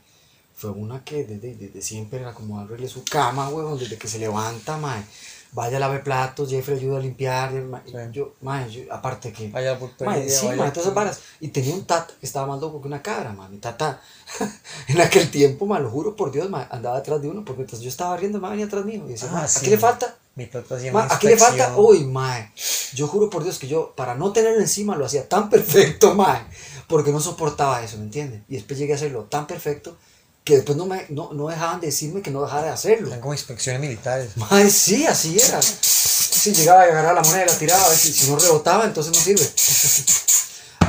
fue 0.56 0.72
una 0.72 1.04
que 1.04 1.26
desde, 1.26 1.56
desde 1.56 1.82
siempre 1.82 2.20
era 2.20 2.34
como 2.34 2.60
abrirle 2.60 2.88
su 2.88 3.04
cama, 3.04 3.50
weón, 3.50 3.78
desde 3.78 3.98
que 3.98 4.08
se 4.08 4.20
levanta, 4.20 4.78
madre. 4.78 5.04
Vaya 5.52 5.78
a 5.78 5.80
lavar 5.80 6.04
platos, 6.04 6.50
Jeffrey 6.50 6.78
ayuda 6.78 7.00
a 7.00 7.02
limpiar. 7.02 7.52
Sí. 7.86 7.94
Yo, 8.12 8.36
madre, 8.42 8.72
yo, 8.72 8.94
aparte 8.94 9.34
que... 9.34 9.50
Vaya 9.50 9.78
por 9.80 9.90
madre, 10.06 10.30
Sí, 10.30 10.46
madre, 10.46 10.72
todas 10.72 10.78
esas 10.78 10.94
varas. 10.94 11.20
Y 11.40 11.48
tenía 11.50 11.74
un 11.74 11.86
tata 11.86 12.14
que 12.20 12.26
estaba 12.26 12.46
más 12.46 12.62
loco 12.62 12.80
que 12.82 12.88
una 12.88 13.02
cabra, 13.02 13.34
madre. 13.34 13.54
Mi 13.54 13.58
tata, 13.58 14.00
en 14.88 15.02
aquel 15.02 15.30
tiempo, 15.32 15.66
madre, 15.66 15.84
lo 15.84 15.90
juro 15.90 16.16
por 16.16 16.32
Dios, 16.32 16.50
madre, 16.50 16.68
andaba 16.72 16.98
detrás 16.98 17.22
de 17.22 17.30
uno, 17.30 17.44
porque 17.44 17.60
mientras 17.60 17.82
yo 17.82 17.90
estaba 17.90 18.16
riendo, 18.16 18.40
madre 18.40 18.58
venía 18.58 18.68
atrás 18.68 18.86
mío. 18.86 19.04
Y 19.08 19.14
decía, 19.14 19.30
Ah, 19.34 19.44
¿a 19.44 19.48
sí. 19.48 19.66
qué 19.66 19.72
le 19.72 19.78
falta? 19.80 20.16
Mi 20.40 20.46
tata 20.46 20.76
hacía 20.76 20.94
Ma, 20.94 21.04
una 21.04 21.16
¿A 21.16 21.20
qué 21.20 21.28
le 21.28 21.38
falta? 21.38 21.76
Uy, 21.76 22.06
mae. 22.06 22.54
Yo 22.94 23.08
juro 23.10 23.30
por 23.30 23.44
Dios 23.44 23.60
que 23.60 23.68
yo, 23.68 23.94
para 23.94 24.16
no 24.16 24.32
tenerlo 24.32 24.62
encima, 24.62 24.96
lo 24.96 25.06
hacía 25.06 25.28
tan 25.28 25.50
perfecto, 25.56 26.16
mae. 26.16 26.46
Porque 26.88 27.12
no 27.12 27.20
soportaba 27.20 27.84
eso, 27.84 27.98
¿me 27.98 28.04
entiendes? 28.04 28.44
Y 28.48 28.56
después 28.56 28.80
llegué 28.80 28.94
a 28.94 28.96
hacerlo 28.96 29.26
tan 29.26 29.48
perfecto 29.48 29.98
que 30.46 30.56
después 30.56 30.78
no, 30.78 30.86
me, 30.86 31.06
no, 31.10 31.34
no 31.34 31.50
dejaban 31.50 31.82
de 31.82 31.88
decirme 31.88 32.22
que 32.22 32.32
no 32.32 32.42
dejara 32.42 32.68
de 32.68 32.70
hacerlo. 32.70 33.10
Eran 33.10 33.20
como 33.20 33.34
inspecciones 33.34 33.82
militares. 33.82 34.38
Mae, 34.38 34.70
sí, 34.70 35.06
así 35.06 35.38
era. 35.38 35.62
Si 35.62 36.54
llegaba 36.54 36.80
a 36.80 36.84
agarrar 36.86 37.16
la 37.16 37.22
moneda 37.22 37.44
y 37.44 37.48
la 37.48 37.58
tiraba, 37.58 37.86
a 37.86 37.90
ver 37.90 37.98
si, 37.98 38.14
si 38.14 38.32
no 38.32 38.40
rebotaba, 38.40 38.86
entonces 38.86 39.14
no 39.14 39.22
sirve. 39.22 39.46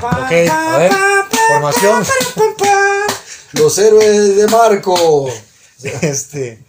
Ok, 0.02 0.32
a 0.50 0.78
ver, 0.78 0.92
formación. 1.48 2.02
Los 3.52 3.76
héroes 3.76 4.36
de 4.36 4.46
Marco. 4.46 5.28
Este, 5.82 6.62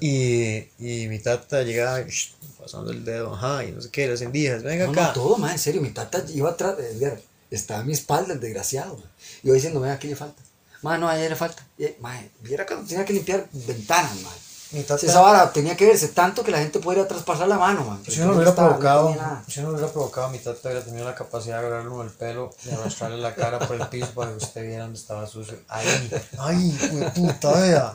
y, 0.00 0.68
y 0.78 1.06
mi 1.08 1.18
tata 1.18 1.62
llegaba 1.62 2.00
shh, 2.00 2.34
pasando 2.60 2.90
el 2.92 3.04
dedo, 3.04 3.34
ajá, 3.34 3.64
y 3.64 3.72
no 3.72 3.80
sé 3.80 3.90
qué, 3.90 4.08
las 4.08 4.20
endijas, 4.22 4.62
venga 4.62 4.86
No, 4.86 4.92
acá. 4.92 5.08
no, 5.08 5.12
todo, 5.12 5.36
man, 5.38 5.52
en 5.52 5.58
serio. 5.58 5.80
Mi 5.82 5.90
tata 5.90 6.24
iba 6.34 6.50
atrás, 6.50 6.76
eh, 6.78 6.92
Edgar, 6.96 7.20
estaba 7.50 7.80
a 7.80 7.84
mi 7.84 7.92
espalda, 7.92 8.34
el 8.34 8.40
desgraciado. 8.40 8.94
man. 8.96 9.10
Y 9.42 9.48
yo 9.48 9.54
diciendo, 9.54 9.80
vea, 9.80 9.92
aquí 9.94 10.08
le 10.08 10.16
falta. 10.16 10.42
Man, 10.82 11.00
no, 11.00 11.08
allá 11.08 11.28
le 11.28 11.36
falta. 11.36 11.64
Man, 12.00 12.28
viera 12.40 12.66
cuando 12.66 12.86
tenía 12.88 13.04
que 13.04 13.12
limpiar 13.12 13.46
ventanas, 13.52 14.20
man. 14.22 14.32
Mi 14.72 14.82
tata, 14.84 15.04
esa 15.04 15.20
vara 15.20 15.52
tenía 15.52 15.76
que 15.76 15.84
verse 15.84 16.08
tanto 16.08 16.42
que 16.42 16.50
la 16.50 16.56
gente 16.56 16.78
podría 16.78 17.06
traspasar 17.06 17.46
la 17.46 17.58
mano, 17.58 17.84
man. 17.84 18.02
si 18.08 18.18
uno 18.22 18.30
lo 18.30 18.36
hubiera 18.36 18.52
no 18.52 18.56
provocado, 18.56 19.14
si 19.46 19.60
uno 19.60 19.68
lo 19.68 19.74
hubiera 19.76 19.92
provocado, 19.92 20.30
mi 20.30 20.38
tata 20.38 20.60
hubiera 20.70 20.82
tenido 20.82 21.04
la 21.04 21.14
capacidad 21.14 21.60
de 21.60 21.66
agarrarlo 21.66 21.98
del 21.98 22.10
pelo 22.10 22.50
y 22.64 22.70
arrastrarle 22.70 23.18
la 23.18 23.34
cara 23.34 23.58
por 23.58 23.78
el 23.78 23.86
piso 23.88 24.08
para 24.14 24.30
que 24.30 24.38
usted 24.38 24.62
viera 24.62 24.84
dónde 24.84 24.98
estaba 24.98 25.26
sucio. 25.26 25.58
Ay, 25.68 25.86
ay, 26.38 26.68
hijo 26.74 26.96
de 26.96 27.10
puta, 27.10 27.52
vea. 27.52 27.92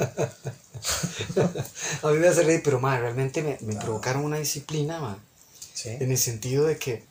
A 2.03 2.11
mí 2.11 2.17
me 2.17 2.27
hace 2.27 2.43
reír, 2.43 2.61
pero 2.63 2.79
man, 2.79 2.99
realmente 3.01 3.41
me, 3.41 3.57
me 3.61 3.79
provocaron 3.79 4.23
una 4.23 4.37
disciplina, 4.37 4.99
man. 4.99 5.17
Sí. 5.73 5.89
En 5.89 6.11
el 6.11 6.17
sentido 6.17 6.65
de 6.65 6.77
que 6.77 7.03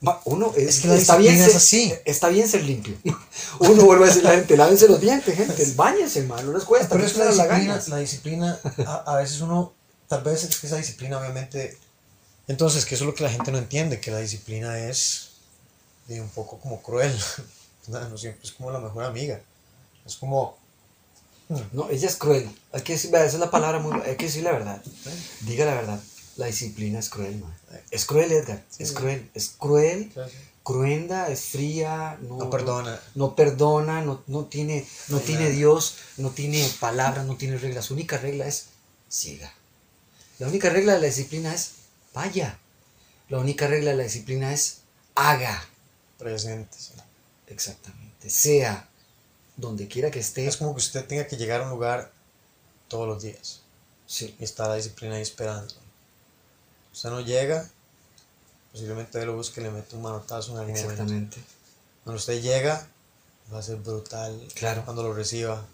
ma, 0.00 0.20
uno 0.24 0.52
es, 0.56 0.76
Es 0.76 0.80
que 0.80 0.94
está 0.94 1.16
bien 1.16 1.36
ser, 1.36 1.48
es 1.50 1.56
así. 1.56 1.94
Está 2.04 2.28
bien 2.28 2.48
ser 2.48 2.62
limpio. 2.64 2.96
Uno 3.58 3.84
vuelve 3.84 4.04
a 4.04 4.08
decirle 4.08 4.28
a 4.28 4.32
la 4.32 4.38
gente, 4.38 4.56
lávense 4.56 4.88
los 4.88 5.00
dientes, 5.00 5.34
gente, 5.36 5.72
bañense, 5.74 6.22
man, 6.22 6.44
no 6.46 6.52
les 6.52 6.64
cuesta. 6.64 6.88
Pero 6.94 7.04
es 7.04 7.12
que 7.12 7.18
la 7.18 7.30
disciplina, 7.30 7.82
la 7.88 7.98
disciplina, 7.98 8.60
a, 8.86 9.14
a 9.14 9.16
veces 9.16 9.40
uno, 9.40 9.72
tal 10.08 10.22
vez 10.22 10.44
es 10.44 10.56
que 10.56 10.66
esa 10.66 10.76
disciplina 10.76 11.18
obviamente, 11.18 11.76
entonces 12.48 12.84
que 12.84 12.94
eso 12.94 13.04
es 13.04 13.08
lo 13.08 13.14
que 13.14 13.24
la 13.24 13.30
gente 13.30 13.50
no 13.50 13.58
entiende, 13.58 14.00
que 14.00 14.10
la 14.10 14.18
disciplina 14.18 14.78
es 14.78 15.30
de 16.08 16.20
un 16.20 16.28
poco 16.28 16.58
como 16.58 16.80
cruel, 16.82 17.12
¿verdad? 17.86 18.08
no 18.08 18.18
siempre 18.18 18.42
es 18.44 18.52
como 18.52 18.70
la 18.70 18.78
mejor 18.78 19.04
amiga, 19.04 19.40
es 20.04 20.16
como, 20.16 20.56
No, 21.48 21.88
ella 21.90 22.08
es 22.08 22.16
cruel. 22.16 22.50
Hay 22.72 22.82
que 22.82 22.94
decir, 22.94 23.14
esa 23.14 23.24
es 23.24 23.34
la 23.34 23.50
palabra 23.50 23.78
muy, 23.78 24.00
hay 24.00 24.16
que 24.16 24.26
decir 24.26 24.42
la 24.42 24.52
verdad. 24.52 24.82
Diga 25.42 25.64
la 25.64 25.74
verdad. 25.74 26.00
La 26.36 26.46
disciplina 26.46 26.98
es 26.98 27.08
cruel, 27.08 27.38
man. 27.38 27.56
Es 27.90 28.04
cruel, 28.04 28.32
Edgar. 28.32 28.62
Es 28.78 28.92
cruel. 28.92 29.30
Es 29.32 29.54
cruel, 29.56 30.12
cruenda, 30.62 31.28
es 31.28 31.44
fría, 31.44 32.18
no, 32.20 32.38
no 32.38 32.50
perdona, 32.50 33.00
no 33.14 33.36
perdona, 33.36 34.02
no, 34.02 34.22
no 34.26 34.44
tiene, 34.46 34.84
no 35.08 35.20
tiene 35.20 35.44
nada. 35.44 35.54
Dios, 35.54 35.94
no 36.16 36.30
tiene 36.30 36.68
palabras, 36.80 37.24
no 37.24 37.36
tiene 37.36 37.56
reglas. 37.56 37.86
Su 37.86 37.94
única 37.94 38.18
regla 38.18 38.46
es 38.46 38.66
siga. 39.08 39.52
La 40.38 40.48
única 40.48 40.68
regla 40.68 40.94
de 40.94 41.00
la 41.00 41.06
disciplina 41.06 41.54
es 41.54 41.70
vaya. 42.12 42.58
La 43.28 43.38
única 43.38 43.66
regla 43.66 43.92
de 43.92 43.96
la 43.96 44.02
disciplina 44.02 44.52
es 44.52 44.78
haga. 45.14 45.64
presente. 46.18 46.76
Exactamente. 47.46 48.28
Sea 48.28 48.88
donde 49.56 49.88
quiera 49.88 50.10
que 50.10 50.18
esté. 50.20 50.46
Es 50.46 50.56
como 50.56 50.72
que 50.74 50.78
usted 50.78 51.04
tenga 51.06 51.26
que 51.26 51.36
llegar 51.36 51.60
a 51.60 51.64
un 51.64 51.70
lugar 51.70 52.12
todos 52.88 53.06
los 53.08 53.22
días 53.22 53.60
Sí, 54.06 54.36
y 54.38 54.44
está 54.44 54.68
la 54.68 54.76
disciplina 54.76 55.16
ahí 55.16 55.22
esperando. 55.22 55.74
Usted 56.92 57.10
no 57.10 57.20
llega, 57.20 57.68
posiblemente 58.72 59.18
él 59.20 59.26
lo 59.26 59.34
busque 59.36 59.60
y 59.60 59.64
le 59.64 59.70
mete 59.70 59.96
un 59.96 60.02
manotazo 60.02 60.52
en 60.52 60.58
algún 60.58 60.74
momento. 60.74 60.92
exactamente. 60.92 61.38
Cuando 62.04 62.18
usted 62.18 62.40
llega, 62.40 62.86
va 63.52 63.58
a 63.58 63.62
ser 63.62 63.76
brutal. 63.76 64.40
Claro. 64.54 64.84
Cuando 64.84 65.02
lo 65.02 65.12
reciba. 65.12 65.64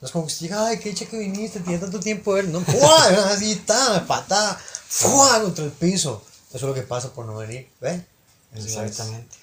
No 0.00 0.06
es 0.06 0.12
como 0.12 0.26
que 0.26 0.32
usted 0.32 0.46
llega, 0.46 0.66
ay, 0.66 0.78
qué 0.78 0.88
dicha 0.90 1.06
que 1.06 1.18
viniste, 1.18 1.60
tiene 1.60 1.78
tanto 1.78 2.00
tiempo 2.00 2.34
de 2.34 2.42
ver. 2.42 2.50
No, 2.50 2.60
¡fua! 2.64 3.04
Así 3.30 3.52
está, 3.52 4.06
patada, 4.06 4.54
¡fua! 4.88 5.42
contra 5.42 5.64
el 5.64 5.70
piso. 5.72 6.22
Eso 6.48 6.56
es 6.56 6.62
lo 6.62 6.74
que 6.74 6.82
pasa 6.82 7.12
por 7.12 7.26
no 7.26 7.36
venir. 7.36 7.68
¿Ve? 7.80 8.04
Eso 8.54 8.66
es- 8.66 8.76
Exactamente. 8.76 9.36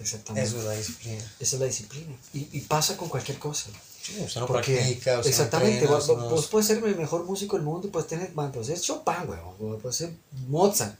Exactamente. 0.00 0.48
Eso 0.48 0.58
es 0.58 0.64
la 0.64 0.72
disciplina. 0.72 1.24
Esa 1.38 1.56
es 1.56 1.60
la 1.60 1.66
disciplina. 1.66 2.16
Y, 2.32 2.48
y 2.52 2.60
pasa 2.62 2.96
con 2.96 3.08
cualquier 3.08 3.38
cosa. 3.38 3.70
Sí, 4.02 4.18
usted 4.24 4.40
no 4.40 4.46
Porque- 4.46 4.76
practica, 4.76 5.18
usted 5.18 5.30
exactamente, 5.30 5.84
no 5.84 5.90
vos, 5.92 6.06
vos 6.06 6.46
puedes 6.46 6.66
ser 6.66 6.82
el 6.82 6.96
mejor 6.96 7.24
músico 7.24 7.56
del 7.56 7.64
mundo 7.66 7.86
y 7.86 7.90
puedes 7.90 8.08
tener, 8.08 8.32
man, 8.34 8.50
puedes 8.50 8.68
ser 8.68 8.80
Chopin, 8.80 9.28
weón, 9.28 9.78
puedes 9.78 9.96
ser 9.96 10.14
Mozart, 10.48 10.96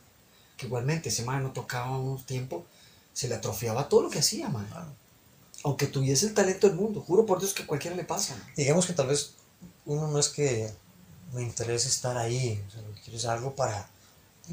que 0.58 0.66
igualmente 0.66 1.08
ese 1.08 1.24
man 1.24 1.42
no 1.42 1.50
tocaba 1.52 1.96
un 1.98 2.22
tiempo, 2.24 2.66
se 3.14 3.26
le 3.28 3.34
atrofiaba 3.36 3.88
todo 3.88 4.02
lo 4.02 4.10
que 4.10 4.18
hacía, 4.18 4.48
man. 4.50 4.66
Claro. 4.68 4.92
Aunque 5.64 5.86
tuviese 5.86 6.26
el 6.26 6.34
talento 6.34 6.66
del 6.68 6.76
mundo, 6.76 7.00
juro 7.00 7.24
por 7.24 7.38
Dios 7.40 7.54
que 7.54 7.62
a 7.62 7.66
cualquiera 7.66 7.96
le 7.96 8.04
pasa. 8.04 8.36
man. 8.36 8.46
Digamos 8.54 8.84
que 8.86 8.92
tal 8.92 9.06
vez 9.06 9.32
uno 9.86 10.06
no 10.08 10.18
es 10.18 10.28
que 10.28 10.70
me 11.32 11.42
interese 11.42 11.88
estar 11.88 12.18
ahí, 12.18 12.62
o 12.68 12.70
sea, 12.70 12.82
lo 12.82 12.94
que 12.94 13.00
quiero 13.00 13.16
es 13.18 13.24
algo 13.24 13.54
para, 13.56 13.88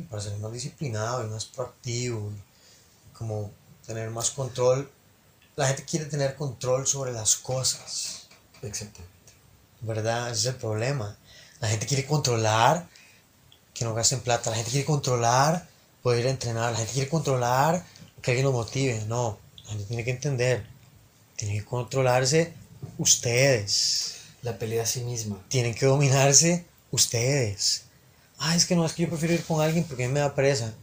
para 0.09 0.21
ser 0.21 0.37
más 0.37 0.53
disciplinado 0.53 1.25
y 1.25 1.29
más 1.29 1.45
proactivo 1.45 2.31
y 2.31 3.13
como 3.17 3.51
tener 3.87 4.09
más 4.11 4.29
control. 4.29 4.91
La 5.55 5.67
gente 5.67 5.85
quiere 5.85 6.05
tener 6.05 6.35
control 6.35 6.85
sobre 6.85 7.11
las 7.13 7.35
cosas, 7.37 8.27
Exactamente. 8.61 9.11
¿verdad? 9.81 10.29
Ese 10.31 10.39
es 10.41 10.45
el 10.53 10.55
problema. 10.55 11.17
La 11.59 11.67
gente 11.69 11.87
quiere 11.87 12.05
controlar 12.05 12.87
que 13.73 13.85
no 13.85 13.93
gasten 13.95 14.19
plata, 14.19 14.49
la 14.51 14.55
gente 14.57 14.71
quiere 14.71 14.85
controlar 14.85 15.67
poder 16.03 16.21
ir 16.21 16.27
a 16.27 16.31
entrenar, 16.31 16.71
la 16.71 16.77
gente 16.77 16.93
quiere 16.93 17.09
controlar 17.09 17.83
que 18.21 18.31
alguien 18.31 18.45
lo 18.45 18.51
motive. 18.51 19.03
No, 19.07 19.39
la 19.63 19.71
gente 19.71 19.85
tiene 19.85 20.03
que 20.03 20.11
entender, 20.11 20.65
tiene 21.35 21.59
que 21.59 21.65
controlarse 21.65 22.53
ustedes 22.97 24.15
La 24.43 24.57
pelea 24.57 24.83
a 24.83 24.85
sí 24.85 25.01
misma. 25.01 25.37
tienen 25.49 25.73
que 25.73 25.85
dominarse 25.85 26.65
ustedes. 26.91 27.83
Ah, 28.39 28.55
es 28.55 28.65
que 28.65 28.75
no, 28.75 28.85
es 28.85 28.93
que 28.93 29.03
yo 29.03 29.09
prefiero 29.09 29.33
ir 29.33 29.43
con 29.43 29.61
alguien 29.61 29.83
porque 29.85 30.05
a 30.05 30.07
mí 30.07 30.13
me 30.13 30.19
da 30.19 30.35
presa. 30.35 30.73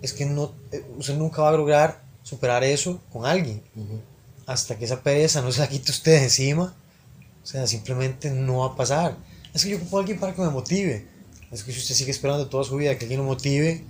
Es 0.00 0.14
que 0.14 0.24
no, 0.24 0.54
eh, 0.72 0.82
usted 0.96 1.14
nunca 1.14 1.42
va 1.42 1.50
a 1.50 1.52
lograr 1.52 2.02
superar 2.30 2.62
eso 2.64 3.00
con 3.12 3.26
alguien. 3.26 3.62
Ujú. 3.76 4.00
Hasta 4.46 4.76
que 4.78 4.84
esa 4.84 5.00
pereza 5.02 5.42
no 5.42 5.52
se 5.52 5.60
la 5.60 5.68
quite 5.68 5.90
usted 5.90 6.12
de 6.18 6.24
encima. 6.24 6.74
O 7.42 7.46
sea, 7.46 7.66
simplemente 7.66 8.30
no 8.30 8.58
va 8.58 8.66
a 8.66 8.76
pasar. 8.76 9.16
Es 9.54 9.64
que 9.64 9.70
yo 9.70 9.76
ocupo 9.78 9.96
a 9.96 10.00
alguien 10.00 10.18
para 10.20 10.34
que 10.34 10.40
me 10.42 10.48
motive. 10.50 11.06
Es 11.50 11.64
que 11.64 11.72
si 11.72 11.78
usted 11.80 11.94
sigue 11.94 12.10
esperando 12.12 12.46
toda 12.48 12.62
su 12.64 12.76
vida 12.76 12.96
que 12.96 13.04
alguien 13.04 13.20
lo 13.20 13.26
motive, 13.26 13.84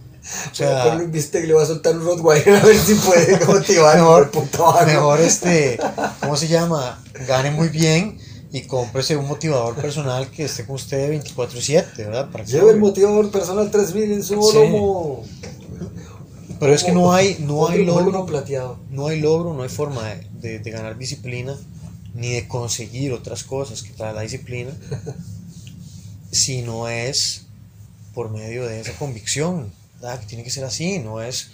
o 0.50 0.54
sea, 0.54 0.94
Luis 0.94 1.10
Viste 1.10 1.40
que 1.40 1.46
le 1.46 1.54
va 1.54 1.62
a 1.62 1.66
soltar 1.66 1.96
un 1.96 2.04
Rottweiler 2.04 2.56
a 2.56 2.64
ver 2.64 2.76
si 2.76 2.94
puede 2.94 3.44
motivar 3.46 3.96
Mejor- 3.96 4.30
puto 4.30 4.74
mejor 4.86 5.20
este, 5.20 5.78
¿cómo 6.20 6.36
se 6.36 6.46
llama? 6.48 7.02
Gane 7.26 7.50
muy 7.50 7.68
bien 7.68 8.18
y 8.52 8.62
cómprese 8.62 9.16
un 9.16 9.26
motivador 9.26 9.74
personal 9.76 10.30
que 10.30 10.44
esté 10.44 10.66
con 10.66 10.74
usted 10.76 11.10
24/7, 11.22 11.96
¿verdad? 11.96 12.30
Para 12.30 12.44
que 12.44 12.50
Lleva 12.52 12.70
el 12.70 12.78
motivador 12.78 13.30
personal 13.30 13.70
3000 13.70 14.12
en 14.12 14.22
su 14.22 14.42
Sí. 14.42 14.58
Pero 16.60 16.74
es 16.74 16.84
que 16.84 16.92
no 16.92 17.12
hay, 17.12 17.36
no 17.40 17.68
hay 17.68 17.84
logro, 17.84 18.26
plateado. 18.26 18.78
no 18.90 19.08
hay 19.08 19.20
logro, 19.20 19.54
no 19.54 19.62
hay 19.62 19.68
forma 19.70 20.06
de, 20.08 20.26
de- 20.40 20.58
de 20.60 20.70
ganar 20.70 20.96
disciplina 20.98 21.56
ni 22.14 22.28
de 22.30 22.46
conseguir 22.48 23.12
otras 23.12 23.42
cosas 23.44 23.82
que 23.82 23.90
trae 23.92 24.12
la 24.12 24.20
disciplina 24.22 24.70
si 26.30 26.62
no 26.62 26.88
es 26.88 27.46
por 28.14 28.30
medio 28.30 28.66
de 28.66 28.80
esa 28.80 28.92
convicción, 28.94 29.72
¿verdad? 30.00 30.20
que 30.20 30.26
tiene 30.26 30.44
que 30.44 30.50
ser 30.50 30.64
así, 30.64 30.98
no 30.98 31.22
es, 31.22 31.48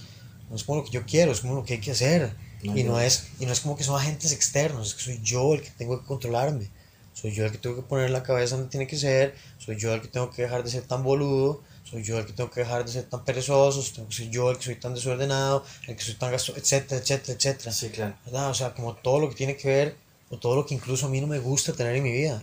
no 0.50 0.56
es 0.56 0.64
como 0.64 0.78
lo 0.80 0.84
que 0.84 0.90
yo 0.92 1.04
quiero, 1.06 1.32
es 1.32 1.40
como 1.40 1.54
lo 1.54 1.64
que 1.64 1.74
hay 1.74 1.80
que 1.80 1.92
hacer. 1.92 2.34
No, 2.62 2.76
y, 2.76 2.82
no 2.84 2.98
es, 3.00 3.24
y 3.38 3.46
no 3.46 3.52
es 3.52 3.60
como 3.60 3.76
que 3.76 3.84
son 3.84 4.00
agentes 4.00 4.32
externos, 4.32 4.88
es 4.88 4.94
que 4.94 5.02
soy 5.02 5.20
yo 5.22 5.54
el 5.54 5.62
que 5.62 5.70
tengo 5.70 6.00
que 6.00 6.06
controlarme. 6.06 6.68
Soy 7.16 7.32
yo 7.32 7.46
el 7.46 7.50
que 7.50 7.56
tengo 7.56 7.76
que 7.76 7.82
poner 7.82 8.10
la 8.10 8.22
cabeza 8.22 8.56
donde 8.56 8.70
tiene 8.70 8.86
que 8.86 8.98
ser, 8.98 9.34
soy 9.56 9.78
yo 9.78 9.94
el 9.94 10.02
que 10.02 10.08
tengo 10.08 10.30
que 10.30 10.42
dejar 10.42 10.62
de 10.62 10.70
ser 10.70 10.82
tan 10.82 11.02
boludo, 11.02 11.62
soy 11.82 12.02
yo 12.02 12.18
el 12.18 12.26
que 12.26 12.34
tengo 12.34 12.50
que 12.50 12.60
dejar 12.60 12.84
de 12.84 12.92
ser 12.92 13.04
tan 13.04 13.24
perezoso, 13.24 13.82
tengo 13.94 14.06
que 14.10 14.14
ser 14.14 14.28
yo 14.28 14.50
el 14.50 14.58
que 14.58 14.64
soy 14.64 14.74
tan 14.76 14.92
desordenado, 14.92 15.64
el 15.86 15.96
que 15.96 16.02
soy 16.02 16.14
tan 16.16 16.30
gasto, 16.30 16.52
etcétera, 16.54 17.00
etcétera, 17.00 17.32
etcétera. 17.32 17.72
Sí, 17.72 17.88
claro. 17.88 18.14
¿Verdad? 18.26 18.50
O 18.50 18.54
sea, 18.54 18.74
como 18.74 18.96
todo 18.96 19.18
lo 19.18 19.30
que 19.30 19.34
tiene 19.34 19.56
que 19.56 19.66
ver, 19.66 19.96
o 20.28 20.36
todo 20.36 20.56
lo 20.56 20.66
que 20.66 20.74
incluso 20.74 21.06
a 21.06 21.08
mí 21.08 21.22
no 21.22 21.26
me 21.26 21.38
gusta 21.38 21.72
tener 21.72 21.96
en 21.96 22.02
mi 22.02 22.12
vida. 22.12 22.42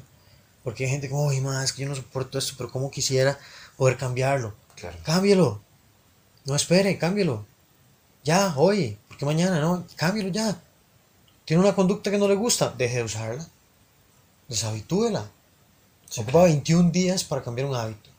Porque 0.64 0.86
hay 0.86 0.90
gente 0.90 1.08
como, 1.08 1.28
uy, 1.28 1.40
más, 1.40 1.66
es 1.66 1.74
que 1.74 1.84
yo 1.84 1.90
no 1.90 1.96
soporto 1.96 2.40
esto, 2.40 2.56
pero 2.58 2.72
¿cómo 2.72 2.90
quisiera 2.90 3.38
poder 3.78 3.96
cambiarlo? 3.96 4.56
Claro. 4.76 4.98
Cámbialo. 5.04 5.62
No 6.46 6.56
espere, 6.56 6.98
cámbialo. 6.98 7.46
Ya, 8.24 8.56
hoy. 8.58 8.98
Porque 9.08 9.26
mañana, 9.26 9.60
no. 9.60 9.86
Cámbialo 9.98 10.30
ya. 10.30 10.60
Tiene 11.46 11.62
una 11.62 11.76
conducta 11.76 12.10
que 12.10 12.18
no 12.18 12.28
le 12.28 12.36
gusta. 12.36 12.74
Deje 12.76 12.98
de 12.98 13.04
usarla. 13.04 13.48
Deshabitúela. 14.54 15.26
Sí, 16.08 16.22
Ocupa 16.22 16.44
21 16.44 16.92
días 16.92 17.24
para 17.24 17.42
cambiar 17.42 17.68
un 17.68 17.76
hábito. 17.76 18.12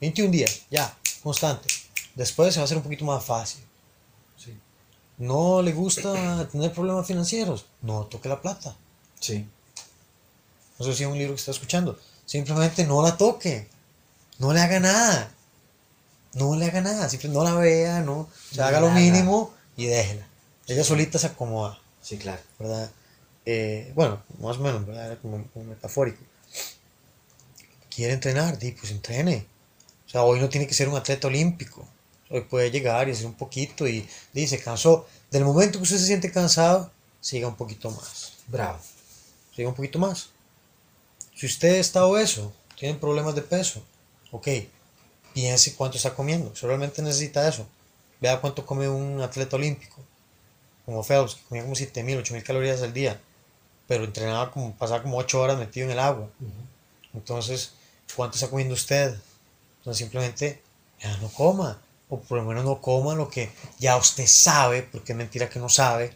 21 0.00 0.30
días, 0.30 0.62
ya, 0.70 0.96
constante. 1.22 1.68
Después 2.14 2.54
se 2.54 2.60
va 2.60 2.62
a 2.62 2.64
hacer 2.64 2.78
un 2.78 2.82
poquito 2.82 3.04
más 3.04 3.22
fácil. 3.22 3.62
Sí. 4.38 4.58
¿No 5.18 5.60
le 5.60 5.74
gusta 5.74 6.48
tener 6.52 6.72
problemas 6.72 7.06
financieros? 7.06 7.66
No 7.82 8.04
toque 8.06 8.30
la 8.30 8.40
plata. 8.40 8.74
Sí. 9.20 9.46
No 10.78 10.86
sé 10.86 10.94
si 10.94 11.02
es 11.02 11.08
un 11.10 11.18
libro 11.18 11.34
que 11.34 11.40
está 11.40 11.50
escuchando. 11.50 11.98
Simplemente 12.24 12.86
no 12.86 13.02
la 13.02 13.18
toque. 13.18 13.68
No 14.38 14.54
le 14.54 14.62
haga 14.62 14.80
nada. 14.80 15.30
No 16.32 16.56
le 16.56 16.64
haga 16.64 16.80
nada. 16.80 17.10
Simplemente 17.10 17.38
no 17.38 17.44
la 17.44 17.60
vea, 17.60 18.00
no. 18.00 18.20
O 18.20 18.28
sea, 18.52 18.64
No 18.64 18.68
haga 18.68 18.80
lo 18.80 18.90
mínimo 18.90 19.52
y 19.76 19.84
déjela. 19.84 20.26
Ella 20.66 20.82
solita 20.82 21.18
se 21.18 21.26
acomoda, 21.26 21.78
Sí, 22.00 22.16
claro. 22.16 22.40
¿verdad? 22.58 22.90
Eh, 23.46 23.92
bueno, 23.94 24.22
más 24.38 24.56
o 24.56 24.60
menos, 24.60 24.86
¿verdad? 24.86 25.06
Era 25.06 25.16
como, 25.20 25.46
como 25.48 25.66
metafórico. 25.66 26.22
¿Quiere 27.94 28.14
entrenar? 28.14 28.58
Di, 28.58 28.72
pues 28.72 28.90
entrene. 28.90 29.46
O 30.06 30.10
sea, 30.10 30.22
hoy 30.22 30.40
no 30.40 30.48
tiene 30.48 30.66
que 30.66 30.74
ser 30.74 30.88
un 30.88 30.96
atleta 30.96 31.28
olímpico. 31.28 31.86
Hoy 32.30 32.42
puede 32.42 32.70
llegar 32.70 33.08
y 33.08 33.12
hacer 33.12 33.26
un 33.26 33.34
poquito 33.34 33.86
y 33.86 34.08
dice, 34.32 34.58
cansó. 34.58 35.06
Del 35.30 35.44
momento 35.44 35.78
que 35.78 35.84
usted 35.84 35.98
se 35.98 36.06
siente 36.06 36.32
cansado, 36.32 36.90
siga 37.20 37.48
un 37.48 37.56
poquito 37.56 37.90
más. 37.90 38.32
Bravo. 38.46 38.78
siga 39.54 39.68
un 39.68 39.74
poquito 39.74 39.98
más. 39.98 40.30
Si 41.34 41.46
usted 41.46 41.76
está 41.76 42.06
obeso, 42.06 42.52
tienen 42.76 42.98
problemas 42.98 43.34
de 43.34 43.42
peso. 43.42 43.82
Ok, 44.30 44.48
piense 45.32 45.74
cuánto 45.74 45.96
está 45.96 46.14
comiendo. 46.14 46.54
Si 46.54 46.66
realmente 46.66 47.02
necesita 47.02 47.48
eso, 47.48 47.66
vea 48.20 48.40
cuánto 48.40 48.64
come 48.66 48.88
un 48.88 49.20
atleta 49.20 49.56
olímpico, 49.56 50.02
como 50.84 51.02
Phelps, 51.02 51.34
que 51.34 51.42
comía 51.44 51.62
como 51.62 51.74
7000, 51.74 52.18
8000 52.18 52.44
calorías 52.44 52.82
al 52.82 52.92
día, 52.92 53.20
pero 53.86 54.04
entrenaba 54.04 54.50
como, 54.50 54.74
pasaba 54.76 55.02
como 55.02 55.18
8 55.18 55.40
horas 55.40 55.58
metido 55.58 55.86
en 55.86 55.92
el 55.92 55.98
agua. 55.98 56.28
Entonces, 57.12 57.72
¿cuánto 58.16 58.36
está 58.36 58.48
comiendo 58.48 58.74
usted? 58.74 59.14
Entonces, 59.78 59.98
simplemente, 59.98 60.62
ya 61.00 61.16
no 61.18 61.28
coma, 61.28 61.80
o 62.08 62.18
por 62.20 62.38
lo 62.38 62.44
menos 62.44 62.64
no 62.64 62.80
coma 62.80 63.14
lo 63.14 63.28
que 63.28 63.50
ya 63.78 63.96
usted 63.96 64.26
sabe, 64.26 64.82
porque 64.82 65.12
es 65.12 65.18
mentira 65.18 65.48
que 65.48 65.58
no 65.58 65.68
sabe, 65.68 66.12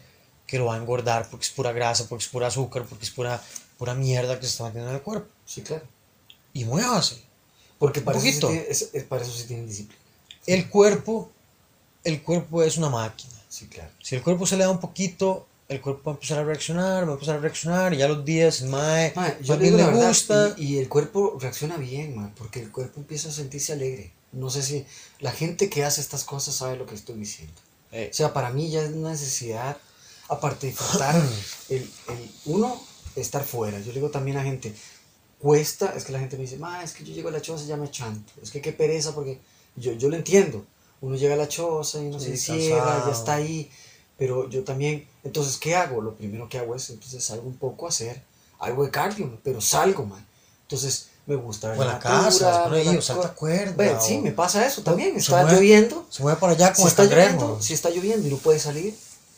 que 0.47 0.57
lo 0.57 0.65
va 0.65 0.75
a 0.75 0.77
engordar 0.77 1.29
porque 1.29 1.45
es 1.45 1.51
pura 1.51 1.71
grasa, 1.71 2.07
porque 2.07 2.23
es 2.23 2.29
pura 2.29 2.47
azúcar, 2.47 2.83
porque 2.89 3.05
es 3.05 3.11
pura, 3.11 3.41
pura 3.77 3.93
mierda 3.93 4.35
que 4.39 4.45
se 4.45 4.51
está 4.51 4.63
metiendo 4.65 4.89
en 4.89 4.95
el 4.95 5.01
cuerpo. 5.01 5.29
Sí, 5.45 5.61
claro. 5.61 5.83
Y 6.53 6.65
muévase. 6.65 7.21
Porque 7.77 8.01
para, 8.01 8.17
eso 8.17 8.25
sí, 8.25 8.31
poquito. 8.33 8.47
tiene- 8.49 8.65
es- 8.67 8.89
es- 8.93 9.03
para 9.03 9.21
eso 9.21 9.31
sí 9.31 9.43
tienen 9.45 9.67
disciplina. 9.67 10.01
El 10.47 10.67
cuerpo, 10.69 11.29
el 12.03 12.21
cuerpo 12.23 12.63
es 12.63 12.77
una 12.77 12.89
máquina. 12.89 13.33
Sí, 13.47 13.67
claro. 13.67 13.91
Si 14.01 14.15
el 14.15 14.23
cuerpo 14.23 14.45
se 14.47 14.57
le 14.57 14.63
da 14.63 14.71
un 14.71 14.79
poquito, 14.79 15.47
el 15.69 15.79
cuerpo 15.81 16.01
va 16.05 16.11
a 16.11 16.15
empezar 16.15 16.39
a 16.39 16.43
reaccionar, 16.43 17.05
va 17.05 17.11
a 17.11 17.13
empezar 17.13 17.35
a 17.37 17.39
reaccionar, 17.39 17.93
y 17.93 17.97
ya 17.97 18.07
los 18.07 18.25
días, 18.25 18.63
mae, 18.63 19.13
Ma, 19.15 19.39
yo 19.39 19.55
le 19.55 19.71
verdad, 19.71 20.07
gusta. 20.09 20.53
y, 20.57 20.75
y 20.75 20.77
el 20.79 20.89
cuerpo 20.89 21.37
reacciona 21.39 21.77
bien, 21.77 22.15
ma, 22.15 22.31
porque 22.37 22.59
el 22.61 22.71
cuerpo 22.71 22.99
empieza 22.99 23.29
a 23.29 23.31
sentirse 23.31 23.73
alegre. 23.73 24.11
No 24.31 24.49
sé 24.49 24.61
si 24.63 24.85
la 25.19 25.31
gente 25.31 25.69
que 25.69 25.83
hace 25.85 26.01
estas 26.01 26.23
cosas 26.23 26.55
sabe 26.55 26.75
lo 26.75 26.85
que 26.85 26.95
estoy 26.95 27.15
diciendo. 27.17 27.53
Eh, 27.91 28.09
O 28.11 28.13
sea, 28.15 28.33
para 28.33 28.49
mí 28.51 28.69
ya 28.69 28.81
es 28.83 28.91
una 28.91 29.11
necesidad, 29.11 29.77
aparte 30.27 30.67
de 30.67 30.73
disfrutar, 30.73 31.15
el, 31.69 31.81
el 32.09 32.31
uno, 32.45 32.79
estar 33.15 33.43
fuera. 33.43 33.79
Yo 33.79 33.87
le 33.87 33.93
digo 33.95 34.09
también 34.11 34.37
a 34.37 34.43
gente, 34.43 34.73
cuesta, 35.39 35.93
es 35.95 36.03
que 36.03 36.11
la 36.11 36.19
gente 36.19 36.35
me 36.37 36.43
dice, 36.43 36.57
ma, 36.57 36.83
es 36.83 36.93
que 36.93 37.03
yo 37.03 37.13
llego 37.13 37.29
a 37.29 37.31
la 37.31 37.41
choza 37.41 37.63
y 37.63 37.67
ya 37.67 37.77
me 37.77 37.89
chanto. 37.91 38.33
Es 38.41 38.51
que 38.51 38.61
qué 38.61 38.71
pereza, 38.73 39.13
porque 39.15 39.39
yo, 39.75 39.93
yo 39.93 40.09
lo 40.09 40.15
entiendo. 40.15 40.65
Uno 41.01 41.15
llega 41.15 41.35
a 41.35 41.37
la 41.37 41.47
choza 41.47 42.01
y 42.01 42.07
uno 42.07 42.19
se 42.19 42.35
Sí, 42.35 42.51
encierra, 42.51 42.83
cansado. 42.85 43.11
ya 43.11 43.17
está 43.17 43.33
ahí. 43.35 43.71
Pero 44.19 44.49
yo 44.49 44.63
también, 44.63 45.07
entonces, 45.23 45.57
¿qué 45.57 45.75
hago? 45.75 46.01
Lo 46.01 46.13
primero 46.15 46.47
que 46.49 46.59
hago 46.59 46.75
es, 46.75 46.89
entonces 46.91 47.23
salgo 47.23 47.47
un 47.47 47.57
poco 47.57 47.85
a 47.85 47.89
hacer 47.89 48.21
algo 48.59 48.83
de 48.83 48.91
cardio, 48.91 49.39
pero 49.43 49.61
salgo, 49.61 50.05
man. 50.05 50.23
Entonces, 50.63 51.07
me 51.25 51.35
gusta 51.35 51.69
ver 51.69 51.79
o 51.79 51.81
en 51.83 51.87
la 51.87 51.93
natura, 51.93 52.13
casa, 52.25 52.63
pone 52.65 52.75
ver 52.77 52.87
ahí, 52.87 52.93
la 52.93 52.99
o 52.99 53.01
salta 53.01 53.33
cuerda. 53.33 53.73
Ve, 53.77 53.89
o 53.95 54.01
sí, 54.01 54.17
me 54.19 54.31
pasa 54.31 54.65
eso 54.67 54.81
también. 54.83 55.15
Está 55.15 55.41
mueve- 55.43 55.55
lloviendo. 55.55 56.05
Se 56.09 56.21
mueve 56.21 56.39
para 56.39 56.53
allá 56.53 56.67
Si 56.67 56.73
como 56.75 56.87
está 56.89 57.03
lloviendo, 57.05 57.61
si 57.61 57.73
está 57.73 57.89
lloviendo 57.89 58.27
y 58.27 58.31
no 58.31 58.37
puede 58.37 58.59
salir, 58.59 58.95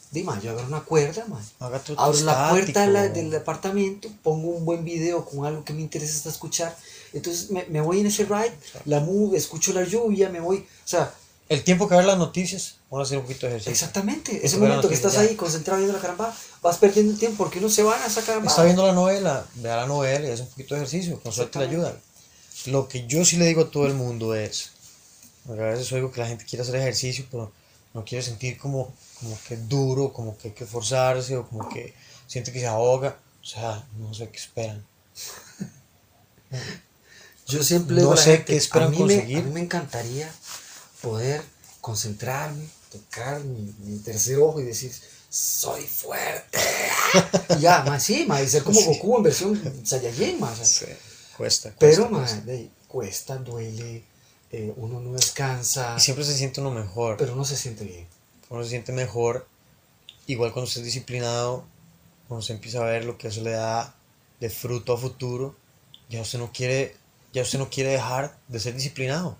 dime, 0.10 0.32
yo 0.42 0.52
agarro 0.52 0.68
una 0.68 0.82
cuerda, 0.82 1.26
man. 1.28 1.44
Haga 1.60 1.82
Abro 1.98 2.20
la 2.22 2.50
puerta 2.50 2.88
la- 2.88 3.08
del 3.10 3.36
apartamento, 3.36 4.10
pongo 4.24 4.50
un 4.50 4.66
buen 4.66 4.84
video 4.84 5.24
con 5.26 5.46
algo 5.46 5.64
que 5.64 5.74
me 5.74 5.82
interesa 5.82 6.16
hasta 6.18 6.30
escuchar. 6.30 6.76
Entonces 7.14 7.52
me, 7.52 7.66
me 7.66 7.82
voy 7.82 8.00
en 8.00 8.08
ese 8.08 8.24
ride, 8.26 8.54
la 8.86 9.00
move, 9.02 9.38
escucho 9.38 9.74
la 9.74 9.84
lluvia, 9.84 10.30
me 10.30 10.40
voy. 10.40 10.58
O 10.60 10.88
sea, 10.88 11.14
El 11.52 11.64
tiempo 11.66 11.90
que 11.90 11.96
ver 11.96 12.06
las 12.06 12.18
noticias, 12.18 12.76
vamos 12.90 13.06
a 13.06 13.08
hacer 13.08 13.18
un 13.18 13.24
poquito 13.26 13.46
de 13.46 13.52
ejercicio. 13.54 13.74
exactamente. 13.74 14.40
Ese 14.46 14.58
momento 14.58 14.88
que 14.88 14.94
estás 14.96 15.14
ya. 15.16 15.20
ahí 15.22 15.36
concentrado 15.36 15.80
viendo 15.80 15.94
la 15.96 16.02
caramba, 16.02 16.34
vas 16.62 16.78
perdiendo 16.78 17.12
el 17.12 17.20
tiempo 17.20 17.44
porque 17.44 17.60
uno 17.60 17.70
se 17.70 17.84
van 17.84 18.02
a 18.02 18.06
esa 18.06 18.22
caramba. 18.22 18.50
Está 18.50 18.64
viendo 18.64 18.88
la 18.88 18.94
novela, 18.94 19.46
vea 19.56 19.76
la 19.76 19.86
novela 19.86 20.28
y 20.28 20.32
hace 20.32 20.44
un 20.44 20.48
poquito 20.50 20.76
de 20.76 20.82
ejercicio, 20.82 21.20
con 21.20 21.34
suerte 21.34 21.60
le 21.60 21.66
ayuda. 21.66 21.98
Lo 22.68 22.88
que 22.88 23.06
yo 23.06 23.26
sí 23.26 23.36
le 23.36 23.46
digo 23.48 23.64
a 23.64 23.70
todo 23.70 23.86
el 23.86 23.96
mundo 23.96 24.34
es, 24.34 24.72
a 25.50 25.52
veces 25.54 25.92
oigo 25.92 26.10
que 26.12 26.22
la 26.22 26.28
gente 26.28 26.46
quiere 26.46 26.64
hacer 26.64 26.76
ejercicio, 26.78 27.26
pero 27.30 27.52
no 27.94 28.06
quiere 28.06 28.24
sentir 28.24 28.58
como, 28.58 28.94
como 29.20 29.38
que 29.46 29.56
es 29.56 29.68
duro, 29.68 30.14
como 30.14 30.38
que 30.38 30.48
hay 30.50 30.54
que 30.54 30.64
esforzarse, 30.64 31.36
o 31.36 31.46
como 31.50 31.68
que 31.68 31.94
siente 32.28 32.54
que 32.54 32.62
se 32.62 32.68
ahoga. 32.68 33.18
O 33.42 33.46
sea, 33.46 33.84
no 33.98 34.14
sé 34.14 34.30
qué 34.30 34.38
esperan. 34.38 34.86
Yo 37.48 37.64
siempre 37.64 37.98
No 37.98 38.16
sé 38.16 38.32
gente, 38.38 38.46
qué 38.46 38.56
esperan 38.58 38.88
a 38.88 38.92
mí 38.92 38.98
me- 39.00 39.04
conseguir. 39.16 39.38
a 39.40 39.42
mí 39.42 39.52
me 39.52 39.60
encantaría 39.60 40.32
poder 41.02 41.42
concentrarme, 41.82 42.66
tocar 42.92 43.40
mi, 43.44 43.74
mi 43.80 44.00
tercer 44.00 44.38
ojo 44.40 44.60
y 44.60 44.64
decir, 44.66 44.92
soy 45.30 45.82
fuerte. 45.84 46.60
y 47.58 47.62
ya, 47.62 47.84
más 47.84 48.04
sí, 48.04 48.26
ma, 48.28 48.42
y 48.42 48.48
ser 48.48 48.64
como 48.64 48.80
Sí. 48.80 48.86
Goku 48.86 49.18
en 49.18 49.24
versión 49.24 49.86
Saiyajin, 49.86 50.40
ma, 50.40 50.52
o 50.52 50.56
sea, 50.56 50.66
Sí, 50.66 50.86
cuesta. 51.38 51.74
Pero, 51.80 52.10
cuesta, 52.10 52.10
ma, 52.10 52.20
cuesta. 52.20 52.42
de 52.42 52.52
ahí, 52.54 52.72
cuesta, 52.88 53.36
duele, 53.38 54.04
eh, 54.52 54.74
uno 54.76 55.00
no 55.00 55.14
descansa, 55.14 55.96
Y 55.98 56.02
siempre 56.02 56.26
se 56.26 56.36
siente 56.38 56.62
uno 56.62 56.72
mejor. 56.72 57.18
pero 57.18 57.36
no 57.36 57.46
se 57.46 57.56
siente 57.58 57.84
bien. 57.86 58.08
uno 58.50 58.64
se 58.64 58.70
siente 58.70 58.92
mejor. 58.92 59.48
Igual 60.28 60.52
cuando 60.54 60.68
usted 60.68 60.82
es 60.82 60.86
disciplinado, 60.86 61.66
cuando 62.28 62.46
se 62.46 62.54
empieza 62.54 62.80
a 62.80 62.86
ver 62.86 63.06
lo 63.06 63.18
que 63.18 63.28
eso 63.30 63.42
le 63.42 63.52
da 63.52 63.96
de 64.40 64.50
fruto 64.50 64.94
a 64.94 64.98
futuro, 64.98 65.56
ya 66.10 66.22
usted 66.22 66.40
no 66.40 66.52
quiere, 66.52 66.96
ya 67.34 67.42
usted 67.42 67.60
no 67.60 67.70
quiere 67.70 67.92
dejar 67.92 68.38
de 68.48 68.60
ser 68.60 68.74
disciplinado. 68.76 69.38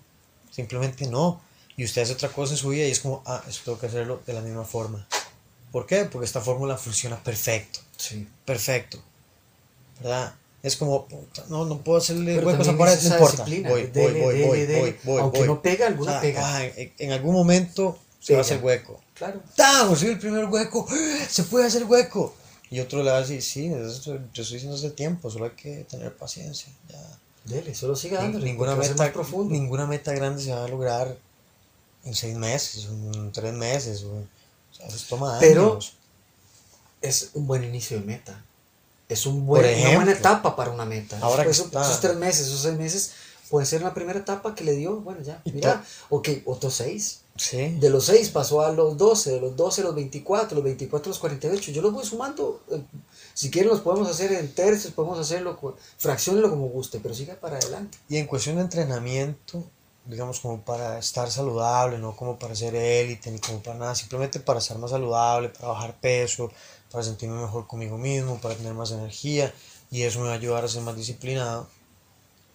Simplemente 0.50 1.06
no. 1.06 1.40
Y 1.76 1.84
usted 1.84 2.02
hace 2.02 2.12
otra 2.12 2.28
cosa 2.28 2.52
en 2.52 2.58
su 2.58 2.68
vida 2.68 2.86
y 2.86 2.90
es 2.90 3.00
como, 3.00 3.22
ah, 3.26 3.42
eso 3.48 3.60
tengo 3.64 3.78
que 3.78 3.86
hacerlo 3.86 4.20
de 4.26 4.32
la 4.32 4.40
misma 4.40 4.64
forma. 4.64 5.06
¿Por 5.70 5.86
qué? 5.86 6.04
Porque 6.04 6.26
esta 6.26 6.40
fórmula 6.40 6.76
funciona 6.76 7.22
perfecto. 7.22 7.80
Sí. 7.96 8.28
Perfecto. 8.44 8.98
¿Verdad? 10.00 10.34
Es 10.62 10.76
como, 10.76 11.06
puta, 11.06 11.44
no, 11.48 11.64
no 11.64 11.78
puedo 11.78 11.98
hacerle 11.98 12.38
huecos 12.38 12.68
a 12.68 12.76
pared, 12.76 12.96
no 13.02 13.08
importa. 13.08 13.44
disciplina, 13.44 13.70
Voy, 13.70 13.86
dele, 13.86 14.20
voy, 14.20 14.22
voy, 14.22 14.32
dele, 14.34 14.46
voy, 14.46 14.60
dele. 14.60 14.80
voy, 14.80 14.96
voy, 15.04 15.20
Aunque 15.22 15.38
voy. 15.40 15.48
no 15.48 15.62
pega, 15.62 15.86
alguna 15.88 16.20
pega. 16.20 16.56
ah, 16.56 16.64
en, 16.64 16.92
en 16.98 17.12
algún 17.12 17.34
momento 17.34 17.98
se 18.20 18.34
va 18.34 18.40
a 18.40 18.42
hacer 18.42 18.62
hueco. 18.62 19.00
Claro. 19.14 19.40
¡Tan! 19.56 19.88
Consigo 19.88 20.12
el 20.12 20.18
primer 20.18 20.44
hueco. 20.44 20.86
Se 21.28 21.44
puede 21.44 21.66
hacer 21.66 21.84
hueco. 21.84 22.34
Y 22.70 22.78
otro 22.80 23.02
le 23.02 23.10
va 23.10 23.16
a 23.18 23.20
decir, 23.20 23.42
sí, 23.42 23.66
eso 23.66 24.14
yo 24.32 24.42
estoy 24.42 24.54
diciendo 24.56 24.76
hace 24.76 24.90
tiempo, 24.90 25.30
solo 25.30 25.46
hay 25.46 25.50
que 25.52 25.84
tener 25.90 26.14
paciencia. 26.14 26.72
Ya. 26.88 26.98
Dele, 27.44 27.74
solo 27.74 27.96
siga 27.96 28.20
dándole. 28.22 28.44
ninguna, 28.44 28.76
meta, 28.76 29.12
ninguna 29.48 29.86
meta 29.86 30.12
grande 30.12 30.42
se 30.42 30.52
va 30.52 30.64
a 30.64 30.68
lograr 30.68 31.16
en 32.04 32.14
seis 32.14 32.36
meses, 32.36 32.86
en 32.86 33.32
tres 33.32 33.52
meses. 33.54 34.02
O, 34.04 34.10
o 34.12 34.74
sea, 34.74 34.86
eso 34.86 35.04
toma 35.08 35.38
Pero- 35.40 35.72
años. 35.74 35.94
es 37.00 37.30
un 37.34 37.46
buen 37.46 37.64
inicio 37.64 37.98
de 37.98 38.04
meta. 38.06 38.44
Es 39.08 39.26
un 39.26 39.44
buen, 39.46 39.62
Por 39.62 39.70
una 39.70 39.78
buena 39.80 39.90
ejemplo, 39.92 40.12
etapa 40.12 40.56
para 40.56 40.70
una 40.70 40.84
meta. 40.84 41.18
ahora 41.20 41.42
que 41.42 41.48
Después, 41.48 41.66
está- 41.66 41.82
esos 41.84 42.00
tres 42.00 42.16
meses, 42.16 42.46
esos 42.46 42.60
seis 42.62 42.78
meses, 42.78 43.10
puede 43.50 43.66
ser 43.66 43.82
la 43.82 43.92
primera 43.92 44.18
etapa 44.18 44.54
que 44.54 44.64
le 44.64 44.74
dio. 44.74 45.00
Bueno, 45.00 45.20
ya, 45.22 45.42
mira, 45.52 45.84
ok, 46.08 46.28
otros 46.46 46.74
seis. 46.74 47.18
Sí. 47.36 47.76
De 47.80 47.88
los 47.90 48.04
seis 48.06 48.28
pasó 48.28 48.60
a 48.62 48.72
los 48.72 48.96
12, 48.96 49.30
de 49.32 49.40
los 49.40 49.56
12 49.56 49.80
a 49.80 49.84
los 49.84 49.94
24, 49.94 50.54
los 50.54 50.64
24 50.64 51.08
a 51.08 51.10
los 51.10 51.18
48. 51.18 51.72
Yo 51.72 51.82
los 51.82 51.92
voy 51.92 52.04
sumando. 52.06 52.62
eh, 52.70 52.82
Si 53.34 53.50
quieren, 53.50 53.70
los 53.70 53.80
podemos 53.80 54.06
hacer 54.08 54.30
en 54.32 54.54
tercios, 54.54 54.92
podemos 54.92 55.18
hacerlo, 55.18 55.58
fracciónenlo 55.96 56.50
como 56.50 56.68
guste, 56.68 57.00
pero 57.02 57.14
siga 57.14 57.34
para 57.34 57.56
adelante. 57.56 57.96
Y 58.08 58.18
en 58.18 58.26
cuestión 58.26 58.56
de 58.56 58.62
entrenamiento, 58.62 59.64
digamos 60.04 60.40
como 60.40 60.62
para 60.62 60.98
estar 60.98 61.30
saludable, 61.30 61.98
no 61.98 62.16
como 62.16 62.38
para 62.38 62.54
ser 62.54 62.74
élite 62.74 63.30
ni 63.30 63.38
como 63.38 63.62
para 63.62 63.78
nada, 63.78 63.94
simplemente 63.94 64.40
para 64.40 64.58
estar 64.58 64.78
más 64.78 64.90
saludable, 64.90 65.48
para 65.50 65.68
bajar 65.68 66.00
peso, 66.00 66.50
para 66.90 67.04
sentirme 67.04 67.40
mejor 67.40 67.66
conmigo 67.66 67.98
mismo, 67.98 68.40
para 68.40 68.54
tener 68.54 68.74
más 68.74 68.90
energía 68.90 69.52
y 69.90 70.02
eso 70.02 70.20
me 70.20 70.26
va 70.26 70.32
a 70.32 70.36
ayudar 70.36 70.64
a 70.64 70.68
ser 70.68 70.82
más 70.82 70.96
disciplinado. 70.96 71.68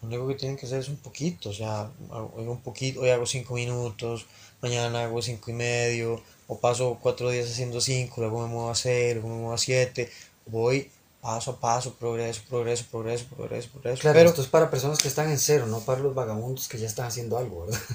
Lo 0.02 0.08
único 0.10 0.28
que 0.28 0.36
tienen 0.36 0.58
que 0.58 0.66
hacer 0.66 0.80
es 0.80 0.90
un 0.90 0.98
poquito, 0.98 1.50
o 1.50 1.54
sea, 1.54 1.90
hoy 2.10 2.46
un 2.48 2.62
poquito, 2.62 3.02
hoy 3.02 3.10
hago 3.10 3.26
cinco 3.26 3.56
minutos, 3.56 4.28
mañana 4.62 5.04
hago 5.04 5.22
cinco 5.22 5.50
y 5.50 5.54
medio, 5.54 6.22
o 6.48 6.60
paso 6.60 7.00
cuatro 7.02 7.30
días 7.32 7.50
haciendo 7.50 7.82
cinco, 7.82 8.22
luego 8.22 8.42
me 8.42 8.48
muevo 8.48 8.70
a 8.70 8.76
seis, 8.76 9.16
luego 9.16 9.30
me 9.30 9.36
muevo 9.36 9.54
a 9.54 9.58
siete, 9.58 10.12
voy 10.46 10.92
paso 11.28 11.52
a 11.52 11.60
paso, 11.60 11.94
progreso, 11.96 12.42
progreso, 12.50 12.86
progreso, 12.90 13.26
progreso, 13.36 13.68
progreso. 13.74 14.02
Claro, 14.02 14.16
pero 14.18 14.30
esto 14.30 14.42
es 14.42 14.48
para 14.48 14.70
personas 14.70 14.98
que 15.00 15.10
están 15.10 15.30
en 15.30 15.38
cero, 15.38 15.66
no 15.68 15.82
para 15.82 16.00
los 16.00 16.16
vagabundos 16.16 16.70
que 16.70 16.78
ya 16.80 16.88
están 16.88 17.08
haciendo 17.08 17.38
algo, 17.38 17.66
¿verdad? 17.66 17.80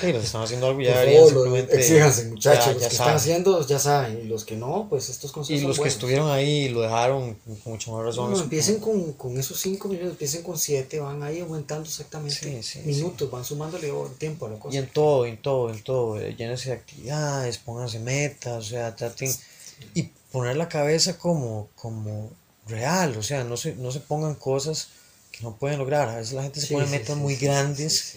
Sí, 0.00 0.06
los 0.12 0.20
que 0.22 0.26
están 0.26 0.42
haciendo 0.42 0.66
algo 0.66 0.80
ya 0.80 0.98
deberían 0.98 1.28
simplemente. 1.28 1.76
exíjanse, 1.76 2.24
muchachos. 2.24 2.64
ya- 2.66 2.72
los 2.72 2.82
ya 2.82 2.88
que 2.88 2.96
saben. 2.96 3.14
están 3.14 3.16
haciendo 3.16 3.66
ya 3.66 3.78
saben. 3.78 4.20
Y 4.22 4.24
los 4.24 4.44
que 4.44 4.56
no, 4.56 4.86
pues 4.88 5.08
estos 5.08 5.30
consejos 5.30 5.56
Y 5.58 5.60
son 5.60 5.68
los 5.68 5.76
que 5.76 5.80
buenos. 5.82 5.94
estuvieron 5.94 6.30
ahí 6.32 6.50
y 6.64 6.68
lo 6.70 6.80
dejaron 6.80 7.34
con 7.34 7.72
mucha 7.72 7.92
más 7.92 8.04
razón. 8.06 8.32
No, 8.32 8.40
empiecen 8.40 8.80
con, 8.80 9.12
con 9.12 9.38
esos 9.38 9.60
cinco 9.60 9.86
minutos, 9.88 10.10
empiecen 10.12 10.42
con 10.42 10.58
siete, 10.58 10.98
van 10.98 11.22
ahí 11.22 11.38
aumentando 11.40 11.86
exactamente 11.88 12.34
Sí, 12.34 12.62
sí, 12.62 12.78
minutos, 12.80 13.30
van 13.30 13.44
sumándole 13.44 13.92
tiempo 14.18 14.46
a 14.46 14.50
la 14.50 14.58
cosa. 14.58 14.74
Y 14.74 14.78
en 14.78 14.88
todo, 14.88 15.26
en 15.26 15.36
todo, 15.40 15.70
en 15.70 15.82
todo. 15.84 16.18
eh, 16.18 16.34
Llénense 16.36 16.70
de 16.70 16.76
actividades, 16.76 17.58
pónganse 17.58 18.00
metas, 18.00 18.56
o 18.66 18.68
sea, 18.68 18.96
traten. 18.96 19.30
Y 19.94 20.10
poner 20.32 20.56
la 20.56 20.68
cabeza 20.68 21.18
como, 21.18 21.68
como 21.76 22.32
real, 22.66 23.16
o 23.16 23.22
sea, 23.22 23.44
no 23.44 23.56
se, 23.56 23.74
no 23.76 23.90
se 23.90 24.00
pongan 24.00 24.34
cosas 24.34 24.88
que 25.32 25.42
no 25.42 25.56
pueden 25.56 25.78
lograr. 25.78 26.08
A 26.08 26.16
veces 26.16 26.34
la 26.34 26.42
gente 26.42 26.60
se 26.60 26.68
Sí, 26.68 26.74
pone 26.74 26.86
sí, 26.86 26.92
metas 26.92 27.16
sí, 27.16 27.22
muy 27.22 27.36
grandes 27.36 28.16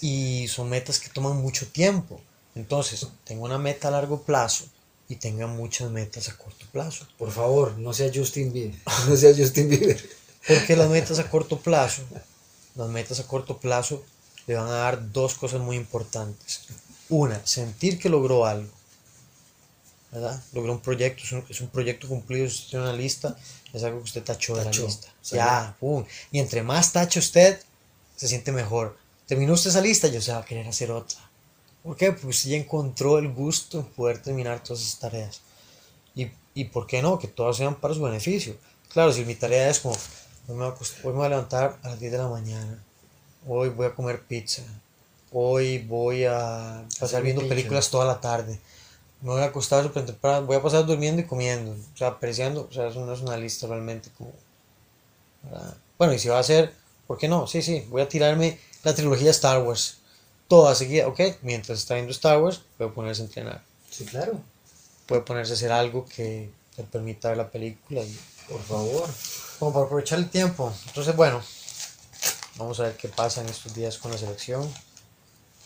y 0.00 0.46
son 0.48 0.68
metas 0.68 0.98
que 1.00 1.08
toman 1.08 1.36
mucho 1.36 1.66
tiempo. 1.68 2.20
Entonces, 2.54 3.06
tenga 3.24 3.42
una 3.44 3.58
meta 3.58 3.88
a 3.88 3.90
largo 3.92 4.22
plazo 4.22 4.64
y 5.08 5.16
tenga 5.16 5.46
muchas 5.46 5.90
metas 5.90 6.28
a 6.28 6.36
corto 6.36 6.66
plazo. 6.72 7.06
Por 7.18 7.30
favor, 7.30 7.78
no 7.78 7.92
sea 7.92 8.10
Justin 8.14 8.52
Bieber. 8.52 8.78
No 9.08 9.16
sea 9.16 9.34
Justin 9.36 9.68
Bieber. 9.68 10.02
Porque 10.46 10.76
las 10.76 10.88
metas 10.90 11.18
a 11.18 11.30
corto 11.30 11.58
plazo, 11.60 12.02
las 12.74 12.88
metas 12.88 13.20
a 13.20 13.26
corto 13.26 13.58
plazo 13.58 14.02
le 14.46 14.54
van 14.54 14.66
a 14.68 14.72
dar 14.72 15.12
dos 15.12 15.34
cosas 15.34 15.60
muy 15.60 15.76
importantes. 15.76 16.62
Una, 17.08 17.44
sentir 17.46 17.98
que 17.98 18.08
logró 18.08 18.44
algo. 18.44 18.70
¿Verdad? 20.12 20.42
Logró 20.52 20.72
un 20.72 20.80
proyecto, 20.80 21.22
es 21.24 21.32
un, 21.32 21.44
es 21.48 21.60
un 21.62 21.68
proyecto 21.68 22.06
cumplido, 22.06 22.46
usted 22.46 22.68
tiene 22.70 22.84
una 22.84 22.92
lista, 22.94 23.34
es 23.72 23.82
algo 23.82 23.98
que 23.98 24.04
usted 24.04 24.22
tachó 24.22 24.54
de 24.56 24.64
la 24.66 24.70
lista. 24.86 25.08
salió. 25.22 25.44
Ya, 25.44 25.76
pum. 25.80 26.04
Y 26.30 26.38
entre 26.38 26.62
más 26.62 26.92
tache 26.92 27.18
usted, 27.18 27.58
se 28.16 28.28
siente 28.28 28.52
mejor. 28.52 28.96
Terminó 29.26 29.54
usted 29.54 29.70
esa 29.70 29.80
lista, 29.80 30.08
yo 30.08 30.20
se 30.20 30.32
va 30.32 30.38
a 30.40 30.44
querer 30.44 30.68
hacer 30.68 30.90
otra. 30.90 31.18
¿Por 31.82 31.96
qué? 31.96 32.12
Pues 32.12 32.44
ya 32.44 32.56
encontró 32.56 33.18
el 33.18 33.32
gusto 33.32 33.80
en 33.80 33.86
poder 33.86 34.20
terminar 34.22 34.62
todas 34.62 34.82
esas 34.82 34.98
tareas. 35.00 35.40
Y, 36.14 36.28
y 36.54 36.66
por 36.66 36.86
qué 36.86 37.00
no, 37.00 37.18
que 37.18 37.28
todas 37.28 37.56
sean 37.56 37.76
para 37.76 37.94
su 37.94 38.02
beneficio. 38.02 38.56
Claro, 38.92 39.12
si 39.12 39.24
mi 39.24 39.34
tarea 39.34 39.70
es 39.70 39.80
como, 39.80 39.94
hoy 39.94 40.54
me, 40.54 40.54
voy 40.56 40.66
a, 40.66 40.74
acost- 40.74 40.96
hoy 41.02 41.12
me 41.12 41.18
voy 41.18 41.26
a 41.26 41.30
levantar 41.30 41.78
a 41.82 41.88
las 41.88 41.98
10 41.98 42.12
de 42.12 42.18
la 42.18 42.28
mañana, 42.28 42.84
hoy 43.48 43.70
voy 43.70 43.86
a 43.86 43.94
comer 43.94 44.20
pizza, 44.22 44.62
hoy 45.32 45.78
voy 45.78 46.26
a 46.26 46.84
pasar 47.00 47.22
viendo 47.22 47.40
películas 47.48 47.88
toda 47.90 48.04
la 48.04 48.20
tarde, 48.20 48.60
me 49.22 49.30
voy 49.30 49.40
a 49.42 49.46
acostar 49.46 49.82
súper 49.84 50.04
temprano, 50.04 50.46
voy 50.46 50.56
a 50.56 50.62
pasar 50.62 50.84
durmiendo 50.84 51.22
y 51.22 51.26
comiendo, 51.26 51.72
o 51.72 51.96
sea, 51.96 52.08
apreciando, 52.08 52.66
o 52.68 52.72
sea, 52.72 52.88
eso 52.88 53.04
no 53.06 53.12
es 53.12 53.20
una 53.20 53.36
lista 53.36 53.66
realmente 53.66 54.10
como... 54.18 54.32
¿verdad? 55.44 55.76
Bueno, 55.98 56.12
y 56.14 56.18
si 56.18 56.28
va 56.28 56.38
a 56.38 56.42
ser, 56.42 56.74
¿por 57.06 57.18
qué 57.18 57.28
no? 57.28 57.46
Sí, 57.46 57.62
sí, 57.62 57.86
voy 57.88 58.02
a 58.02 58.08
tirarme 58.08 58.58
la 58.82 58.94
trilogía 58.94 59.30
Star 59.30 59.62
Wars, 59.62 59.98
toda 60.48 60.74
seguida, 60.74 61.06
ok, 61.08 61.20
mientras 61.42 61.78
está 61.78 61.94
viendo 61.94 62.10
Star 62.12 62.40
Wars, 62.42 62.60
puede 62.76 62.90
ponerse 62.90 63.22
a 63.22 63.24
entrenar, 63.26 63.62
Sí, 63.90 64.04
claro. 64.04 64.40
puede 65.06 65.22
ponerse 65.22 65.52
a 65.52 65.56
hacer 65.56 65.70
algo 65.72 66.04
que 66.06 66.50
te 66.76 66.82
permita 66.82 67.28
ver 67.28 67.36
la 67.38 67.50
película 67.50 68.00
y 68.02 68.18
Por 68.48 68.60
favor. 68.62 69.08
como 69.58 69.72
para 69.72 69.84
aprovechar 69.86 70.18
el 70.18 70.28
tiempo. 70.30 70.72
Entonces, 70.88 71.14
bueno, 71.14 71.40
vamos 72.56 72.80
a 72.80 72.84
ver 72.84 72.96
qué 72.96 73.08
pasa 73.08 73.40
en 73.42 73.48
estos 73.48 73.72
días 73.74 73.98
con 73.98 74.10
la 74.10 74.18
selección. 74.18 74.68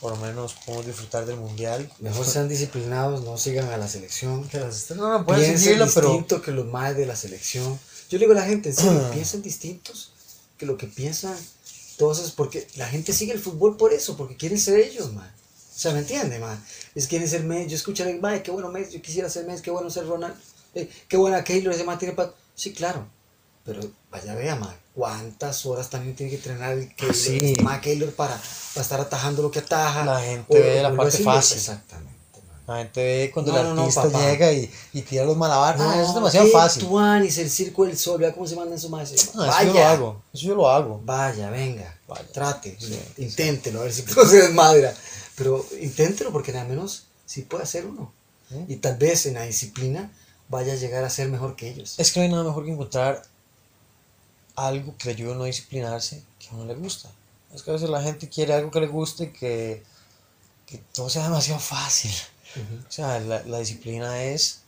Por 0.00 0.12
lo 0.12 0.18
menos 0.18 0.54
podemos 0.66 0.86
disfrutar 0.86 1.24
del 1.24 1.36
mundial. 1.36 1.90
Mejor 2.00 2.26
sean 2.26 2.48
disciplinados, 2.48 3.22
no 3.22 3.38
sigan 3.38 3.70
a 3.70 3.76
la 3.76 3.88
selección. 3.88 4.48
No, 4.96 5.18
no, 5.18 5.26
pueden 5.26 5.58
seguirlo, 5.58 5.86
pero 5.94 6.08
distinto 6.08 6.42
que 6.42 6.52
los 6.52 6.66
más 6.66 6.96
de 6.96 7.06
la 7.06 7.16
selección. 7.16 7.78
Yo 8.10 8.18
le 8.18 8.26
digo 8.26 8.32
a 8.32 8.36
la 8.36 8.44
gente, 8.46 8.68
en 8.68 8.76
serio, 8.76 9.10
piensen 9.12 9.42
distintos 9.42 10.12
que 10.58 10.66
lo 10.66 10.76
que 10.76 10.86
piensan 10.86 11.36
todos 11.96 12.18
es 12.20 12.30
porque 12.30 12.68
la 12.76 12.86
gente 12.86 13.12
sigue 13.12 13.32
el 13.32 13.38
fútbol 13.40 13.76
por 13.76 13.92
eso, 13.92 14.16
porque 14.16 14.36
quieren 14.36 14.60
ser 14.60 14.78
ellos, 14.80 15.12
man. 15.14 15.30
O 15.74 15.78
sea, 15.78 15.92
¿me 15.92 16.00
entiende, 16.00 16.38
man? 16.38 16.62
Es 16.94 17.06
quieren 17.06 17.28
ser 17.28 17.42
Messi. 17.44 17.70
Yo 17.70 17.76
escucho 17.76 18.02
a 18.02 18.06
alguien, 18.06 18.22
"Mae, 18.22 18.42
qué 18.42 18.50
bueno 18.50 18.70
Messi, 18.70 18.94
yo 18.94 19.02
quisiera 19.02 19.28
ser 19.28 19.46
Messi, 19.46 19.62
qué 19.62 19.70
bueno 19.70 19.90
ser 19.90 20.06
Ronald, 20.06 20.34
eh, 20.74 20.88
qué 21.08 21.16
buena 21.16 21.42
Keylor, 21.44 21.74
ese 21.74 21.84
man 21.84 21.98
tiene 21.98 22.14
pa-". 22.14 22.34
Sí, 22.54 22.72
claro. 22.72 23.06
Pero 23.66 23.80
vaya, 24.10 24.34
vea, 24.34 24.54
man, 24.56 24.74
cuántas 24.94 25.66
horas 25.66 25.90
también 25.90 26.14
tiene 26.16 26.30
que 26.30 26.36
entrenar 26.36 26.72
el 26.72 26.94
Keylor, 26.94 27.14
Sí. 27.16 27.54
Keylor 27.82 28.12
para, 28.12 28.40
para 28.74 28.82
estar 28.82 29.00
atajando 29.00 29.42
lo 29.42 29.50
que 29.50 29.58
ataja. 29.58 30.04
La 30.04 30.20
gente 30.20 30.56
O- 30.56 30.62
ve 30.62 30.82
la 30.82 30.94
parte 30.96 31.18
fácil. 31.18 31.56
Exactamente, 31.58 32.12
man. 32.46 32.60
la 32.68 32.76
gente 32.78 33.04
ve 33.04 33.30
cuando 33.34 33.52
No, 33.52 33.58
el 33.58 33.64
no, 33.66 33.74
no, 33.74 33.80
artista 33.82 34.04
papá. 34.04 34.20
llega 34.20 34.52
y, 34.52 34.70
y 34.92 35.02
tira 35.02 35.24
los 35.24 35.36
malabares. 35.36 35.80
Ah, 35.80 35.96
eso 36.00 36.08
es 36.10 36.14
demasiado 36.14 36.48
fácil. 36.50 36.84
tuanis, 36.86 37.38
el 37.38 37.50
circo 37.50 37.84
del 37.84 37.98
sol, 37.98 38.20
vea 38.20 38.32
cómo 38.32 38.46
se 38.46 38.54
mandan 38.56 38.78
su 38.78 38.88
madre. 38.88 39.16
No, 39.34 39.44
eso 39.44 39.62
yo 39.64 39.72
lo 39.74 39.84
hago. 39.84 40.22
Eso 40.32 40.46
yo 40.46 40.54
lo 40.54 40.70
hago. 40.70 41.00
Vaya, 41.04 41.50
venga, 41.50 41.98
Vaya. 42.06 42.24
trate, 42.32 42.76
Sí, 42.80 42.98
inténtelo, 43.18 43.80
a 43.80 43.82
ver 43.82 43.92
si 43.92 44.02
no 44.16 44.24
se 44.24 44.42
desmadra. 44.42 44.94
Pero 45.34 45.66
inténtelo 45.80 46.30
porque 46.32 46.56
al 46.56 46.68
menos 46.68 47.06
sí 47.26 47.42
puede 47.42 47.64
hacer 47.64 47.84
uno. 47.84 48.12
¿Eh? 48.52 48.64
Y 48.68 48.76
tal 48.76 48.96
vez 48.96 49.26
en 49.26 49.34
la 49.34 49.42
disciplina 49.42 50.10
vaya 50.48 50.74
a 50.74 50.76
llegar 50.76 51.02
a 51.02 51.10
ser 51.10 51.28
mejor 51.28 51.56
que 51.56 51.68
ellos. 51.68 51.96
Es 51.98 52.12
que 52.12 52.20
no 52.20 52.24
hay 52.26 52.30
nada 52.30 52.44
mejor 52.44 52.64
que 52.64 52.70
encontrar 52.70 53.22
algo 54.56 54.96
que 54.98 55.06
le 55.06 55.12
ayude 55.14 55.32
a 55.34 55.36
no 55.36 55.44
disciplinarse 55.44 56.22
que 56.38 56.48
a 56.48 56.54
uno 56.54 56.64
le 56.66 56.74
gusta. 56.74 57.10
Es 57.54 57.62
que 57.62 57.70
a 57.70 57.74
veces 57.74 57.90
la 57.90 58.02
gente 58.02 58.28
quiere 58.28 58.54
algo 58.54 58.70
que 58.70 58.80
le 58.80 58.86
guste 58.88 59.24
y 59.24 59.32
que, 59.32 59.82
que 60.66 60.78
todo 60.94 61.08
sea 61.10 61.24
demasiado 61.24 61.60
fácil. 61.60 62.12
Ujú. 62.56 62.86
O 62.88 62.92
sea, 62.92 63.20
la, 63.20 63.42
la 63.44 63.58
disciplina 63.60 64.22
es 64.24 64.62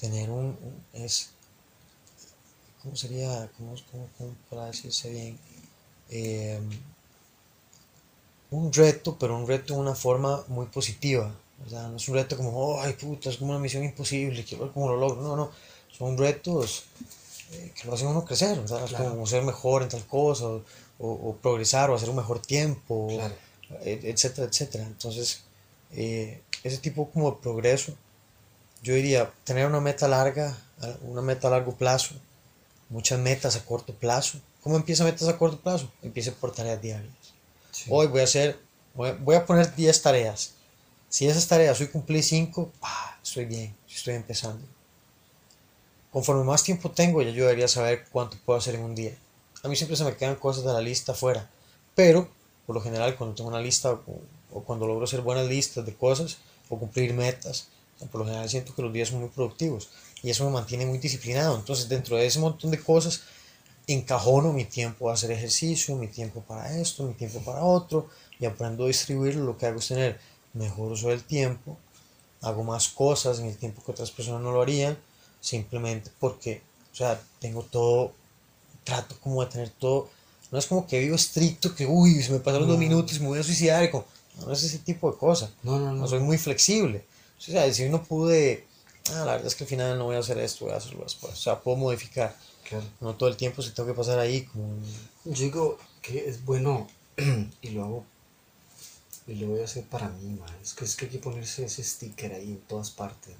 tener 0.00 0.30
un, 0.30 0.46
un- 0.46 0.84
es, 0.94 1.30
¿cómo 2.82 2.96
sería? 2.96 3.50
¿Cómo, 3.56 3.74
cómo, 3.90 4.08
cómo 4.16 4.34
para 4.50 4.66
decirse 4.66 5.10
bien? 5.10 5.38
Eh, 6.10 6.60
un 8.50 8.72
reto, 8.72 9.16
pero 9.18 9.36
un 9.36 9.46
reto 9.46 9.74
de 9.74 9.80
una 9.80 9.94
forma 9.94 10.44
muy 10.48 10.66
positiva. 10.66 11.34
O 11.66 11.70
sea, 11.70 11.88
no 11.88 11.96
es 11.96 12.08
un 12.08 12.14
reto 12.14 12.36
como, 12.36 12.80
ay 12.80 12.92
puta, 12.94 13.30
es 13.30 13.36
como 13.38 13.50
una 13.52 13.60
misión 13.60 13.82
imposible, 13.84 14.44
quiero 14.44 14.64
ver 14.64 14.72
cómo 14.72 14.88
lo 14.88 14.96
logro. 14.96 15.22
No, 15.22 15.36
no, 15.36 15.50
son 15.96 16.16
retos 16.18 16.84
eh, 17.52 17.72
que 17.74 17.86
lo 17.88 17.94
hacen 17.94 18.08
uno 18.08 18.24
crecer, 18.24 18.58
¿verdad? 18.60 18.84
Es 18.84 18.90
Claro. 18.90 19.10
como 19.10 19.26
ser 19.26 19.42
mejor 19.42 19.82
en 19.82 19.88
tal 19.88 20.04
cosa, 20.06 20.46
o, 20.46 20.62
o- 20.98 21.28
o 21.30 21.36
progresar, 21.36 21.90
o 21.90 21.94
hacer 21.94 22.10
un 22.10 22.16
mejor 22.16 22.40
tiempo, 22.40 23.08
Claro. 23.08 23.34
e- 23.82 24.00
etcétera, 24.04 24.46
etcétera. 24.48 24.84
Entonces, 24.84 25.42
eh, 25.92 26.42
ese 26.62 26.78
tipo 26.78 27.10
como 27.10 27.30
de 27.32 27.36
progreso, 27.40 27.92
yo 28.82 28.94
diría, 28.94 29.32
tener 29.44 29.66
una 29.66 29.80
meta 29.80 30.08
larga, 30.08 30.56
a- 30.80 30.96
una 31.02 31.22
meta 31.22 31.48
a 31.48 31.50
largo 31.52 31.72
plazo, 31.76 32.14
muchas 32.88 33.18
metas 33.18 33.56
a 33.56 33.64
corto 33.64 33.94
plazo. 33.94 34.38
¿Cómo 34.62 34.76
empieza 34.76 35.04
metas 35.04 35.28
a 35.28 35.38
corto 35.38 35.60
plazo? 35.60 35.90
Empieza 36.02 36.32
por 36.32 36.52
tareas 36.52 36.80
diarias. 36.82 37.14
Sí. 37.70 37.84
Hoy 37.90 38.06
voy 38.08 38.20
a 38.20 38.24
hacer, 38.24 38.58
voy 38.94 39.10
a, 39.10 39.12
voy 39.14 39.36
a 39.36 39.46
poner 39.46 39.74
10 39.74 40.02
tareas. 40.02 40.52
Si 41.08 41.26
esas 41.28 41.46
tareas 41.46 41.80
hoy 41.80 41.86
cumplí 41.88 42.22
5, 42.22 42.72
estoy 43.22 43.44
bien, 43.44 43.76
estoy 43.88 44.14
empezando. 44.14 44.66
Conforme 46.16 46.44
más 46.44 46.62
tiempo 46.62 46.90
tengo, 46.90 47.20
ya 47.20 47.28
yo 47.28 47.44
debería 47.44 47.68
saber 47.68 48.06
cuánto 48.10 48.38
puedo 48.42 48.58
hacer 48.58 48.74
en 48.74 48.84
un 48.84 48.94
día. 48.94 49.14
A 49.62 49.68
mí 49.68 49.76
siempre 49.76 49.98
se 49.98 50.04
me 50.04 50.16
quedan 50.16 50.36
cosas 50.36 50.64
de 50.64 50.72
la 50.72 50.80
lista 50.80 51.12
fuera, 51.12 51.50
pero 51.94 52.26
por 52.66 52.74
lo 52.74 52.80
general 52.80 53.18
cuando 53.18 53.36
tengo 53.36 53.50
una 53.50 53.60
lista 53.60 53.92
o, 54.50 54.62
cuando 54.62 54.86
logro 54.86 55.04
hacer 55.04 55.20
buenas 55.20 55.46
listas 55.46 55.84
de 55.84 55.94
cosas 55.94 56.38
o 56.70 56.78
cumplir 56.78 57.12
metas, 57.12 57.68
por 58.10 58.20
lo 58.20 58.24
general 58.24 58.48
siento 58.48 58.74
que 58.74 58.80
los 58.80 58.94
días 58.94 59.10
son 59.10 59.20
muy 59.20 59.28
productivos 59.28 59.90
y 60.22 60.30
eso 60.30 60.46
me 60.46 60.52
mantiene 60.52 60.86
muy 60.86 60.96
disciplinado. 60.96 61.54
Entonces 61.54 61.86
dentro 61.86 62.16
de 62.16 62.24
ese 62.24 62.38
montón 62.38 62.70
de 62.70 62.80
cosas 62.80 63.20
encajono 63.86 64.54
mi 64.54 64.64
tiempo 64.64 65.10
a 65.10 65.12
hacer 65.12 65.30
ejercicio, 65.32 65.96
mi 65.96 66.08
tiempo 66.08 66.40
para 66.40 66.80
esto, 66.80 67.02
mi 67.02 67.12
tiempo 67.12 67.40
para 67.40 67.62
otro 67.62 68.08
y 68.40 68.46
aprendo 68.46 68.84
a 68.84 68.86
distribuirlo. 68.86 69.44
Lo 69.44 69.58
que 69.58 69.66
hago 69.66 69.80
es 69.80 69.88
tener 69.88 70.18
mejor 70.54 70.92
uso 70.92 71.10
del 71.10 71.24
tiempo, 71.24 71.76
hago 72.40 72.64
más 72.64 72.88
cosas 72.88 73.38
en 73.38 73.48
el 73.48 73.58
tiempo 73.58 73.82
que 73.84 73.92
otras 73.92 74.10
personas 74.10 74.40
no 74.40 74.50
lo 74.50 74.62
harían, 74.62 74.96
simplemente 75.40 76.10
porque, 76.18 76.62
o 76.92 76.96
sea, 76.96 77.20
tengo 77.40 77.62
todo, 77.62 78.12
trato 78.84 79.16
como 79.20 79.44
de 79.44 79.50
tener 79.50 79.70
todo, 79.70 80.08
no 80.50 80.58
es 80.58 80.66
como 80.66 80.86
que 80.86 81.00
vivo 81.00 81.16
estricto, 81.16 81.74
que 81.74 81.86
uy, 81.86 82.22
se 82.22 82.32
me 82.32 82.38
pasaron 82.40 82.68
dos 82.68 82.76
No. 82.76 82.82
minutos 82.82 83.16
y 83.16 83.20
me 83.20 83.28
voy 83.28 83.38
a 83.38 83.42
suicidar, 83.42 83.82
y 83.84 83.90
como, 83.90 84.04
no 84.46 84.52
es 84.52 84.62
ese 84.62 84.78
tipo 84.78 85.10
de 85.10 85.18
cosas, 85.18 85.50
No, 85.62 85.78
no, 85.78 85.86
no. 85.86 86.00
no 86.00 86.08
soy 86.08 86.20
muy 86.20 86.38
flexible. 86.38 87.04
O 87.38 87.42
sea, 87.42 87.72
si 87.72 87.84
uno 87.84 88.02
pude, 88.02 88.66
ah, 89.10 89.24
la 89.24 89.32
verdad 89.32 89.46
es 89.46 89.54
que 89.54 89.64
al 89.64 89.68
final 89.70 89.98
no 89.98 90.04
voy 90.06 90.16
a 90.16 90.20
hacer 90.20 90.38
esto, 90.38 90.64
voy 90.66 90.74
a 90.74 90.78
hacerlo 90.78 91.02
después, 91.04 91.32
o 91.32 91.36
sea, 91.36 91.60
puedo 91.60 91.76
modificar, 91.76 92.36
Claro. 92.68 92.84
no 93.00 93.14
todo 93.14 93.28
el 93.28 93.36
tiempo 93.36 93.62
se 93.62 93.70
tengo 93.72 93.88
que 93.88 93.94
pasar 93.94 94.18
ahí 94.18 94.42
como... 94.46 94.66
Yo 95.24 95.32
digo 95.44 95.78
que 96.02 96.28
es 96.28 96.44
bueno 96.44 96.86
y 97.62 97.70
lo 97.70 97.84
hago 97.84 98.04
y 99.28 99.34
lo 99.34 99.48
voy 99.48 99.60
a 99.60 99.64
hacer 99.64 99.84
para 99.84 100.08
mí, 100.08 100.30
man. 100.38 100.48
Es 100.62 100.72
que, 100.74 100.84
es 100.84 100.94
que 100.94 101.06
hay 101.06 101.10
que 101.10 101.18
ponerse 101.18 101.64
ese 101.64 101.82
sticker 101.82 102.32
ahí 102.32 102.50
en 102.50 102.60
todas 102.60 102.90
partes. 102.90 103.34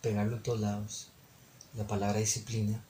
Pegarlo 0.00 0.36
en 0.36 0.42
todos 0.42 0.60
lados. 0.60 1.08
La 1.76 1.86
palabra 1.86 2.18
disciplina, 2.18 2.82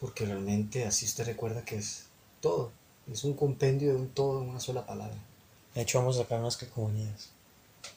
porque 0.00 0.24
realmente 0.26 0.84
así 0.84 1.04
usted 1.06 1.24
recuerda 1.26 1.64
que 1.64 1.76
es 1.76 2.04
todo. 2.40 2.70
Es 3.12 3.24
un 3.24 3.34
compendio 3.34 3.90
de 3.94 3.96
un 3.96 4.08
todo 4.08 4.42
en 4.42 4.48
una 4.50 4.60
sola 4.60 4.86
palabra. 4.86 5.16
De 5.74 5.82
hecho, 5.82 5.98
vamos 5.98 6.16
a 6.16 6.22
sacar 6.22 6.40
unas 6.40 6.56
calcomanías. 6.56 7.28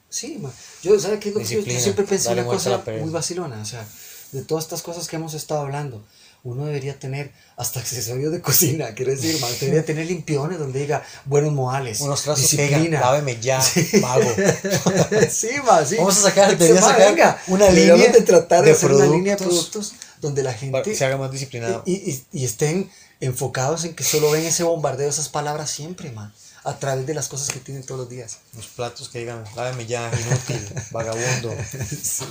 Sí, 0.10 0.38
man. 0.40 0.52
Yo, 0.82 1.00
¿sabe 1.00 1.20
qué 1.20 1.32
yo- 1.32 1.40
yo, 1.40 1.80
siempre 1.80 2.04
pensé 2.06 2.30
una 2.34 2.42
cosa 2.46 2.70
muy 3.02 3.10
vacilona? 3.12 3.62
O 3.62 3.66
sea, 3.66 3.88
de 4.32 4.44
todas 4.44 4.64
estas 4.66 4.82
cosas 4.82 5.08
que 5.08 5.16
hemos 5.16 5.34
estado 5.34 5.62
hablando, 5.62 6.04
uno 6.44 6.66
debería 6.66 6.98
tener 6.98 7.32
hasta 7.58 7.80
accesorios 7.82 8.32
de 8.32 8.40
cocina, 8.42 8.94
quiero 8.96 9.12
decir, 9.12 9.40
man. 9.42 9.52
Debería 9.60 9.84
tener 9.86 10.06
limpiones 10.08 10.58
donde 10.60 10.80
diga 10.80 11.04
buenos 11.26 11.52
modales, 11.54 12.00
Unos 12.02 12.22
trazos 12.24 12.50
disciplina. 12.50 13.02
láveme 13.02 13.38
ya, 13.42 13.60
vago. 14.02 14.30
sí, 15.30 15.50
ma, 15.66 15.84
sí. 15.86 15.96
Vamos 15.98 16.18
a 16.18 16.30
sacar- 16.30 16.58
debería 16.58 16.82
sacar 16.82 17.10
venga, 17.10 17.42
una 17.48 17.70
línea 17.70 17.96
de 18.12 18.22
tratar 18.22 18.62
de, 18.62 18.68
de 18.68 18.72
hacer 18.78 18.92
una 18.92 19.06
línea 19.06 19.36
de 19.36 19.44
productos 19.44 19.94
donde 20.22 20.44
la 20.44 20.54
gente 20.54 20.96
se 20.96 21.06
haga 21.06 21.18
más 21.18 21.32
disciplinado. 21.32 21.84
y, 21.86 21.94
y- 21.94 22.26
y 22.32 22.46
estén 22.46 22.90
enfocados 23.22 23.84
en 23.84 23.94
que 23.96 24.04
solo 24.04 24.32
ven 24.32 24.46
ese 24.46 24.64
bombardeo 24.64 25.06
de 25.06 25.12
esas 25.12 25.28
palabras 25.30 25.70
siempre, 25.70 26.12
man, 26.12 26.34
a 26.70 26.78
través 26.80 27.06
de 27.08 27.14
las 27.14 27.28
cosas 27.28 27.50
que 27.50 27.60
tienen 27.60 27.84
todos 27.84 28.02
los 28.02 28.10
días. 28.10 28.38
Los 28.56 28.68
platos 28.68 29.10
que 29.10 29.20
digan, 29.20 29.44
láveme 29.56 29.86
ya, 29.88 30.10
inútil, 30.10 30.70
vagabundo. 30.92 31.56
Sí. 32.02 32.26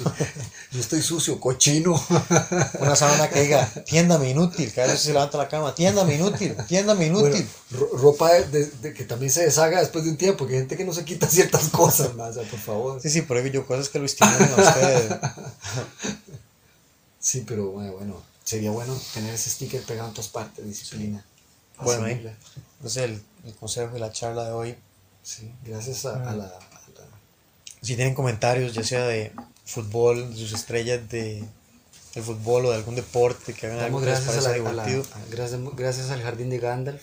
Yo 0.72 0.80
estoy 0.80 1.02
sucio, 1.02 1.40
cochino. 1.40 1.92
Una 2.80 2.94
sábana 2.96 3.28
que 3.28 3.42
diga, 3.42 3.66
tiéndame 3.84 4.30
inútil. 4.30 4.72
Cada 4.72 4.88
vez 4.88 5.00
se 5.00 5.12
levanta 5.12 5.38
la 5.38 5.48
cama, 5.48 5.74
tiéndame 5.74 6.14
inútil, 6.14 6.56
tiéndame 6.66 7.06
inútil. 7.06 7.48
ro- 7.72 7.90
ropa 7.94 8.32
de- 8.32 8.44
de- 8.46 8.66
de 8.70 8.94
que 8.94 9.04
también 9.04 9.32
se 9.32 9.44
deshaga 9.44 9.80
después 9.80 10.04
de 10.04 10.10
un 10.10 10.16
tiempo, 10.16 10.46
que 10.46 10.54
hay 10.54 10.58
gente 10.60 10.76
que 10.76 10.84
no 10.84 10.92
se 10.92 11.04
quita 11.04 11.28
ciertas 11.28 11.68
cosas, 11.68 12.14
más, 12.14 12.36
por 12.36 12.58
favor. 12.60 13.00
Sí, 13.02 13.10
sí, 13.10 13.22
pero 13.22 13.44
yo, 13.46 13.66
cosas 13.66 13.88
que 13.88 13.98
lo 13.98 14.04
estimulen 14.06 14.50
a 14.52 14.56
ustedes. 14.68 15.12
Sí, 17.20 17.44
pero 17.46 17.70
bueno, 17.70 17.92
bueno, 17.94 18.22
sería 18.44 18.70
bueno 18.70 18.96
tener 19.12 19.34
ese 19.34 19.50
sticker 19.50 19.82
pegado 19.82 20.08
en 20.08 20.14
todas 20.14 20.30
partes, 20.30 20.64
disciplina. 20.64 21.24
Bueno, 21.80 22.04
ahí. 22.04 22.12
Asumirla. 22.12 22.36
Entonces, 22.76 23.02
el, 23.02 23.22
el 23.44 23.54
consejo 23.54 23.94
de 23.94 24.00
la 24.00 24.12
charla 24.12 24.44
de 24.44 24.52
hoy. 24.52 24.76
Sí, 25.22 25.52
gracias 25.64 26.04
a, 26.06 26.14
a 26.30 26.34
la, 26.34 26.44
a 26.44 26.48
la- 26.48 26.58
Si 27.82 27.96
tienen 27.96 28.14
comentarios, 28.14 28.72
ya 28.74 28.82
sea 28.84 29.06
de 29.06 29.32
fútbol, 29.64 30.30
de 30.30 30.36
sus 30.36 30.52
estrellas 30.52 31.08
de, 31.08 31.44
del 32.14 32.24
fútbol 32.24 32.66
o 32.66 32.70
de 32.70 32.76
algún 32.76 32.94
deporte 32.94 33.52
que 33.54 33.66
hagan 33.66 33.78
algo 33.80 34.00
Damos 34.00 34.02
que 34.04 34.10
les 34.10 34.24
gracias, 34.24 34.46
a 34.46 34.48
parezca 34.48 34.72
la- 34.72 34.82
a 34.82 34.86
la- 34.86 34.86
divertido. 34.92 35.16
a- 35.16 35.30
gracias, 35.30 35.60
gracias 35.76 36.10
al 36.10 36.22
jardín 36.22 36.50
de 36.50 36.58
Gandalf 36.58 37.02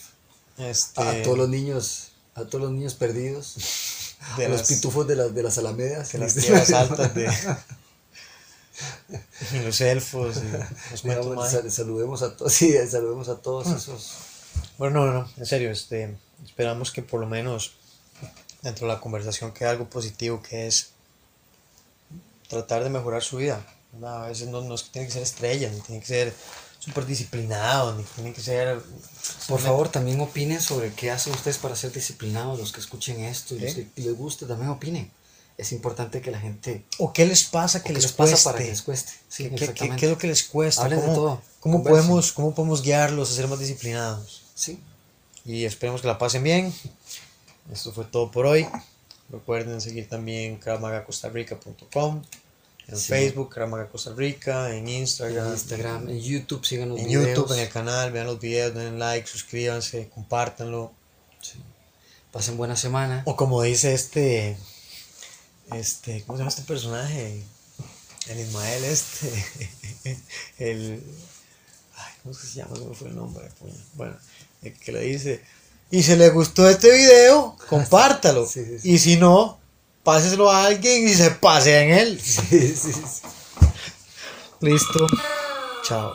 Este, 0.57 1.01
A 1.01 1.23
todos 1.23 1.37
los 1.37 1.49
niños, 1.49 2.11
a 2.33 2.45
todos 2.45 2.61
los 2.65 2.71
niños 2.71 2.95
perdidos. 2.95 3.55
de 4.37 4.45
a 4.45 4.49
los 4.49 4.59
las- 4.61 4.67
pitufos 4.67 5.07
de 5.07 5.15
las, 5.15 5.35
de 5.35 5.43
las 5.43 5.57
alamedas. 5.59 6.11
de 6.11 6.17
las 6.17 6.33
tierras 6.33 6.71
altas 6.73 7.13
de 7.13 7.29
y 9.53 9.59
los 9.59 9.79
elfos 9.81 10.37
y 10.37 10.51
los 10.91 11.03
Digamos, 11.03 11.49
sal- 11.51 11.71
saludemos 11.71 12.21
a 12.23 12.35
todos, 12.35 12.51
sí, 12.53 12.73
saludemos 12.89 13.29
a 13.29 13.35
todos 13.37 13.67
esos. 13.67 14.13
Bueno, 14.77 15.05
no, 15.05 15.13
no, 15.13 15.29
en 15.37 15.45
serio, 15.45 15.69
este, 15.71 16.17
esperamos 16.45 16.91
que 16.91 17.01
por 17.01 17.19
lo 17.19 17.27
menos 17.27 17.73
dentro 18.61 18.87
de 18.87 18.93
la 18.93 18.99
conversación 19.01 19.51
quede 19.53 19.69
algo 19.69 19.89
positivo, 19.89 20.41
que 20.41 20.67
es 20.67 20.89
tratar 22.47 22.83
de 22.83 22.89
mejorar 22.89 23.23
su 23.23 23.37
vida. 23.37 23.65
¿verdad? 23.93 24.25
A 24.25 24.27
veces 24.27 24.47
no, 24.47 24.61
no 24.61 24.75
es 24.75 24.83
que 24.83 24.89
tiene 24.91 25.07
que 25.07 25.13
ser 25.13 25.23
estrella, 25.23 25.69
ni 25.69 25.79
tiene 25.81 26.01
que 26.01 26.07
ser 26.07 26.33
súper 26.79 27.05
disciplinado, 27.05 27.95
ni 27.95 28.03
tiene 28.03 28.33
que 28.33 28.41
ser... 28.41 28.79
Por 29.47 29.59
favor, 29.59 29.89
también 29.89 30.19
opinen 30.21 30.61
sobre 30.61 30.93
qué 30.93 31.11
hacen 31.11 31.33
ustedes 31.33 31.57
para 31.57 31.75
ser 31.75 31.91
disciplinados, 31.91 32.59
los 32.59 32.71
que 32.71 32.79
escuchen 32.79 33.21
esto 33.21 33.55
y 33.55 33.59
los 33.59 33.73
Sí. 33.73 33.89
que 33.95 34.01
les 34.01 34.15
guste, 34.15 34.45
también 34.45 34.69
opinen. 34.69 35.11
Es 35.57 35.71
importante 35.71 36.21
que 36.21 36.31
la 36.31 36.39
gente... 36.39 36.83
¿O 36.99 37.13
qué 37.13 37.25
les 37.25 37.45
pasa 37.45 37.81
que 37.81 37.87
¿qué 37.87 37.93
les, 37.93 38.03
les 38.03 38.11
pasa 38.11 38.31
cueste? 38.33 38.49
para 38.49 38.59
que 38.59 38.65
les 38.69 38.81
cueste? 38.81 39.13
Sí, 39.29 39.49
¿Qué, 39.51 39.73
qué- 39.73 39.89
qué- 39.95 40.05
es 40.05 40.11
lo 40.11 40.17
que 40.17 40.27
les 40.27 40.43
cuesta? 40.43 40.83
Hablen 40.83 40.99
de 40.99 41.05
¿Cómo, 41.05 41.15
todo, 41.15 41.41
cómo 41.61 41.83
podemos, 41.83 42.31
¿Cómo 42.33 42.53
podemos 42.53 42.81
guiarlos 42.81 43.31
a 43.31 43.35
ser 43.35 43.47
más 43.47 43.59
disciplinados? 43.59 44.43
Sí. 44.53 44.79
Y 45.45 45.65
esperemos 45.65 46.01
que 46.01 46.07
la 46.07 46.17
pasen 46.17 46.43
bien. 46.43 46.73
Esto 47.71 47.91
fue 47.91 48.05
todo 48.05 48.31
por 48.31 48.45
hoy. 48.45 48.67
Recuerden 49.29 49.81
seguir 49.81 50.07
también 50.09 50.57
kravmagacostarrica.com 50.57 52.23
en 52.87 52.97
Sí. 52.97 53.07
Facebook, 53.07 53.49
Krav 53.49 53.69
Maga 53.69 53.89
Costa 53.89 54.13
Rica, 54.15 54.69
en 54.69 54.87
En 54.87 54.89
Instagram, 54.89 55.51
Instagram, 55.53 56.09
en 56.09 56.19
YouTube, 56.21 56.63
sigan 56.63 56.89
los 56.89 56.99
en 56.99 57.07
videos. 57.07 57.29
YouTube, 57.29 57.53
en 57.53 57.59
el 57.61 57.69
canal, 57.69 58.11
vean 58.11 58.27
los 58.27 58.39
videos, 58.39 58.75
den 58.75 58.99
like, 58.99 59.27
suscríbanse, 59.27 60.09
compártanlo. 60.09 60.93
Sí. 61.41 61.59
Pasen 62.31 62.57
buena 62.57 62.75
semana. 62.75 63.23
O 63.25 63.35
como 63.35 63.61
dice 63.63 63.93
este, 63.95 64.55
este, 65.73 66.23
¿cómo 66.25 66.37
se 66.37 66.41
llama 66.41 66.49
este 66.49 66.61
personaje? 66.61 67.41
El 68.27 68.39
Ismael 68.39 68.83
este, 68.83 69.29
el, 70.59 71.03
ay, 71.95 72.13
¿cómo 72.21 72.35
se 72.35 72.47
llama? 72.55 72.75
¿Cómo 72.77 72.93
fue 72.93 73.07
el 73.07 73.15
nombre? 73.15 73.49
Bueno, 73.95 74.15
el 74.65 74.79
que 74.79 74.91
le 74.91 75.01
dice, 75.01 75.41
y 75.91 76.03
si 76.03 76.15
le 76.15 76.29
gustó 76.29 76.67
este 76.67 76.91
video, 76.91 77.55
compártalo. 77.69 78.45
Sí, 78.45 78.65
sí, 78.65 78.79
sí. 78.79 78.91
Y 78.91 78.99
si 78.99 79.17
no, 79.17 79.59
páseselo 80.03 80.51
a 80.51 80.65
alguien 80.65 81.07
y 81.07 81.13
se 81.13 81.31
pase 81.31 81.79
en 81.79 81.91
él. 81.91 82.21
Sí, 82.21 82.75
sí, 82.75 82.91
sí. 82.91 83.21
Listo. 84.61 85.07
Chao. 85.83 86.13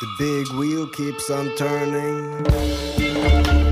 The 0.00 0.06
big 0.18 0.48
wheel 0.58 0.88
keeps 0.90 1.30
on 1.30 1.54
turning. 1.56 3.67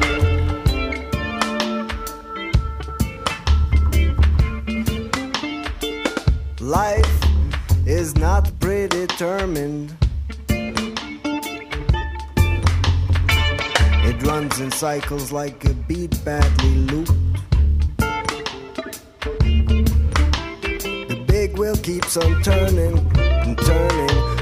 Predetermined. 9.17 9.97
It 14.09 14.23
runs 14.23 14.61
in 14.61 14.71
cycles 14.71 15.33
like 15.33 15.65
a 15.65 15.73
beat 15.73 16.23
badly 16.25 16.75
looped. 16.75 17.13
The 21.09 21.25
big 21.27 21.59
wheel 21.59 21.77
keeps 21.77 22.17
on 22.19 22.43
turning 22.43 22.99
and 23.17 23.59
turning, 23.59 24.36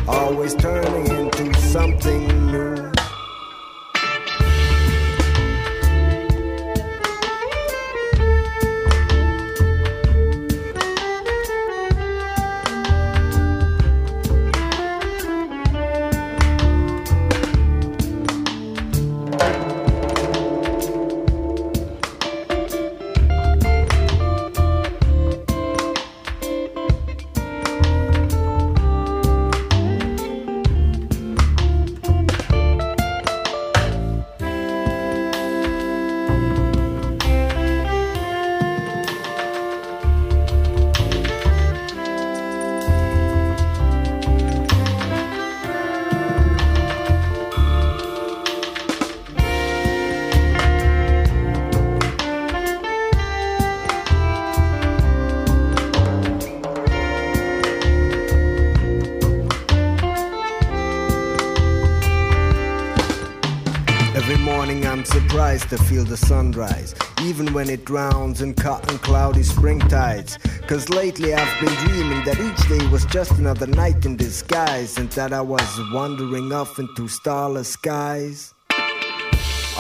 sunrise, 66.54 66.94
even 67.22 67.52
when 67.52 67.68
it 67.68 67.84
drowns 67.84 68.40
in 68.40 68.54
cotton 68.54 68.98
cloudy 68.98 69.42
spring 69.42 69.80
tides. 69.80 70.38
Cause 70.66 70.88
lately 70.88 71.34
I've 71.34 71.60
been 71.60 71.74
dreaming 71.86 72.24
that 72.24 72.38
each 72.38 72.68
day 72.68 72.86
was 72.88 73.04
just 73.06 73.32
another 73.32 73.66
night 73.66 74.06
in 74.06 74.16
disguise, 74.16 74.98
and 74.98 75.10
that 75.10 75.32
I 75.32 75.40
was 75.40 75.68
wandering 75.92 76.52
off 76.52 76.78
into 76.78 77.08
starless 77.08 77.68
skies. 77.68 78.54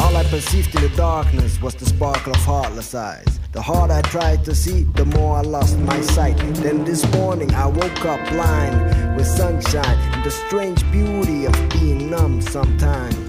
All 0.00 0.16
I 0.16 0.24
perceived 0.24 0.74
in 0.74 0.82
the 0.82 0.96
darkness 0.96 1.60
was 1.62 1.74
the 1.76 1.86
sparkle 1.86 2.32
of 2.32 2.40
heartless 2.40 2.94
eyes. 2.94 3.38
The 3.52 3.62
harder 3.62 3.94
I 3.94 4.02
tried 4.02 4.44
to 4.46 4.54
see, 4.54 4.82
the 4.96 5.04
more 5.04 5.36
I 5.36 5.42
lost 5.42 5.78
my 5.78 6.00
sight. 6.00 6.36
Then 6.56 6.84
this 6.84 7.04
morning 7.14 7.54
I 7.54 7.66
woke 7.66 8.04
up 8.04 8.28
blind 8.30 9.16
with 9.16 9.28
sunshine 9.28 9.98
and 10.12 10.24
the 10.24 10.30
strange 10.30 10.82
beauty 10.90 11.46
of 11.46 11.54
being 11.70 12.10
numb 12.10 12.40
sometimes. 12.40 13.23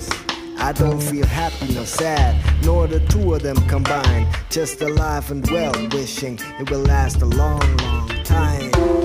I 0.66 0.72
don't 0.72 1.00
feel 1.00 1.28
happy 1.28 1.76
nor 1.76 1.86
sad, 1.86 2.36
nor 2.66 2.88
the 2.88 3.00
two 3.02 3.36
of 3.36 3.44
them 3.44 3.56
combined. 3.68 4.28
Just 4.50 4.82
alive 4.82 5.30
and 5.30 5.48
well, 5.52 5.72
wishing 5.92 6.40
it 6.60 6.72
will 6.72 6.80
last 6.80 7.22
a 7.22 7.26
long, 7.26 7.78
long 7.78 8.10
time. 8.24 9.05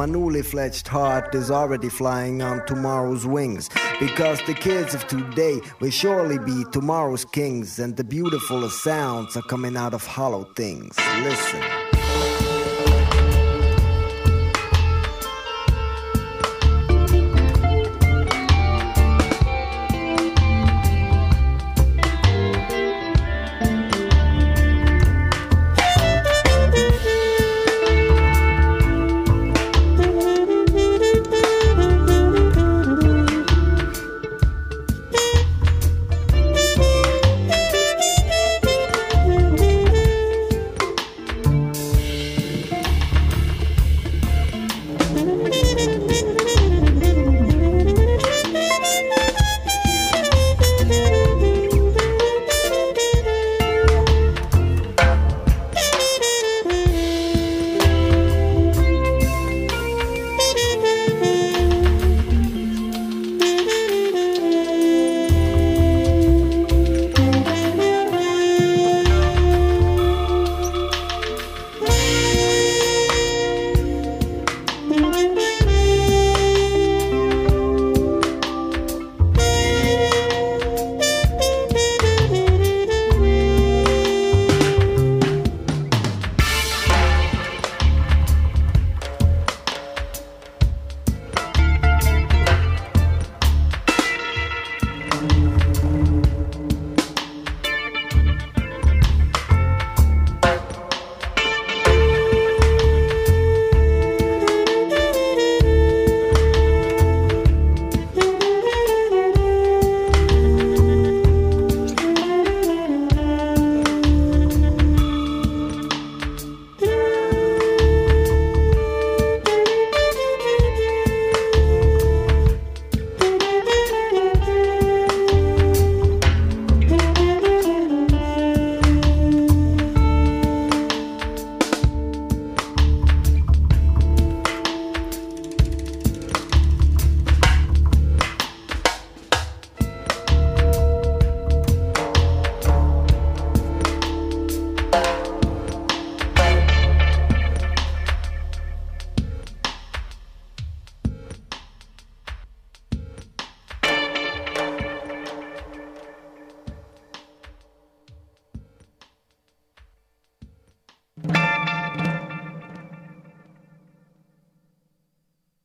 My 0.00 0.06
newly 0.06 0.40
fledged 0.40 0.88
heart 0.88 1.34
is 1.34 1.50
already 1.50 1.90
flying 1.90 2.40
on 2.40 2.64
tomorrow's 2.64 3.26
wings. 3.26 3.68
Because 4.00 4.40
the 4.46 4.54
kids 4.54 4.94
of 4.94 5.06
today 5.08 5.60
will 5.80 5.90
surely 5.90 6.38
be 6.38 6.64
tomorrow's 6.72 7.26
kings, 7.26 7.78
and 7.78 7.94
the 7.98 8.04
beautifulest 8.04 8.82
sounds 8.82 9.36
are 9.36 9.42
coming 9.42 9.76
out 9.76 9.92
of 9.92 10.06
hollow 10.06 10.44
things. 10.56 10.96
Listen. 11.22 11.89